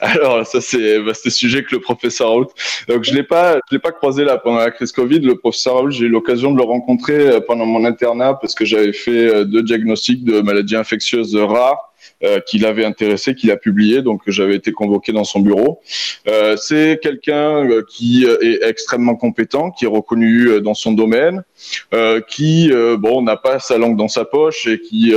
Alors 0.00 0.46
ça 0.46 0.60
c'est 0.60 1.00
bah, 1.00 1.12
c'est 1.14 1.30
sujet 1.30 1.64
que 1.64 1.74
le 1.74 1.80
professeur 1.80 2.28
Raoult. 2.28 2.46
Donc 2.88 3.02
je 3.02 3.12
l'ai 3.12 3.24
pas 3.24 3.58
l'ai 3.72 3.80
pas 3.80 3.90
croisé 3.90 4.24
là 4.24 4.38
pendant 4.38 4.58
la 4.58 4.70
crise 4.70 4.92
Covid. 4.92 5.18
Le 5.18 5.34
professeur 5.36 5.74
Raoult 5.74 5.90
j'ai 5.90 6.06
eu 6.06 6.08
l'occasion 6.08 6.52
de 6.52 6.56
le 6.56 6.62
rencontrer 6.62 7.40
pendant 7.46 7.66
mon 7.66 7.84
internat 7.84 8.34
parce 8.40 8.54
que 8.54 8.64
j'avais 8.64 8.92
fait 8.92 9.44
deux 9.46 9.62
diagnostics 9.62 10.24
de 10.24 10.40
maladies 10.40 10.76
infectieuses 10.76 11.34
rares 11.34 11.89
euh, 12.22 12.38
qui 12.40 12.58
l'avait 12.58 12.84
intéressé, 12.84 13.34
qu'il 13.34 13.50
a 13.50 13.56
publié. 13.56 14.02
Donc 14.02 14.20
j'avais 14.26 14.54
été 14.54 14.72
convoqué 14.72 15.10
dans 15.10 15.24
son 15.24 15.40
bureau. 15.40 15.80
Euh, 16.28 16.54
c'est 16.56 17.00
quelqu'un 17.02 17.66
euh, 17.66 17.82
qui 17.88 18.26
est 18.26 18.62
extrêmement 18.62 19.16
compétent, 19.16 19.70
qui 19.70 19.86
est 19.86 19.88
reconnu 19.88 20.60
dans 20.60 20.74
son 20.74 20.92
domaine, 20.92 21.44
qui 22.28 22.70
bon 22.98 23.22
n'a 23.22 23.36
pas 23.36 23.58
sa 23.58 23.78
langue 23.78 23.96
dans 23.96 24.08
sa 24.08 24.24
poche 24.24 24.66
et 24.66 24.80
qui 24.80 25.14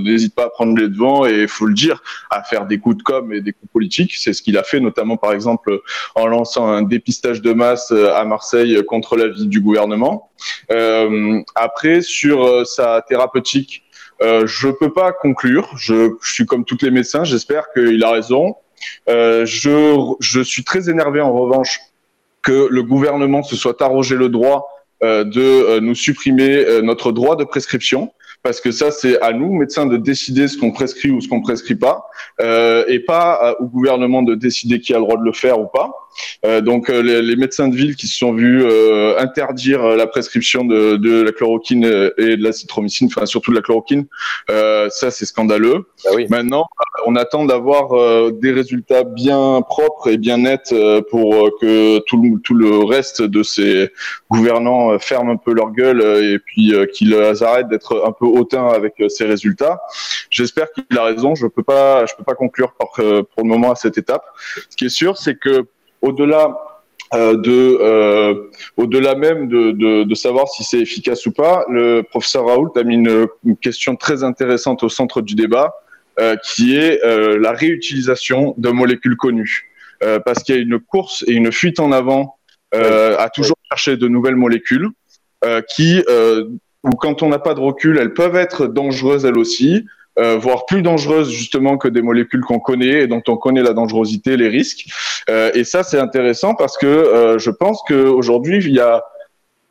n'hésite 0.00 0.34
pas 0.34 0.44
à 0.44 0.48
prendre 0.48 0.78
les 0.78 0.88
devants 0.88 1.26
et 1.26 1.46
faut 1.46 1.66
le 1.66 1.74
dire, 1.74 2.02
à 2.30 2.42
faire 2.42 2.66
des 2.66 2.78
coups 2.78 2.96
de 2.96 3.02
com 3.02 3.32
et 3.32 3.40
des 3.40 3.52
coups 3.52 3.70
politiques. 3.72 4.14
C'est 4.16 4.32
ce 4.32 4.42
qu'il 4.42 4.56
a 4.56 4.62
fait, 4.62 4.80
notamment 4.80 5.16
par 5.16 5.32
exemple 5.32 5.80
en 6.14 6.26
lançant 6.26 6.66
un 6.66 6.82
dépistage 6.82 7.42
de 7.42 7.52
masse 7.52 7.92
à 7.92 8.24
Marseille 8.24 8.80
contre 8.86 9.16
l'avis 9.16 9.46
du 9.46 9.60
gouvernement. 9.60 10.30
après 11.54 12.00
sur 12.00 12.66
sa 12.66 13.02
thérapeutique 13.06 13.82
euh, 14.22 14.46
je 14.46 14.68
peux 14.68 14.92
pas 14.92 15.12
conclure. 15.12 15.70
Je, 15.76 16.16
suis 16.22 16.46
comme 16.46 16.64
tous 16.64 16.78
les 16.82 16.90
médecins. 16.90 17.24
J'espère 17.24 17.72
qu'il 17.72 18.02
a 18.02 18.10
raison. 18.10 18.56
Euh, 19.08 19.44
je, 19.46 20.14
je 20.20 20.40
suis 20.40 20.64
très 20.64 20.90
énervé 20.90 21.20
en 21.20 21.32
revanche 21.32 21.80
que 22.42 22.68
le 22.70 22.82
gouvernement 22.82 23.42
se 23.42 23.56
soit 23.56 23.80
arrogé 23.82 24.14
le 24.14 24.28
droit 24.28 24.68
euh, 25.02 25.24
de 25.24 25.40
euh, 25.40 25.80
nous 25.80 25.94
supprimer 25.94 26.64
notre 26.82 27.12
droit 27.12 27.36
de 27.36 27.44
prescription 27.44 28.12
parce 28.44 28.60
que 28.60 28.70
ça, 28.70 28.92
c'est 28.92 29.20
à 29.20 29.32
nous, 29.32 29.52
médecins, 29.52 29.86
de 29.86 29.96
décider 29.96 30.46
ce 30.46 30.56
qu'on 30.56 30.70
prescrit 30.70 31.10
ou 31.10 31.20
ce 31.20 31.28
qu'on 31.28 31.40
prescrit 31.40 31.74
pas, 31.74 32.06
et 32.40 33.00
pas 33.00 33.56
au 33.58 33.66
gouvernement 33.66 34.22
de 34.22 34.36
décider 34.36 34.80
qui 34.80 34.94
a 34.94 34.98
le 34.98 35.02
droit 35.02 35.18
de 35.18 35.24
le 35.24 35.32
faire 35.32 35.58
ou 35.58 35.66
pas. 35.66 35.90
Donc 36.62 36.88
les, 36.88 37.36
médecins 37.36 37.68
de 37.68 37.76
ville 37.76 37.96
qui 37.96 38.06
se 38.06 38.18
sont 38.18 38.32
vus 38.32 38.64
interdire 39.18 39.82
la 39.96 40.06
prescription 40.06 40.64
de, 40.64 40.96
de, 40.96 41.22
la 41.22 41.32
chloroquine 41.32 41.84
et 42.18 42.36
de 42.36 42.42
la 42.42 42.52
citromycine, 42.52 43.08
enfin 43.08 43.26
surtout 43.26 43.50
de 43.50 43.56
la 43.56 43.62
chloroquine, 43.62 44.06
ça 44.48 45.10
c'est 45.10 45.26
scandaleux. 45.26 45.86
Ah 46.06 46.10
oui. 46.14 46.26
Maintenant, 46.28 46.66
on 47.06 47.16
attend 47.16 47.44
d'avoir 47.44 48.32
des 48.32 48.52
résultats 48.52 49.04
bien 49.04 49.62
propres 49.62 50.08
et 50.10 50.18
bien 50.18 50.38
nets 50.38 50.74
pour 51.10 51.50
que 51.60 51.98
tout, 52.00 52.40
tout 52.44 52.54
le 52.54 52.78
reste 52.84 53.22
de 53.22 53.42
ces 53.42 53.90
gouvernants 54.30 54.98
ferment 54.98 55.32
un 55.32 55.36
peu 55.36 55.52
leur 55.52 55.70
gueule 55.72 56.02
et 56.22 56.38
puis 56.38 56.72
qu'ils 56.94 57.14
arrêtent 57.14 57.68
d'être 57.68 58.04
un 58.06 58.12
peu 58.12 58.26
hautains 58.26 58.68
avec 58.68 58.94
ces 59.08 59.24
résultats. 59.24 59.80
J'espère 60.30 60.72
qu'il 60.72 60.98
a 60.98 61.04
raison. 61.04 61.34
Je 61.34 61.46
peux 61.46 61.62
pas, 61.62 62.06
je 62.06 62.14
peux 62.16 62.24
pas 62.24 62.34
conclure 62.34 62.72
pour, 62.72 62.92
pour 62.92 63.42
le 63.42 63.48
moment 63.48 63.72
à 63.72 63.74
cette 63.74 63.98
étape. 63.98 64.24
Ce 64.68 64.76
qui 64.76 64.86
est 64.86 64.90
sûr, 64.90 65.16
c'est 65.16 65.38
que 65.38 65.66
au-delà 66.02 66.56
euh, 67.14 67.38
de 67.38 67.78
euh, 67.80 68.34
au-delà 68.76 69.14
même 69.14 69.48
de, 69.48 69.70
de, 69.70 70.04
de, 70.04 70.14
savoir 70.14 70.46
si 70.48 70.62
c'est 70.62 70.78
efficace 70.78 71.24
ou 71.24 71.32
pas, 71.32 71.64
le 71.70 72.02
professeur 72.02 72.44
Raoult 72.44 72.72
a 72.76 72.82
mis 72.82 72.96
une, 72.96 73.26
une 73.46 73.56
question 73.56 73.96
très 73.96 74.24
intéressante 74.24 74.82
au 74.82 74.90
centre 74.90 75.22
du 75.22 75.34
débat, 75.34 75.72
euh, 76.20 76.36
qui 76.36 76.76
est 76.76 77.00
la 77.04 77.52
réutilisation 77.52 78.54
de 78.58 78.68
molécules 78.68 79.16
connues, 79.16 79.70
parce 80.26 80.42
qu'il 80.42 80.54
y 80.54 80.58
a 80.58 80.60
une 80.60 80.78
course 80.78 81.24
et 81.26 81.32
une 81.32 81.50
fuite 81.50 81.80
en 81.80 81.92
avant 81.92 82.36
à 82.74 83.30
toujours 83.34 83.56
chercher 83.70 83.96
de 83.96 84.06
nouvelles 84.06 84.36
molécules 84.36 84.88
qui, 85.74 86.04
ou 86.84 86.90
quand 86.90 87.22
on 87.22 87.30
n'a 87.30 87.38
pas 87.38 87.54
de 87.54 87.60
recul, 87.60 87.96
elles 87.96 88.12
peuvent 88.12 88.36
être 88.36 88.66
dangereuses 88.66 89.24
elles 89.24 89.38
aussi, 89.38 89.86
voire 90.40 90.66
plus 90.66 90.82
dangereuses 90.82 91.30
justement 91.30 91.78
que 91.78 91.88
des 91.88 92.02
molécules 92.02 92.40
qu'on 92.40 92.58
connaît 92.58 93.02
et 93.02 93.06
dont 93.06 93.22
on 93.28 93.36
connaît 93.36 93.62
la 93.62 93.72
dangerosité, 93.72 94.36
les 94.36 94.48
risques. 94.48 94.86
Euh, 95.28 95.50
et 95.54 95.64
ça, 95.64 95.82
c'est 95.82 95.98
intéressant 95.98 96.54
parce 96.54 96.76
que 96.76 96.86
euh, 96.86 97.38
je 97.38 97.50
pense 97.50 97.82
qu'aujourd'hui, 97.86 98.58
il 98.64 98.74
y 98.74 98.80
a 98.80 99.04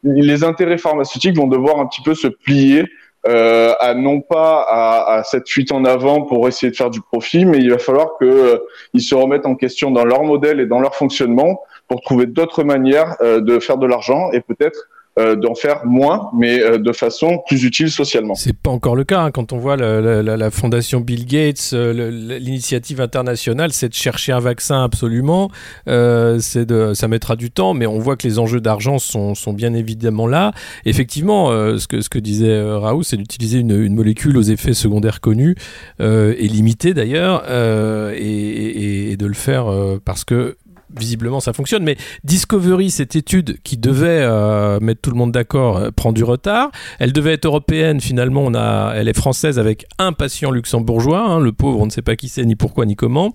les 0.04 0.44
intérêts 0.44 0.78
pharmaceutiques 0.78 1.36
vont 1.36 1.48
devoir 1.48 1.80
un 1.80 1.88
petit 1.88 2.02
peu 2.02 2.14
se 2.14 2.28
plier 2.28 2.86
euh, 3.28 3.74
à 3.80 3.94
non 3.94 4.22
pas 4.22 4.62
à, 4.62 5.18
à, 5.18 5.24
cette 5.24 5.50
fuite 5.50 5.72
en 5.72 5.84
avant 5.84 6.22
pour 6.22 6.48
essayer 6.48 6.72
de 6.72 6.78
faire 6.78 6.92
du 6.92 7.02
profit, 7.02 7.46
mais 7.46 7.58
il 7.58 7.70
va 7.72 7.80
falloir 7.80 8.18
qu'ils 8.18 8.28
euh, 8.28 8.60
se 8.98 9.16
remettent 9.16 9.46
en 9.46 9.56
question 9.56 9.92
dans 9.92 10.06
leur 10.06 10.24
modèle 10.24 10.60
et 10.60 10.66
dans 10.66 10.80
leur 10.80 10.96
fonctionnement 10.96 11.62
pour 11.88 12.02
trouver 12.02 12.26
d'autres 12.26 12.64
manières 12.64 13.16
euh, 13.22 13.42
de 13.42 13.60
faire 13.60 13.78
de 13.78 13.88
l'argent 13.88 14.32
et 14.32 14.42
peut-être 14.42 14.88
euh, 14.88 14.97
d'en 15.18 15.56
faire 15.56 15.84
moins, 15.86 16.30
mais 16.38 16.62
euh, 16.62 16.78
de 16.78 16.92
façon 16.92 17.40
plus 17.48 17.64
utile 17.64 17.90
socialement. 17.90 18.36
C'est 18.36 18.56
pas 18.56 18.70
encore 18.70 18.96
le 18.96 19.04
cas 19.04 19.22
hein. 19.22 19.32
quand 19.32 19.52
on 19.52 19.58
voit 19.58 19.76
la, 19.76 20.52
fondation 20.52 21.00
Bill 21.00 21.26
Gates, 21.26 21.72
euh, 21.74 22.38
l'initiative 22.40 23.02
internationale, 23.02 23.72
c'est 23.74 23.90
de 23.90 23.94
chercher 23.96 24.32
un 24.32 24.40
vaccin 24.40 24.84
absolument. 24.84 25.50
c'est 25.88 26.66
de, 26.66 26.94
ça 26.94 27.08
mettra 27.08 27.36
du 27.36 27.50
temps, 27.50 27.74
mais 27.74 27.88
on 27.88 27.98
voit 27.98 28.16
que 28.16 28.28
les 28.28 28.38
enjeux 28.38 28.62
d'argent 28.62 29.00
sont, 29.00 29.34
bien 29.54 29.74
évidemment 29.74 30.28
là. 30.28 30.52
Effectivement, 30.86 31.50
ce 31.78 31.88
que 31.88 32.20
disait 32.20 32.62
Raoult, 32.62 33.04
c'est 33.04 33.18
d'utiliser 33.18 33.60
une, 33.60 33.96
molécule 33.96 34.38
aux 34.38 34.44
effets 34.44 34.74
secondaires 34.74 35.20
connus 35.20 35.56
et 36.00 36.48
limités 36.48 36.94
d'ailleurs, 36.94 37.44
et, 37.50 39.16
de 39.18 39.26
le 39.26 39.34
faire 39.34 39.66
parce 40.06 40.24
que 40.24 40.58
visiblement 40.96 41.40
ça 41.40 41.54
fonctionne. 41.54 41.84
Mais 41.84 41.98
Discovery, 42.24 42.90
cette 42.90 43.16
étude 43.16 43.58
qui 43.64 43.78
devait 43.78 44.22
euh, 44.22 44.80
mettre 44.80 45.02
tout 45.02 45.10
le 45.10 45.18
monde 45.18 45.32
d'accord, 45.32 45.78
euh, 45.78 45.90
prend 45.96 46.12
du 46.12 46.24
retard. 46.24 46.72
Elle 47.00 47.14
devait 47.14 47.34
être 47.34 47.46
européenne, 47.46 48.00
finalement, 48.00 48.44
on 48.46 48.54
a, 48.54 48.94
elle 48.96 49.08
est 49.08 49.18
française 49.18 49.60
avec 49.60 49.86
un 50.00 50.14
patient 50.14 50.52
luxembourgeois. 50.52 51.20
Hein, 51.20 51.40
le 51.40 51.52
pauvre, 51.52 51.82
on 51.82 51.86
ne 51.86 51.92
sait 51.92 52.02
pas 52.02 52.16
qui 52.16 52.30
c'est, 52.30 52.46
ni 52.46 52.56
pourquoi, 52.56 52.86
ni 52.86 52.96
comment. 52.96 53.34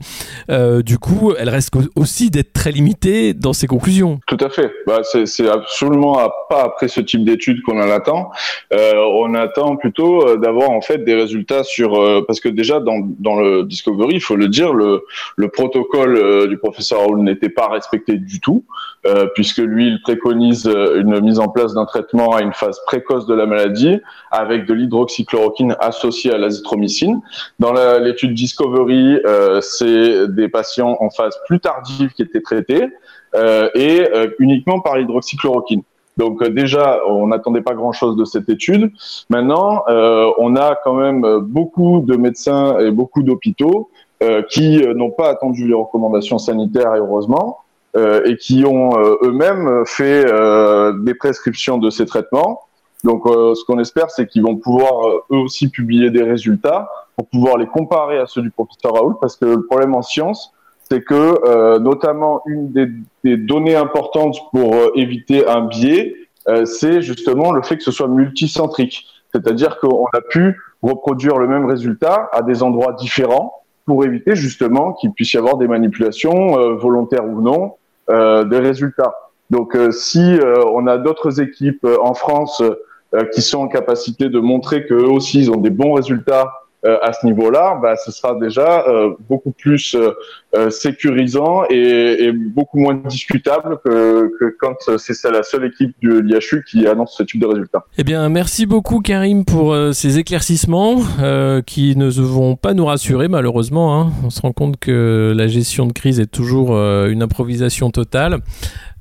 Euh, 0.50 0.82
du 0.82 0.98
coup, 0.98 1.32
elle 1.38 1.48
risque 1.48 1.74
aussi 1.96 2.30
d'être 2.30 2.52
très 2.52 2.70
limitée 2.70 3.34
dans 3.34 3.52
ses 3.52 3.66
conclusions. 3.66 4.20
Tout 4.26 4.38
à 4.40 4.48
fait. 4.48 4.72
Bah, 4.86 5.00
c'est 5.02 5.48
absolument 5.48 6.18
pas 6.48 6.64
après 6.64 6.88
ce 6.88 7.00
type 7.00 7.24
d'étude 7.24 7.62
qu'on 7.62 7.80
en 7.80 7.90
attend. 7.90 8.30
On 8.72 9.34
attend 9.34 9.76
plutôt 9.76 10.36
d'avoir 10.36 10.70
en 10.70 10.80
fait 10.80 11.04
des 11.04 11.14
résultats 11.14 11.64
sur 11.64 12.24
parce 12.26 12.40
que 12.40 12.48
déjà 12.48 12.80
dans, 12.80 12.98
dans 13.18 13.40
le 13.40 13.64
Discovery, 13.64 14.14
il 14.14 14.20
faut 14.20 14.36
le 14.36 14.48
dire, 14.48 14.72
le, 14.72 15.04
le 15.36 15.48
protocole 15.48 16.48
du 16.48 16.58
professeur 16.58 17.00
Raoul 17.00 17.20
n'était 17.42 17.54
pas 17.54 17.68
respecté 17.68 18.16
du 18.16 18.40
tout, 18.40 18.64
euh, 19.06 19.26
puisque 19.34 19.58
lui, 19.58 19.88
il 19.88 20.02
préconise 20.02 20.66
euh, 20.66 21.00
une 21.00 21.20
mise 21.20 21.38
en 21.38 21.48
place 21.48 21.74
d'un 21.74 21.84
traitement 21.84 22.34
à 22.34 22.42
une 22.42 22.52
phase 22.52 22.78
précoce 22.86 23.26
de 23.26 23.34
la 23.34 23.46
maladie 23.46 24.00
avec 24.30 24.66
de 24.66 24.74
l'hydroxychloroquine 24.74 25.76
associée 25.80 26.32
à 26.32 26.38
l'azithromycine. 26.38 27.20
Dans 27.58 27.72
l'étude 27.98 28.34
Discovery, 28.34 29.20
euh, 29.26 29.60
c'est 29.60 30.28
des 30.28 30.48
patients 30.48 30.96
en 31.00 31.10
phase 31.10 31.36
plus 31.46 31.60
tardive 31.60 32.10
qui 32.10 32.22
étaient 32.22 32.40
traités 32.40 32.88
euh, 33.34 33.68
et 33.74 34.08
euh, 34.14 34.28
uniquement 34.38 34.80
par 34.80 34.96
l'hydroxychloroquine. 34.96 35.82
Donc 36.18 36.46
déjà, 36.46 37.00
on 37.08 37.28
n'attendait 37.28 37.62
pas 37.62 37.72
grand-chose 37.72 38.16
de 38.16 38.26
cette 38.26 38.50
étude. 38.50 38.92
Maintenant, 39.30 39.82
on 39.88 40.56
a 40.56 40.76
quand 40.84 40.92
même 40.92 41.38
beaucoup 41.40 42.02
de 42.06 42.16
médecins 42.16 42.78
et 42.80 42.90
beaucoup 42.90 43.22
d'hôpitaux 43.22 43.88
euh, 43.92 44.01
qui 44.48 44.82
euh, 44.82 44.94
n'ont 44.94 45.10
pas 45.10 45.28
attendu 45.28 45.66
les 45.66 45.74
recommandations 45.74 46.38
sanitaires, 46.38 46.92
heureusement, 46.96 47.58
euh, 47.96 48.22
et 48.24 48.36
qui 48.36 48.64
ont 48.64 48.92
eux-mêmes 49.22 49.84
fait 49.86 50.24
des 51.04 51.14
prescriptions 51.14 51.78
de 51.78 51.90
ces 51.90 52.06
traitements. 52.06 52.60
Donc, 53.04 53.24
ce 53.26 53.64
qu'on 53.64 53.80
espère, 53.80 54.10
c'est 54.10 54.28
qu'ils 54.28 54.42
vont 54.42 54.56
pouvoir 54.56 55.08
eux 55.08 55.36
aussi 55.36 55.68
publier 55.68 56.10
des 56.10 56.22
résultats 56.22 56.88
pour 57.16 57.26
pouvoir 57.26 57.58
les 57.58 57.66
comparer 57.66 58.18
à 58.18 58.26
ceux 58.26 58.42
du 58.42 58.50
professeur 58.50 58.94
Raoul, 58.94 59.16
parce 59.20 59.36
que 59.36 59.44
le 59.44 59.66
problème 59.66 59.94
en 59.94 60.02
science, 60.02 60.52
c'est 60.88 61.02
que 61.02 61.78
notamment 61.78 62.42
une 62.46 62.70
des, 62.70 62.86
des, 63.24 63.36
données 63.36 63.74
importantes 63.74 64.36
pour 64.52 64.76
éviter 64.94 65.48
un 65.48 65.62
biais, 65.62 66.14
c'est 66.64 67.02
justement 67.02 67.50
le 67.50 67.62
fait 67.62 67.76
que 67.76 67.82
ce 67.82 67.90
soit 67.90 68.08
multicentrique. 68.08 69.04
C'est-à-dire 69.32 69.80
qu'on 69.80 70.06
a 70.12 70.20
pu 70.20 70.56
reproduire 70.80 71.38
le 71.38 71.48
même 71.48 71.66
résultat 71.66 72.28
à 72.32 72.42
des 72.42 72.62
endroits 72.62 72.92
différents 72.92 73.61
pour 73.84 74.04
éviter 74.04 74.34
justement 74.36 74.92
qu'il 74.92 75.12
puisse 75.12 75.32
y 75.34 75.38
avoir 75.38 75.56
des 75.56 75.68
manipulations 75.68 76.58
euh, 76.58 76.74
volontaires 76.74 77.26
ou 77.26 77.40
non 77.40 77.74
euh, 78.10 78.44
des 78.44 78.58
résultats. 78.58 79.14
Donc 79.50 79.74
euh, 79.74 79.90
si 79.90 80.38
euh, 80.38 80.64
on 80.72 80.86
a 80.86 80.98
d'autres 80.98 81.40
équipes 81.40 81.86
en 82.02 82.14
France 82.14 82.62
qui 83.34 83.42
sont 83.42 83.58
en 83.58 83.68
capacité 83.68 84.30
de 84.30 84.40
montrer 84.40 84.86
qu'eux 84.86 85.04
aussi 85.04 85.40
ils 85.40 85.50
ont 85.50 85.58
des 85.58 85.68
bons 85.68 85.92
résultats 85.92 86.46
euh, 86.46 86.61
à 86.84 87.12
ce 87.12 87.24
niveau-là, 87.26 87.78
bah, 87.80 87.94
ce 87.96 88.10
sera 88.10 88.34
déjà 88.34 88.84
euh, 88.88 89.14
beaucoup 89.28 89.52
plus 89.52 89.94
euh, 89.94 90.70
sécurisant 90.70 91.62
et, 91.70 92.24
et, 92.24 92.32
beaucoup 92.32 92.78
moins 92.78 92.94
discutable 92.94 93.78
que, 93.84 94.32
que 94.38 94.56
quand 94.60 94.74
c'est 94.98 95.30
la 95.30 95.42
seule 95.42 95.66
équipe 95.66 95.94
de 96.02 96.18
l'IHU 96.18 96.64
qui 96.68 96.86
annonce 96.86 97.14
ce 97.16 97.22
type 97.22 97.40
de 97.40 97.46
résultats. 97.46 97.84
Eh 97.98 98.04
bien, 98.04 98.28
merci 98.28 98.66
beaucoup 98.66 99.00
Karim 99.00 99.44
pour 99.44 99.76
ces 99.92 100.18
éclaircissements 100.18 101.02
qui 101.66 101.96
ne 101.96 102.08
vont 102.08 102.56
pas 102.56 102.74
nous 102.74 102.84
rassurer 102.84 103.28
malheureusement. 103.28 104.00
Hein. 104.00 104.10
On 104.24 104.30
se 104.30 104.40
rend 104.40 104.52
compte 104.52 104.78
que 104.78 105.32
la 105.36 105.46
gestion 105.46 105.86
de 105.86 105.92
crise 105.92 106.20
est 106.20 106.30
toujours 106.30 106.72
une 106.72 107.22
improvisation 107.22 107.90
totale. 107.90 108.40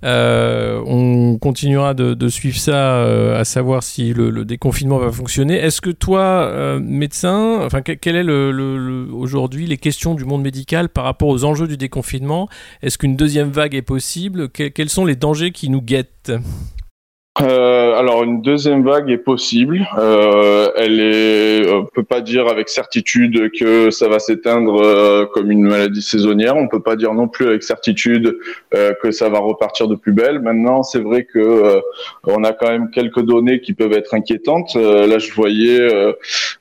Euh, 0.03 0.81
on 0.85 1.37
continuera 1.37 1.93
de, 1.93 2.29
suivre 2.29 2.57
ça, 2.57 2.95
euh, 2.95 3.39
à 3.39 3.45
savoir 3.45 3.83
si 3.83 4.13
le, 4.13 4.45
déconfinement 4.45 4.97
va 4.97 5.11
fonctionner. 5.11 5.55
Est-ce 5.55 5.81
que 5.81 5.89
toi, 5.89 6.21
euh, 6.21 6.79
médecin, 6.79 7.59
enfin, 7.63 7.81
quel 7.81 8.15
est 8.15 8.23
le, 8.23 9.07
aujourd'hui 9.11 9.67
les 9.67 9.77
questions 9.77 10.15
du 10.15 10.25
monde 10.25 10.41
médical 10.41 10.89
par 10.89 11.03
rapport 11.03 11.29
aux 11.29 11.43
enjeux 11.43 11.67
du 11.67 11.77
déconfinement? 11.77 12.49
Est-ce 12.81 12.97
qu'une 12.97 13.15
deuxième 13.15 13.49
vague 13.49 13.75
est 13.75 13.81
possible? 13.81 14.49
Quels 14.49 14.89
sont 14.89 15.05
les 15.05 15.15
dangers 15.15 15.51
qui 15.51 15.69
nous 15.69 15.81
guettent? 15.81 16.31
Euh, 17.39 17.95
alors 17.95 18.23
une 18.23 18.41
deuxième 18.41 18.83
vague 18.83 19.09
est 19.09 19.17
possible. 19.17 19.87
Euh, 19.97 20.69
elle 20.75 20.99
est, 20.99 21.71
on 21.71 21.85
peut 21.85 22.03
pas 22.03 22.19
dire 22.19 22.47
avec 22.49 22.67
certitude 22.67 23.49
que 23.57 23.89
ça 23.89 24.09
va 24.09 24.19
s'éteindre 24.19 24.81
euh, 24.83 25.25
comme 25.33 25.49
une 25.49 25.61
maladie 25.61 26.01
saisonnière. 26.01 26.57
On 26.57 26.67
peut 26.67 26.81
pas 26.81 26.97
dire 26.97 27.13
non 27.13 27.29
plus 27.29 27.47
avec 27.47 27.63
certitude 27.63 28.37
euh, 28.73 28.91
que 29.01 29.11
ça 29.11 29.29
va 29.29 29.39
repartir 29.39 29.87
de 29.87 29.95
plus 29.95 30.11
belle. 30.11 30.41
Maintenant, 30.41 30.83
c'est 30.83 30.99
vrai 30.99 31.23
que 31.23 31.39
euh, 31.39 31.79
on 32.25 32.43
a 32.43 32.51
quand 32.51 32.67
même 32.67 32.89
quelques 32.91 33.21
données 33.21 33.61
qui 33.61 33.71
peuvent 33.71 33.93
être 33.93 34.13
inquiétantes. 34.13 34.75
Euh, 34.75 35.07
là, 35.07 35.17
je 35.17 35.31
voyais. 35.31 35.79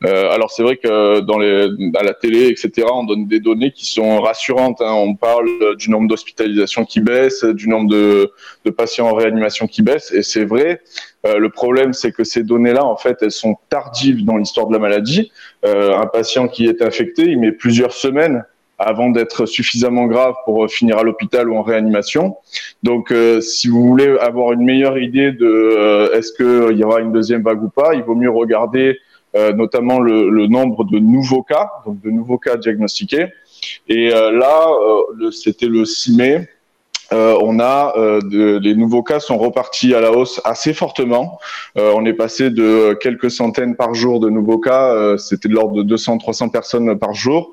alors 0.04 0.52
c'est 0.52 0.62
vrai 0.62 0.76
que 0.76 1.18
dans 1.20 1.38
les, 1.38 1.68
à 1.96 2.04
la 2.04 2.14
télé, 2.14 2.46
etc., 2.46 2.86
on 2.92 3.04
donne 3.04 3.26
des 3.26 3.40
données 3.40 3.72
qui 3.72 3.86
sont 3.86 4.20
rassurantes. 4.20 4.80
Hein. 4.80 4.92
On 4.92 5.16
parle 5.16 5.48
du 5.76 5.90
nombre 5.90 6.06
d'hospitalisations 6.06 6.84
qui 6.84 7.00
baisse, 7.00 7.44
du 7.44 7.68
nombre 7.68 7.90
de, 7.90 8.30
de 8.64 8.70
patients 8.70 9.08
en 9.08 9.14
réanimation 9.14 9.66
qui 9.66 9.82
baisse, 9.82 10.12
et 10.12 10.22
c'est 10.22 10.44
vrai 10.44 10.59
euh, 11.26 11.38
le 11.38 11.50
problème, 11.50 11.92
c'est 11.92 12.12
que 12.12 12.24
ces 12.24 12.42
données-là, 12.42 12.84
en 12.84 12.96
fait, 12.96 13.18
elles 13.22 13.30
sont 13.30 13.56
tardives 13.68 14.24
dans 14.24 14.36
l'histoire 14.36 14.66
de 14.66 14.72
la 14.72 14.78
maladie. 14.78 15.30
Euh, 15.64 15.96
un 15.96 16.06
patient 16.06 16.48
qui 16.48 16.66
est 16.66 16.82
infecté, 16.82 17.22
il 17.22 17.38
met 17.38 17.52
plusieurs 17.52 17.92
semaines 17.92 18.44
avant 18.80 19.10
d'être 19.10 19.44
suffisamment 19.44 20.06
grave 20.06 20.34
pour 20.46 20.68
finir 20.68 20.98
à 20.98 21.02
l'hôpital 21.02 21.50
ou 21.50 21.56
en 21.56 21.62
réanimation. 21.62 22.36
Donc, 22.82 23.12
euh, 23.12 23.40
si 23.42 23.68
vous 23.68 23.86
voulez 23.86 24.16
avoir 24.18 24.52
une 24.52 24.64
meilleure 24.64 24.98
idée 24.98 25.32
de 25.32 25.46
euh, 25.46 26.16
est-ce 26.16 26.32
qu'il 26.32 26.78
y 26.78 26.82
aura 26.82 27.00
une 27.00 27.12
deuxième 27.12 27.42
vague 27.42 27.62
ou 27.62 27.68
pas, 27.68 27.94
il 27.94 28.02
vaut 28.02 28.14
mieux 28.14 28.30
regarder 28.30 28.98
euh, 29.36 29.52
notamment 29.52 30.00
le, 30.00 30.46
nombre 30.46 30.84
de 30.84 30.98
nouveaux 30.98 31.42
cas, 31.42 31.70
donc 31.84 32.00
de 32.00 32.10
nouveaux 32.10 32.38
cas 32.38 32.56
diagnostiqués. 32.56 33.26
Et 33.88 34.08
là, 34.08 34.68
c'était 35.32 35.66
le 35.66 35.84
6 35.84 36.16
mai, 36.16 36.48
euh, 37.12 37.36
on 37.42 37.58
a 37.58 37.94
euh, 37.96 38.60
les 38.62 38.74
nouveaux 38.74 39.02
cas 39.02 39.18
sont 39.20 39.38
repartis 39.38 39.94
à 39.94 40.00
la 40.00 40.12
hausse 40.12 40.40
assez 40.44 40.72
fortement. 40.72 41.40
Euh, 41.76 41.92
on 41.96 42.04
est 42.04 42.12
passé 42.12 42.50
de 42.50 42.96
quelques 43.00 43.30
centaines 43.30 43.74
par 43.74 43.94
jour 43.94 44.20
de 44.20 44.30
nouveaux 44.30 44.58
cas, 44.58 45.16
c'était 45.18 45.48
de 45.48 45.54
l'ordre 45.54 45.82
de 45.82 45.96
200-300 45.96 46.50
personnes 46.50 46.98
par 46.98 47.14
jour. 47.14 47.52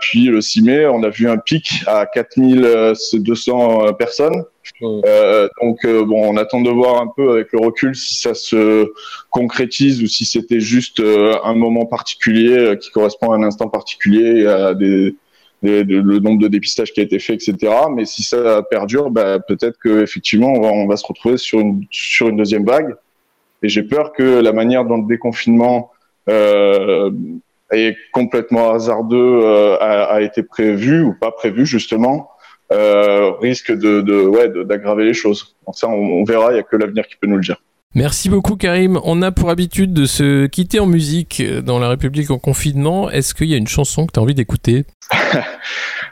puis 0.00 0.26
le 0.26 0.40
6 0.40 0.62
mai, 0.62 0.86
on 0.86 1.02
a 1.02 1.08
vu 1.08 1.28
un 1.28 1.38
pic 1.38 1.82
à 1.86 2.06
4200 2.06 3.94
personnes. 3.94 4.44
donc 4.80 5.86
bon, 5.86 6.32
on 6.32 6.36
attend 6.36 6.60
de 6.60 6.70
voir 6.70 7.00
un 7.00 7.10
peu 7.14 7.32
avec 7.32 7.52
le 7.52 7.60
recul 7.60 7.94
si 7.94 8.14
ça 8.16 8.34
se 8.34 8.92
concrétise 9.30 10.02
ou 10.02 10.06
si 10.06 10.24
c'était 10.24 10.60
juste 10.60 11.00
un 11.00 11.54
moment 11.54 11.86
particulier 11.86 12.76
qui 12.80 12.90
correspond 12.90 13.32
à 13.32 13.36
un 13.36 13.42
instant 13.42 13.68
particulier 13.68 14.46
à 14.46 14.74
des 14.74 15.14
le 15.64 16.18
nombre 16.18 16.40
de 16.40 16.48
dépistages 16.48 16.92
qui 16.92 17.00
a 17.00 17.02
été 17.02 17.18
fait, 17.18 17.34
etc. 17.34 17.72
Mais 17.94 18.04
si 18.04 18.22
ça 18.22 18.62
perdure, 18.62 19.10
bah, 19.10 19.38
peut-être 19.38 19.78
qu'effectivement, 19.82 20.52
on 20.52 20.60
va, 20.60 20.68
on 20.68 20.86
va 20.86 20.96
se 20.96 21.06
retrouver 21.06 21.36
sur 21.36 21.60
une, 21.60 21.84
sur 21.90 22.28
une 22.28 22.36
deuxième 22.36 22.64
vague. 22.64 22.94
Et 23.62 23.68
j'ai 23.68 23.82
peur 23.82 24.12
que 24.12 24.40
la 24.40 24.52
manière 24.52 24.84
dont 24.84 24.98
le 24.98 25.06
déconfinement 25.06 25.90
euh, 26.28 27.10
est 27.70 27.96
complètement 28.12 28.72
hasardeux 28.72 29.40
euh, 29.42 29.76
a, 29.80 30.20
été 30.20 30.42
prévu 30.42 31.02
ou 31.02 31.14
pas 31.14 31.30
prévu, 31.30 31.64
justement, 31.66 32.30
euh, 32.72 33.32
risque 33.40 33.72
de, 33.72 34.26
ouais, 34.26 34.50
d'aggraver 34.64 35.04
les 35.04 35.14
choses. 35.14 35.56
ça, 35.72 35.88
on, 35.88 35.92
on 35.92 36.24
verra, 36.24 36.50
il 36.50 36.54
n'y 36.54 36.60
a 36.60 36.62
que 36.62 36.76
l'avenir 36.76 37.06
qui 37.06 37.16
peut 37.16 37.26
nous 37.26 37.36
le 37.36 37.42
dire. 37.42 37.56
Merci 37.94 38.28
beaucoup 38.28 38.56
Karim. 38.56 38.98
On 39.04 39.22
a 39.22 39.30
pour 39.30 39.50
habitude 39.50 39.92
de 39.92 40.06
se 40.06 40.46
quitter 40.46 40.80
en 40.80 40.86
musique 40.86 41.42
dans 41.62 41.78
la 41.78 41.88
République 41.88 42.30
en 42.30 42.38
confinement. 42.38 43.10
Est-ce 43.10 43.34
qu'il 43.34 43.48
y 43.48 43.54
a 43.54 43.56
une 43.56 43.68
chanson 43.68 44.06
que 44.06 44.12
tu 44.12 44.20
as 44.20 44.22
envie 44.22 44.34
d'écouter? 44.34 44.84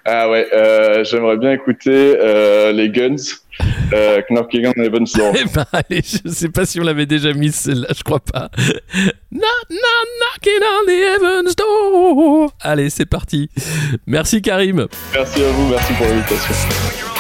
Ah 0.05 0.29
ouais, 0.29 0.49
euh, 0.53 1.05
j'aimerais 1.05 1.37
bien 1.37 1.53
écouter 1.53 2.17
euh, 2.19 2.73
les 2.73 2.89
Guns, 2.89 3.15
euh, 3.93 4.21
Knocking 4.29 4.67
on 4.67 4.83
Heaven's 4.83 5.13
Door. 5.13 5.33
Eh 5.41 5.45
ben 5.55 5.65
allez, 5.73 6.03
je 6.03 6.29
sais 6.29 6.49
pas 6.49 6.67
si 6.67 6.81
on 6.81 6.83
l'avait 6.83 7.07
déjà 7.07 7.33
mis 7.33 7.53
celle-là, 7.53 7.87
je 7.97 8.03
crois 8.03 8.19
pas. 8.19 8.51
Not, 9.31 9.41
not 9.71 10.07
knocking 10.19 10.61
on 10.61 10.87
the 10.87 10.91
Heaven's 10.91 11.55
Door. 11.55 12.53
Allez, 12.63 12.91
c'est 12.91 13.07
parti. 13.07 13.49
Merci 14.07 14.43
Karim. 14.43 14.89
Merci 15.15 15.45
à 15.45 15.49
vous, 15.51 15.69
merci 15.69 15.93
pour 15.93 16.07
l'invitation. 16.07 17.12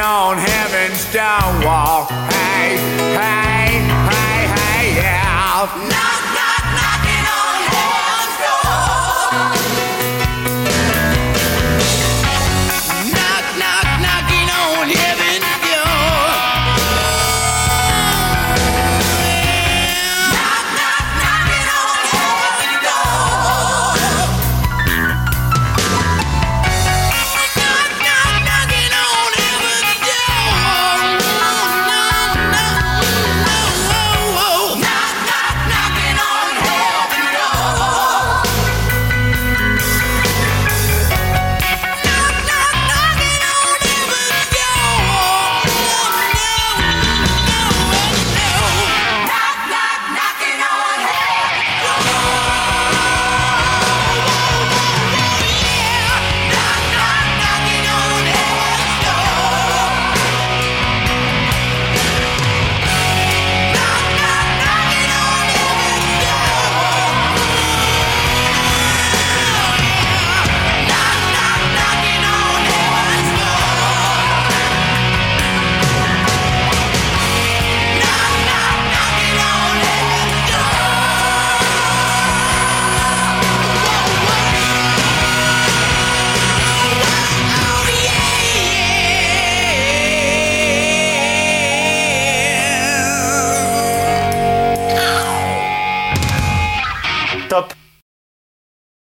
On 0.00 0.38
heaven's 0.38 1.04
door 1.12 1.66
wall. 1.66 2.06
Hey, 2.06 2.76
hey, 3.18 3.82
hey, 4.08 4.46
hey, 4.56 4.94
yeah. 4.96 6.21